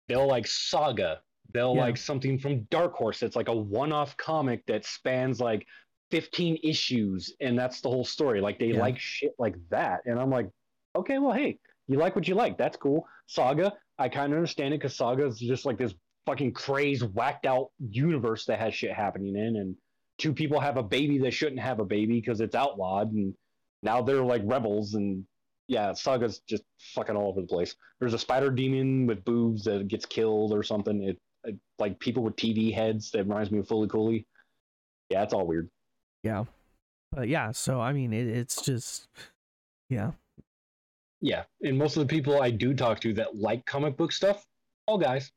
they'll 0.07 0.27
like 0.27 0.47
Saga. 0.47 1.19
They'll 1.53 1.75
Yeah. 1.75 1.81
like 1.81 1.97
something 1.97 2.37
from 2.39 2.63
Dark 2.63 2.93
Horse. 2.93 3.23
It's 3.23 3.35
like 3.35 3.47
a 3.49 3.55
one-off 3.55 4.15
comic 4.17 4.65
that 4.67 4.85
spans 4.85 5.39
like 5.39 5.65
15 6.11 6.59
issues, 6.63 7.35
and 7.41 7.57
that's 7.57 7.81
the 7.81 7.89
whole 7.89 8.05
story. 8.05 8.41
Like 8.41 8.59
they 8.59 8.67
Yeah. 8.67 8.79
like 8.79 8.99
shit 8.99 9.33
like 9.37 9.55
that, 9.69 10.01
and 10.05 10.19
I'm 10.19 10.29
like, 10.29 10.49
okay, 10.95 11.17
well, 11.19 11.33
hey, 11.33 11.59
you 11.87 11.97
like 11.97 12.15
what 12.15 12.27
you 12.27 12.35
like. 12.35 12.57
That's 12.57 12.77
cool. 12.77 13.05
Saga, 13.27 13.73
I 13.97 14.09
kind 14.09 14.31
of 14.33 14.37
understand 14.37 14.73
it 14.73 14.79
because 14.79 14.95
Saga 14.95 15.25
is 15.25 15.39
just 15.39 15.65
like 15.65 15.77
this 15.77 15.93
fucking 16.25 16.53
crazed, 16.53 17.13
whacked 17.13 17.45
out 17.45 17.71
universe 17.79 18.45
that 18.45 18.59
has 18.59 18.73
shit 18.73 18.91
happening 18.93 19.35
in, 19.35 19.55
and 19.57 19.75
two 20.17 20.33
people 20.33 20.59
have 20.59 20.77
a 20.77 20.83
baby 20.83 21.17
that 21.19 21.31
shouldn't 21.31 21.61
have 21.61 21.79
a 21.79 21.85
baby 21.85 22.19
because 22.19 22.41
it's 22.41 22.55
outlawed, 22.55 23.11
and 23.11 23.33
now 23.83 24.01
they're 24.01 24.23
like 24.23 24.41
rebels, 24.45 24.95
and 24.95 25.25
yeah, 25.67 25.91
Saga's 25.93 26.39
just 26.47 26.63
fucking 26.95 27.15
all 27.15 27.27
over 27.29 27.41
the 27.41 27.47
place. 27.47 27.75
There's 27.99 28.13
a 28.13 28.19
spider 28.19 28.49
demon 28.49 29.05
with 29.05 29.25
boobs 29.25 29.65
that 29.65 29.87
gets 29.87 30.05
killed 30.05 30.53
or 30.53 30.63
something. 30.63 31.03
It, 31.03 31.17
like 31.79 31.99
people 31.99 32.23
with 32.23 32.35
TV 32.35 32.73
heads 32.73 33.11
that 33.11 33.19
reminds 33.19 33.51
me 33.51 33.59
of 33.59 33.67
Fooly 33.67 33.89
Cooly. 33.89 34.25
Yeah, 35.09 35.23
it's 35.23 35.33
all 35.33 35.47
weird. 35.47 35.69
yeah 36.23 36.43
but 37.13 37.29
yeah 37.29 37.51
so 37.51 37.79
i 37.79 37.93
mean 37.93 38.11
it, 38.11 38.27
it's 38.27 38.61
just 38.61 39.07
yeah 39.89 40.11
Yeah, 41.21 41.43
and 41.63 41.77
most 41.77 41.95
of 41.97 42.05
the 42.05 42.13
people 42.15 42.41
I 42.41 42.51
do 42.51 42.73
talk 42.73 42.99
to 42.99 43.13
that 43.13 43.37
like 43.37 43.65
comic 43.65 43.95
book 43.97 44.11
stuff, 44.11 44.45
all 44.85 44.97
guys. 44.97 45.31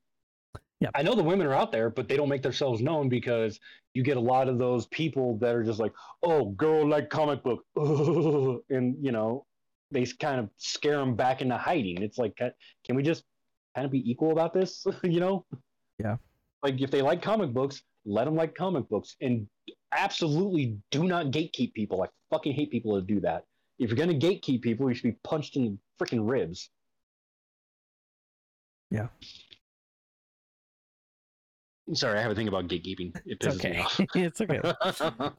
Yeah, 0.81 0.91
I 0.95 1.03
know 1.03 1.15
the 1.15 1.23
women 1.23 1.47
are 1.47 1.55
out 1.55 1.73
there, 1.73 1.89
but 1.91 2.09
they 2.09 2.17
don't 2.17 2.29
make 2.29 2.43
themselves 2.43 2.81
known 2.83 3.09
because 3.09 3.61
you 3.95 4.03
get 4.03 4.17
a 4.17 4.21
lot 4.21 4.49
of 4.49 4.59
those 4.59 4.87
people 4.89 5.39
that 5.39 5.55
are 5.55 5.63
just 5.63 5.79
like, 5.79 5.93
"Oh, 6.23 6.47
girl 6.51 6.87
like 6.87 7.09
comic 7.09 7.43
book," 7.43 7.65
and 8.71 8.97
you 9.01 9.13
know, 9.13 9.47
they 9.91 10.05
kind 10.07 10.41
of 10.41 10.51
scare 10.57 10.97
them 10.99 11.15
back 11.15 11.41
into 11.41 11.57
hiding. 11.57 12.03
It's 12.03 12.19
like, 12.19 12.37
can 12.37 12.97
we 12.97 13.03
just 13.03 13.25
kind 13.75 13.85
of 13.85 13.91
be 13.93 14.11
equal 14.11 14.33
about 14.33 14.53
this? 14.53 14.87
you 15.05 15.21
know? 15.21 15.45
Yeah. 16.01 16.17
Like 16.63 16.81
if 16.81 16.91
they 16.91 17.03
like 17.03 17.23
comic 17.23 17.53
books, 17.53 17.83
let 18.05 18.25
them 18.25 18.37
like 18.37 18.55
comic 18.55 18.89
books, 18.89 19.17
and 19.21 19.47
absolutely 19.93 20.79
do 20.91 21.05
not 21.05 21.27
gatekeep 21.27 21.75
people. 21.75 22.03
I 22.03 22.09
fucking 22.31 22.53
hate 22.53 22.71
people 22.71 22.95
that 22.95 23.07
do 23.07 23.21
that. 23.21 23.45
If 23.79 23.91
you're 23.91 23.97
gonna 23.97 24.19
gatekeep 24.19 24.63
people, 24.63 24.89
you 24.89 24.95
should 24.95 25.05
be 25.05 25.19
punched 25.25 25.57
in 25.57 25.65
the 25.65 26.05
freaking 26.05 26.29
ribs. 26.29 26.71
Yeah. 28.91 29.09
Sorry, 31.93 32.19
I 32.19 32.23
have 32.23 32.31
a 32.31 32.35
thing 32.35 32.49
about 32.49 32.69
gatekeeping. 32.69 33.17
It 33.25 33.41
pisses 33.41 33.65
me 33.65 33.81
okay 33.81 34.07
it's 34.15 34.41
okay 34.41 34.61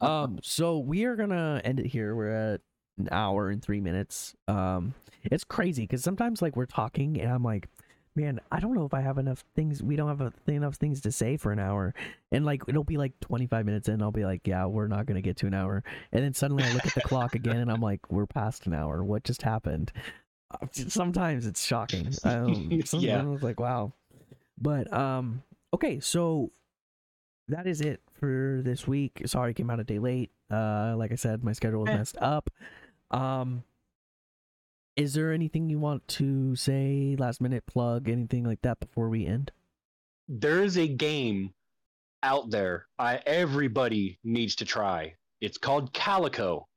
um 0.00 0.38
so 0.42 0.78
we 0.78 1.04
are 1.04 1.16
gonna 1.16 1.60
end 1.64 1.80
it 1.80 1.86
here 1.86 2.14
we're 2.14 2.54
at 2.54 2.60
an 2.98 3.08
hour 3.10 3.48
and 3.48 3.62
three 3.62 3.80
minutes 3.80 4.34
um 4.48 4.94
it's 5.24 5.44
crazy 5.44 5.84
because 5.84 6.02
sometimes 6.02 6.42
like 6.42 6.56
we're 6.56 6.66
talking 6.66 7.20
and 7.20 7.32
i'm 7.32 7.42
like 7.42 7.68
man 8.14 8.38
i 8.50 8.60
don't 8.60 8.74
know 8.74 8.84
if 8.84 8.92
i 8.92 9.00
have 9.00 9.16
enough 9.18 9.42
things 9.54 9.82
we 9.82 9.96
don't 9.96 10.08
have 10.08 10.20
a, 10.20 10.32
enough 10.50 10.74
things 10.74 11.00
to 11.00 11.10
say 11.10 11.36
for 11.36 11.50
an 11.52 11.58
hour 11.58 11.94
and 12.30 12.44
like 12.44 12.62
it'll 12.68 12.84
be 12.84 12.96
like 12.98 13.18
25 13.20 13.64
minutes 13.64 13.88
in 13.88 14.02
i'll 14.02 14.10
be 14.10 14.24
like 14.24 14.46
yeah 14.46 14.66
we're 14.66 14.86
not 14.88 15.06
gonna 15.06 15.22
get 15.22 15.36
to 15.36 15.46
an 15.46 15.54
hour 15.54 15.82
and 16.12 16.22
then 16.22 16.34
suddenly 16.34 16.62
i 16.64 16.68
look 16.68 16.86
at 16.86 16.94
the 16.94 17.00
clock 17.00 17.34
again 17.34 17.56
and 17.56 17.70
i'm 17.70 17.80
like 17.80 18.00
we're 18.10 18.26
past 18.26 18.66
an 18.66 18.74
hour 18.74 19.02
what 19.02 19.24
just 19.24 19.42
happened 19.42 19.90
Uh, 20.50 20.66
sometimes 20.72 21.46
it's 21.46 21.64
shocking 21.64 22.06
um, 22.24 22.68
sometimes 22.84 23.02
Yeah. 23.02 23.32
it's 23.34 23.42
like 23.42 23.58
wow 23.58 23.92
but 24.60 24.92
um 24.92 25.42
okay 25.72 25.98
so 26.00 26.52
that 27.48 27.66
is 27.66 27.80
it 27.80 28.00
for 28.12 28.60
this 28.64 28.86
week. 28.86 29.20
Sorry, 29.26 29.50
it 29.50 29.54
came 29.54 29.68
out 29.68 29.80
a 29.80 29.84
day 29.84 29.98
late. 29.98 30.30
Uh, 30.48 30.94
like 30.96 31.10
I 31.10 31.16
said, 31.16 31.42
my 31.42 31.52
schedule 31.52 31.80
was 31.80 31.90
Eh. 31.90 31.96
messed 31.96 32.16
up. 32.18 32.48
Um, 33.10 33.64
is 34.96 35.14
there 35.14 35.32
anything 35.32 35.68
you 35.70 35.78
want 35.78 36.06
to 36.08 36.54
say, 36.56 37.16
last 37.18 37.40
minute 37.40 37.66
plug, 37.66 38.08
anything 38.08 38.44
like 38.44 38.62
that 38.62 38.80
before 38.80 39.08
we 39.08 39.26
end? 39.26 39.52
there 40.28 40.62
is 40.62 40.78
a 40.78 40.88
game 40.88 41.52
out 42.22 42.50
there 42.50 42.86
I 42.98 43.20
everybody 43.26 44.18
needs 44.24 44.56
to 44.56 44.64
try. 44.64 45.14
It's 45.40 45.58
called 45.58 45.92
Calico. 45.92 46.68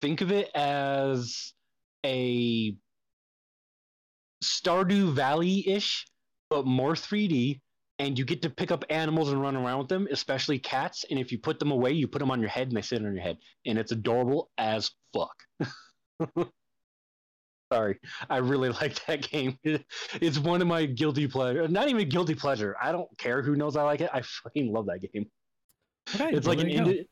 Think 0.00 0.20
of 0.20 0.30
it 0.30 0.48
as 0.54 1.52
a 2.06 2.76
Stardew 4.44 5.12
Valley-ish, 5.12 6.06
but 6.50 6.66
more 6.66 6.92
3D, 6.92 7.60
and 7.98 8.16
you 8.16 8.24
get 8.24 8.42
to 8.42 8.50
pick 8.50 8.70
up 8.70 8.84
animals 8.90 9.32
and 9.32 9.42
run 9.42 9.56
around 9.56 9.80
with 9.80 9.88
them, 9.88 10.06
especially 10.12 10.60
cats. 10.60 11.04
And 11.10 11.18
if 11.18 11.32
you 11.32 11.38
put 11.38 11.58
them 11.58 11.72
away, 11.72 11.90
you 11.90 12.06
put 12.06 12.20
them 12.20 12.30
on 12.30 12.40
your 12.40 12.48
head 12.48 12.68
and 12.68 12.76
they 12.76 12.82
sit 12.82 13.04
on 13.04 13.12
your 13.12 13.22
head, 13.22 13.38
and 13.66 13.76
it's 13.76 13.90
adorable 13.90 14.50
as 14.56 14.92
fuck. 15.12 15.34
Sorry, 17.72 17.98
I 18.30 18.38
really 18.38 18.68
like 18.80 19.04
that 19.06 19.22
game. 19.28 19.58
It's 20.20 20.38
one 20.38 20.62
of 20.62 20.68
my 20.68 20.86
guilty 20.86 21.26
pleasure. 21.28 21.66
Not 21.68 21.88
even 21.88 22.08
guilty 22.08 22.34
pleasure. 22.34 22.76
I 22.80 22.92
don't 22.92 23.08
care 23.18 23.42
who 23.42 23.56
knows 23.56 23.76
I 23.76 23.82
like 23.82 24.00
it. 24.00 24.10
I 24.12 24.22
fucking 24.22 24.72
love 24.72 24.86
that 24.86 25.00
game. 25.00 25.26
Okay, 26.14 26.30
It's 26.34 26.46
well, 26.46 26.56
like 26.56 26.64
an 26.64 26.70
there 26.72 26.78
you 26.78 26.84
go. 26.84 26.90
indi- 26.90 27.08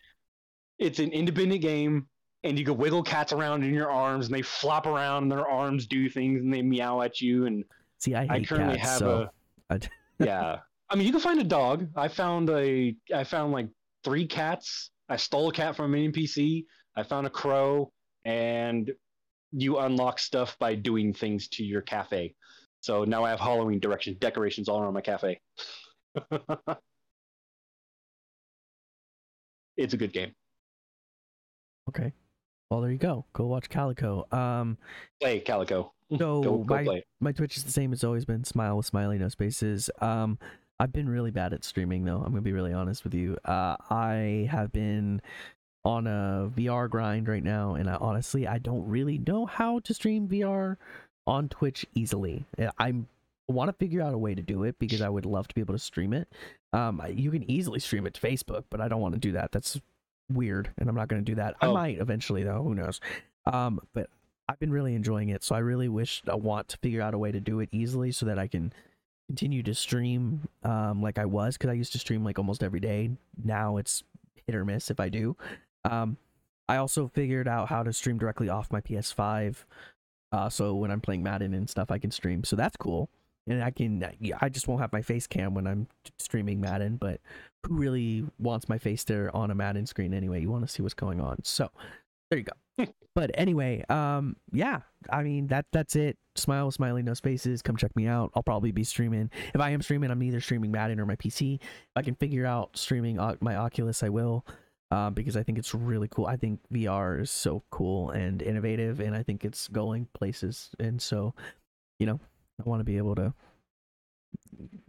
it's 0.79 0.99
an 0.99 1.11
independent 1.13 1.61
game, 1.63 2.07
and 2.45 2.59
you 2.59 2.65
can 2.65 2.77
wiggle 2.79 3.03
cats 3.03 3.33
around 3.33 3.65
in 3.65 3.75
your 3.75 3.91
arms, 3.91 4.27
and 4.27 4.35
they 4.35 4.43
flop 4.43 4.87
around, 4.87 5.25
and 5.25 5.33
their 5.33 5.47
arms 5.47 5.87
do 5.87 6.09
things, 6.09 6.41
and 6.41 6.53
they 6.53 6.63
meow 6.63 7.01
at 7.03 7.21
you. 7.21 7.47
And 7.47 7.65
See, 7.99 8.15
I 8.15 8.23
hate 8.23 8.31
I 8.31 8.43
currently 8.45 8.77
cats, 8.79 8.89
have 8.91 8.99
so 8.99 9.29
a 9.71 9.75
I 9.75 9.79
d- 9.79 9.89
yeah. 10.21 10.59
I 10.89 10.95
mean, 10.97 11.07
you 11.07 11.13
can 11.13 11.21
find 11.21 11.41
a 11.41 11.45
dog. 11.45 11.89
I 11.97 12.09
found 12.09 12.49
a 12.51 12.95
I 13.15 13.25
found 13.25 13.53
like 13.53 13.69
three 14.05 14.27
cats. 14.27 14.91
I 15.09 15.17
stole 15.17 15.49
a 15.49 15.53
cat 15.53 15.77
from 15.77 15.95
an 15.95 16.13
NPC. 16.13 16.65
I 16.97 17.03
found 17.03 17.27
a 17.27 17.31
crow, 17.31 17.93
and 18.25 18.91
you 19.53 19.79
unlock 19.79 20.19
stuff 20.19 20.57
by 20.59 20.75
doing 20.75 21.13
things 21.13 21.49
to 21.49 21.65
your 21.65 21.83
cafe. 21.83 22.35
So 22.81 23.05
now 23.05 23.25
I 23.25 23.31
have 23.31 23.41
Halloween 23.41 23.81
direction 23.81 24.17
decorations 24.21 24.69
all 24.69 24.81
around 24.81 24.95
my 24.95 25.01
cafe. 25.01 25.41
it's 29.77 29.95
a 29.95 29.97
good 29.97 30.13
game. 30.13 30.33
okay. 31.89 32.13
Well, 32.71 32.81
there 32.81 32.91
you 32.91 32.99
go. 32.99 33.25
Go 33.33 33.47
watch 33.47 33.69
Calico. 33.69 34.27
Um, 34.33 34.77
Play 35.21 35.39
Calico. 35.41 35.93
so 36.11 36.43
go 36.43 36.59
go 36.59 36.75
my 36.75 36.85
play. 36.85 37.05
my 37.21 37.33
Twitch 37.33 37.57
is 37.57 37.65
the 37.65 37.71
same. 37.71 37.93
It's 37.93 38.05
always 38.05 38.25
been 38.25 38.45
Smile 38.45 38.77
with 38.77 38.87
Smiley 38.87 39.19
No 39.19 39.29
Spaces. 39.29 39.91
Um, 40.01 40.39
I've 40.79 40.93
been 40.93 41.09
really 41.09 41.31
bad 41.31 41.53
at 41.53 41.65
streaming 41.65 42.05
though. 42.05 42.19
I'm 42.19 42.33
gonna 42.33 42.43
be 42.43 42.53
really 42.53 42.73
honest 42.73 43.05
with 43.05 43.15
you. 43.15 43.39
Uh, 43.45 43.77
I 43.89 44.49
have 44.51 44.73
been 44.73 45.23
on 45.87 46.07
a 46.09 46.51
VR 46.55 46.91
grind 46.91 47.29
right 47.29 47.45
now, 47.45 47.75
and 47.77 47.89
I 47.89 47.95
honestly 47.95 48.47
I 48.47 48.59
don't 48.59 48.87
really 48.89 49.19
know 49.19 49.47
how 49.47 49.79
to 49.79 49.95
stream 49.95 50.27
VR 50.29 50.77
on 51.27 51.49
Twitch 51.49 51.87
easily. 51.95 52.45
I'm 52.79 53.07
want 53.49 53.69
to 53.69 53.73
figure 53.73 54.03
out 54.03 54.13
a 54.13 54.19
way 54.19 54.35
to 54.35 54.43
do 54.43 54.65
it 54.65 54.77
because 54.81 55.01
I 55.01 55.09
would 55.09 55.25
love 55.25 55.47
to 55.47 55.55
be 55.55 55.61
able 55.61 55.75
to 55.75 55.79
stream 55.79 56.13
it. 56.13 56.27
Um, 56.73 57.01
you 57.15 57.31
can 57.31 57.49
easily 57.49 57.79
stream 57.79 58.05
it 58.05 58.15
to 58.15 58.21
Facebook, 58.21 58.65
but 58.71 58.81
I 58.81 58.89
don't 58.89 59.01
want 59.01 59.15
to 59.15 59.21
do 59.21 59.33
that. 59.33 59.53
That's 59.53 59.81
weird, 60.29 60.71
and 60.79 60.89
I'm 60.89 60.97
not 60.97 61.07
going 61.07 61.25
to 61.25 61.31
do 61.31 61.37
that. 61.37 61.55
I 61.61 61.67
Oh. 61.67 61.75
might 61.75 61.99
eventually, 62.01 62.43
though. 62.43 62.65
Who 62.65 62.75
knows? 62.75 63.01
Um, 63.45 63.79
but 63.95 64.11
I've 64.49 64.59
been 64.59 64.73
really 64.73 64.97
enjoying 64.97 65.29
it, 65.29 65.45
so 65.45 65.55
I 65.55 65.61
really 65.61 65.89
wish 65.89 66.23
I 66.29 66.35
want 66.35 66.67
to 66.71 66.77
figure 66.79 67.01
out 67.01 67.15
a 67.15 67.19
way 67.19 67.31
to 67.31 67.39
do 67.41 67.61
it 67.61 67.69
easily 67.71 68.11
so 68.11 68.27
that 68.27 68.37
I 68.39 68.49
can 68.49 68.73
continue 69.29 69.63
to 69.63 69.75
stream 69.75 70.49
um, 70.65 71.01
like 71.01 71.17
I 71.19 71.25
was 71.27 71.57
because 71.57 71.71
I 71.71 71.75
used 71.75 71.93
to 71.93 71.99
stream 72.01 72.25
like 72.25 72.39
almost 72.41 72.65
every 72.65 72.81
day. 72.81 73.11
Now 73.45 73.77
it's 73.77 74.03
hit 74.47 74.57
or 74.57 74.65
miss 74.65 74.91
if 74.91 74.99
I 74.99 75.09
do. 75.09 75.37
Um, 75.91 76.17
I 76.69 76.77
also 76.77 77.09
figured 77.09 77.47
out 77.47 77.69
how 77.69 77.83
to 77.83 77.93
stream 77.93 78.19
directly 78.19 78.49
off 78.49 78.73
my 78.73 78.81
PS5, 78.81 79.65
uh, 80.33 80.49
so 80.49 80.75
when 80.75 80.91
I'm 80.91 81.01
playing 81.01 81.23
Madden 81.23 81.55
and 81.55 81.69
stuff, 81.69 81.91
I 81.91 81.99
can 81.99 82.11
stream. 82.11 82.45
So 82.45 82.57
that's 82.57 82.77
cool. 82.77 83.09
And 83.47 83.63
I 83.63 83.71
can, 83.71 84.05
I 84.41 84.49
just 84.49 84.67
won't 84.67 84.81
have 84.81 84.93
my 84.93 85.03
face 85.03 85.27
cam 85.27 85.55
when 85.55 85.69
I'm 85.69 85.87
streaming 86.19 86.61
Madden. 86.61 86.97
But 86.97 87.21
who 87.65 87.77
really 87.77 88.25
wants 88.39 88.69
my 88.69 88.79
face 88.79 89.05
there 89.05 89.35
on 89.35 89.51
a 89.51 89.55
Madden 89.55 89.87
screen 89.87 90.13
anyway? 90.13 90.41
You 90.41 90.51
want 90.51 90.67
to 90.67 90.73
see 90.73 90.83
what's 90.83 90.95
going 90.95 91.21
on. 91.21 91.39
So 91.45 91.71
there 92.29 92.41
you 92.41 92.45
go. 92.45 92.87
but 93.15 93.31
anyway, 93.35 93.85
um, 93.89 94.37
yeah, 94.53 94.81
I 95.11 95.23
mean 95.23 95.47
that 95.47 95.67
that's 95.73 95.95
it. 95.95 96.19
Smile 96.35 96.71
smiley 96.73 97.03
no 97.03 97.15
spaces. 97.15 97.63
Come 97.63 97.77
check 97.77 97.95
me 97.95 98.09
out. 98.09 98.33
I'll 98.35 98.43
probably 98.43 98.73
be 98.73 98.85
streaming. 98.85 99.31
If 99.55 99.61
I 99.61 99.71
am 99.71 99.81
streaming, 99.81 100.11
I'm 100.11 100.23
either 100.23 100.41
streaming 100.41 100.73
Madden 100.73 100.99
or 100.99 101.07
my 101.07 101.17
PC. 101.17 101.61
If 101.61 101.63
I 101.95 102.03
can 102.03 102.17
figure 102.17 102.45
out 102.45 102.77
streaming 102.77 103.17
my 103.41 103.55
Oculus, 103.55 104.03
I 104.03 104.09
will. 104.09 104.45
Um, 104.93 105.15
because 105.15 105.37
I 105.37 105.43
think 105.43 105.59
it's 105.59 105.75
really 105.75 106.07
cool. 106.09 106.27
I 106.27 106.37
think 106.37 106.61
VR 106.73 107.21
is 107.21 107.31
so 107.31 107.65
cool 107.71 108.11
and 108.11 108.41
innovative, 108.41 109.01
and 109.01 109.17
I 109.17 109.23
think 109.25 109.45
it's 109.45 109.67
going 109.67 110.07
places. 110.15 110.71
And 110.79 111.03
so, 111.03 111.35
you 111.99 112.07
know, 112.07 112.21
I 112.61 112.69
want 112.69 112.81
to 112.81 112.85
be 112.85 112.97
able 112.97 113.17
to 113.17 113.35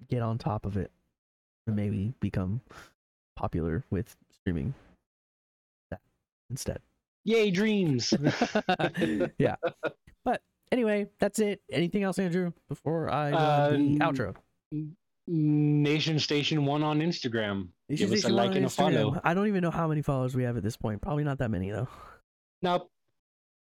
get 0.08 0.22
on 0.22 0.38
top 0.38 0.66
of 0.66 0.78
it 0.78 0.91
and 1.66 1.76
maybe 1.76 2.14
become 2.20 2.62
popular 3.36 3.84
with 3.89 4.16
streaming 4.32 4.74
that 5.89 6.00
instead. 6.50 6.80
Yay, 7.26 7.50
dreams! 7.52 8.14
yeah. 9.39 9.56
But 10.24 10.41
anyway, 10.72 11.08
that's 11.20 11.39
it. 11.39 11.62
Anything 11.72 12.04
else, 12.04 12.20
Andrew, 12.20 12.54
before 12.70 13.12
I 13.12 13.32
go 13.32 13.38
on 13.38 13.93
the 13.93 14.00
outro? 14.00 14.36
Nation 15.28 16.20
Station 16.20 16.66
One 16.66 16.84
on 16.84 17.00
Instagram. 17.00 17.70
Give 17.93 18.11
us 18.11 18.25
a 18.25 18.29
like 18.29 18.55
and 18.55 18.65
a 18.65 18.69
follow. 18.69 19.19
I 19.23 19.33
don't 19.33 19.47
even 19.47 19.61
know 19.61 19.71
how 19.71 19.88
many 19.88 20.01
followers 20.01 20.35
we 20.35 20.43
have 20.43 20.57
at 20.57 20.63
this 20.63 20.75
point. 20.75 21.01
Probably 21.01 21.23
not 21.23 21.38
that 21.39 21.49
many 21.49 21.71
though. 21.71 21.88
Nope. 22.61 22.91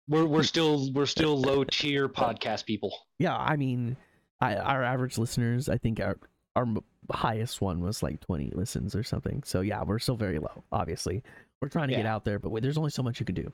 We're 0.07 0.25
we're 0.25 0.39
hmm. 0.39 0.43
still 0.43 0.91
we're 0.93 1.05
still 1.05 1.39
low 1.39 1.63
tier 1.63 2.07
podcast 2.07 2.65
people. 2.65 2.93
Yeah, 3.19 3.35
I 3.35 3.55
mean, 3.55 3.97
I, 4.41 4.55
our 4.55 4.83
average 4.83 5.17
listeners, 5.17 5.69
I 5.69 5.77
think 5.77 5.99
our 5.99 6.17
our 6.55 6.67
highest 7.11 7.61
one 7.61 7.81
was 7.81 8.03
like 8.03 8.19
20 8.21 8.51
listens 8.53 8.95
or 8.95 9.03
something. 9.03 9.43
So 9.43 9.61
yeah, 9.61 9.83
we're 9.83 9.99
still 9.99 10.15
very 10.15 10.39
low. 10.39 10.63
Obviously, 10.71 11.23
we're 11.61 11.69
trying 11.69 11.89
to 11.89 11.95
get 11.95 12.05
out 12.05 12.25
there, 12.25 12.39
but 12.39 12.51
wait, 12.51 12.63
there's 12.63 12.77
only 12.77 12.91
so 12.91 13.03
much 13.03 13.19
you 13.19 13.25
can 13.25 13.35
do. 13.35 13.51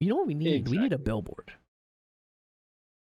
You 0.00 0.08
know 0.10 0.16
what 0.16 0.26
we 0.26 0.34
need? 0.34 0.68
We 0.68 0.78
need 0.78 0.92
a 0.92 0.98
billboard. 0.98 1.52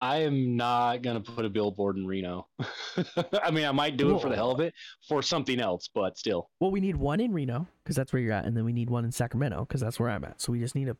I 0.01 0.17
am 0.17 0.55
not 0.55 1.03
gonna 1.03 1.21
put 1.21 1.45
a 1.45 1.49
billboard 1.49 1.97
in 1.97 2.07
Reno. 2.07 2.47
I 3.43 3.51
mean, 3.51 3.65
I 3.65 3.71
might 3.71 3.97
do 3.97 4.15
it 4.15 4.21
for 4.21 4.29
the 4.29 4.35
hell 4.35 4.51
of 4.51 4.59
it 4.59 4.73
for 5.07 5.21
something 5.21 5.59
else, 5.59 5.89
but 5.93 6.17
still. 6.17 6.49
Well, 6.59 6.71
we 6.71 6.81
need 6.81 6.95
one 6.95 7.19
in 7.19 7.31
Reno 7.31 7.67
because 7.83 7.95
that's 7.95 8.11
where 8.11 8.21
you're 8.21 8.33
at, 8.33 8.45
and 8.45 8.57
then 8.57 8.65
we 8.65 8.73
need 8.73 8.89
one 8.89 9.05
in 9.05 9.11
Sacramento 9.11 9.61
because 9.61 9.79
that's 9.79 9.99
where 9.99 10.09
I'm 10.09 10.23
at. 10.25 10.41
So 10.41 10.51
we 10.51 10.59
just 10.59 10.73
need 10.73 10.89
a 10.89 10.97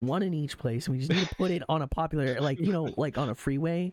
one 0.00 0.22
in 0.22 0.32
each 0.32 0.58
place, 0.58 0.86
and 0.86 0.94
we 0.96 1.00
just 1.00 1.12
need 1.12 1.26
to 1.26 1.34
put 1.34 1.50
it 1.50 1.62
on 1.68 1.82
a 1.82 1.88
popular, 1.88 2.40
like 2.40 2.60
you 2.60 2.72
know, 2.72 2.88
like 2.96 3.18
on 3.18 3.30
a 3.30 3.34
freeway, 3.34 3.92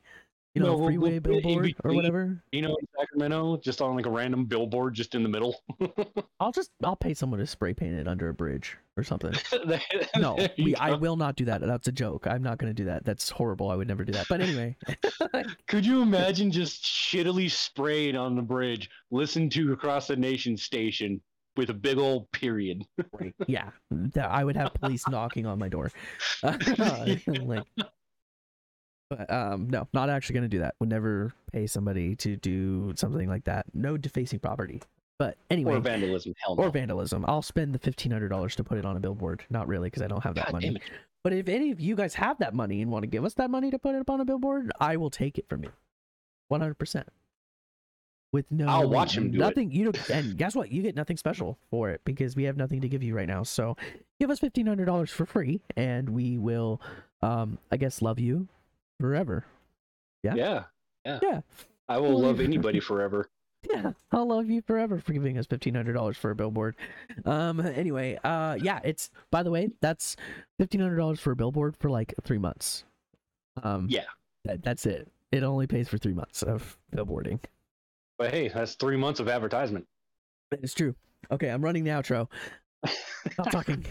you 0.55 0.61
know, 0.61 0.77
No, 0.77 0.85
freeway 0.85 1.19
we'll 1.19 1.41
billboard 1.41 1.73
or 1.83 1.93
whatever. 1.93 2.43
You 2.51 2.61
know, 2.61 2.75
in 2.79 2.87
Sacramento, 2.99 3.57
just 3.57 3.81
on 3.81 3.95
like 3.95 4.05
a 4.05 4.09
random 4.09 4.45
billboard, 4.45 4.93
just 4.93 5.15
in 5.15 5.23
the 5.23 5.29
middle. 5.29 5.63
I'll 6.39 6.51
just 6.51 6.69
I'll 6.83 6.95
pay 6.95 7.13
someone 7.13 7.39
to 7.39 7.47
spray 7.47 7.73
paint 7.73 7.95
it 7.95 8.07
under 8.07 8.29
a 8.29 8.33
bridge 8.33 8.77
or 8.97 9.03
something. 9.03 9.33
There- 9.65 9.81
No, 10.17 10.35
there 10.37 10.49
we, 10.57 10.75
I 10.75 10.91
will 10.91 11.15
not 11.15 11.35
do 11.35 11.45
that. 11.45 11.61
That's 11.61 11.87
a 11.87 11.91
joke. 11.91 12.27
I'm 12.27 12.43
not 12.43 12.57
going 12.59 12.69
to 12.69 12.73
do 12.73 12.85
that. 12.85 13.03
That's 13.05 13.29
horrible. 13.29 13.69
I 13.71 13.75
would 13.75 13.87
never 13.87 14.05
do 14.05 14.13
that. 14.13 14.27
But 14.29 14.41
anyway, 14.41 14.77
Could 15.67 15.85
you 15.85 16.01
imagine 16.01 16.51
just 16.51 16.83
shittily 16.83 17.49
sprayed 17.49 18.15
on 18.15 18.35
the 18.35 18.41
bridge, 18.41 18.89
listen 19.11 19.49
to 19.51 19.73
across 19.73 20.07
the 20.07 20.15
nation 20.15 20.55
station 20.57 21.21
with 21.55 21.69
a 21.69 21.73
big 21.73 21.97
old 21.97 22.31
period? 22.31 22.83
yeah, 23.47 23.69
I 24.21 24.43
would 24.43 24.55
have 24.55 24.73
police 24.75 25.07
knocking 25.07 25.45
on 25.45 25.57
my 25.59 25.69
door. 25.69 25.91
like, 26.43 27.63
but 29.18 29.32
um, 29.32 29.70
no, 29.70 29.88
not 29.93 30.09
actually 30.09 30.34
going 30.34 30.43
to 30.43 30.49
do 30.49 30.59
that. 30.59 30.76
Would 30.80 30.89
never 30.89 31.34
pay 31.51 31.68
somebody 31.68 32.16
to 32.18 32.36
do 32.38 32.93
something 32.95 33.28
like 33.30 33.43
that. 33.45 33.66
No 33.74 33.97
defacing 33.97 34.39
property. 34.39 34.82
But 35.20 35.38
anyway, 35.49 35.76
Or 35.76 35.80
vandalism? 35.80 36.34
Hell 36.43 36.55
no. 36.55 36.64
or 36.64 36.70
vandalism. 36.70 37.24
I'll 37.28 37.41
spend 37.43 37.74
the 37.74 37.80
fifteen 37.80 38.11
hundred 38.11 38.30
dollars 38.30 38.55
to 38.55 38.64
put 38.64 38.78
it 38.78 38.86
on 38.86 38.97
a 38.97 38.99
billboard. 38.99 39.45
Not 39.49 39.68
really, 39.68 39.88
because 39.88 40.01
I 40.01 40.07
don't 40.07 40.24
have 40.24 40.36
that 40.36 40.45
God 40.47 40.53
money. 40.53 40.78
But 41.24 41.34
if 41.34 41.47
any 41.47 41.72
of 41.72 41.80
you 41.80 41.95
guys 41.95 42.16
have 42.16 42.39
that 42.39 42.53
money 42.53 42.82
and 42.82 42.91
want 42.91 43.03
to 43.03 43.07
give 43.07 43.24
us 43.24 43.34
that 43.36 43.49
money 43.49 43.72
to 43.72 43.80
put 43.80 43.95
it 43.95 43.99
up 43.99 44.09
on 44.09 44.20
a 44.20 44.26
billboard, 44.26 44.72
I 44.80 44.97
will 44.97 45.09
take 45.09 45.38
it 45.38 45.47
from 45.47 45.64
you, 45.64 45.72
one 46.49 46.61
hundred 46.61 46.78
percent. 46.80 47.07
With 48.34 48.51
no, 48.51 48.66
I'll 48.68 48.89
watch 48.89 49.16
him 49.16 49.30
do 49.30 49.38
it. 49.38 49.39
nothing. 49.39 49.72
You 49.72 49.91
don't, 49.91 50.09
and 50.09 50.36
guess 50.36 50.55
what? 50.55 50.72
You 50.72 50.82
get 50.82 50.95
nothing 50.95 51.18
special 51.18 51.59
for 51.70 51.91
it 51.91 52.01
because 52.03 52.35
we 52.35 52.44
have 52.45 52.57
nothing 52.57 52.81
to 52.81 52.90
give 52.90 53.03
you 53.03 53.15
right 53.15 53.27
now. 53.27 53.44
So 53.44 53.77
give 54.19 54.31
us 54.31 54.40
fifteen 54.40 54.65
hundred 54.65 54.85
dollars 54.85 55.11
for 55.11 55.27
free, 55.27 55.61
and 55.77 56.10
we 56.10 56.40
will, 56.40 56.81
um, 57.22 57.60
I 57.72 57.77
guess, 57.77 58.02
love 58.02 58.19
you 58.19 58.48
forever. 59.03 59.43
Yeah. 60.23 60.35
Yeah. 60.35 60.63
Yeah. 61.05 61.19
Yeah. 61.21 61.41
I 61.89 61.97
will 61.97 62.17
love 62.17 62.39
anybody 62.39 62.80
forever. 62.91 63.30
Yeah, 63.69 63.91
I'll 64.13 64.27
love 64.27 64.49
you 64.49 64.61
forever 64.61 64.99
for 64.99 65.11
giving 65.11 65.38
us 65.38 65.45
fifteen 65.45 65.75
hundred 65.75 65.93
dollars 65.93 66.15
for 66.15 66.31
a 66.31 66.35
billboard. 66.35 66.77
Um. 67.25 67.59
Anyway, 67.59 68.17
uh, 68.23 68.57
yeah. 68.61 68.80
It's 68.85 69.09
by 69.30 69.43
the 69.43 69.51
way, 69.51 69.69
that's 69.81 70.15
fifteen 70.57 70.80
hundred 70.80 70.95
dollars 70.95 71.19
for 71.19 71.31
a 71.31 71.35
billboard 71.35 71.75
for 71.75 71.89
like 71.89 72.13
three 72.23 72.38
months. 72.38 72.85
Um. 73.61 73.88
Yeah. 73.89 74.05
That, 74.45 74.63
that's 74.63 74.85
it. 74.85 75.09
It 75.34 75.43
only 75.43 75.67
pays 75.67 75.89
for 75.89 75.97
three 75.97 76.13
months 76.13 76.41
of 76.41 76.77
billboarding. 76.95 77.39
But 78.17 78.31
hey, 78.31 78.47
that's 78.47 78.75
three 78.75 78.97
months 78.97 79.19
of 79.19 79.27
advertisement. 79.27 79.85
It's 80.51 80.73
true. 80.73 80.95
Okay, 81.30 81.49
I'm 81.49 81.61
running 81.61 81.84
the 81.84 81.91
outro. 81.91 82.30
Stop 83.34 83.51
talking. 83.51 83.85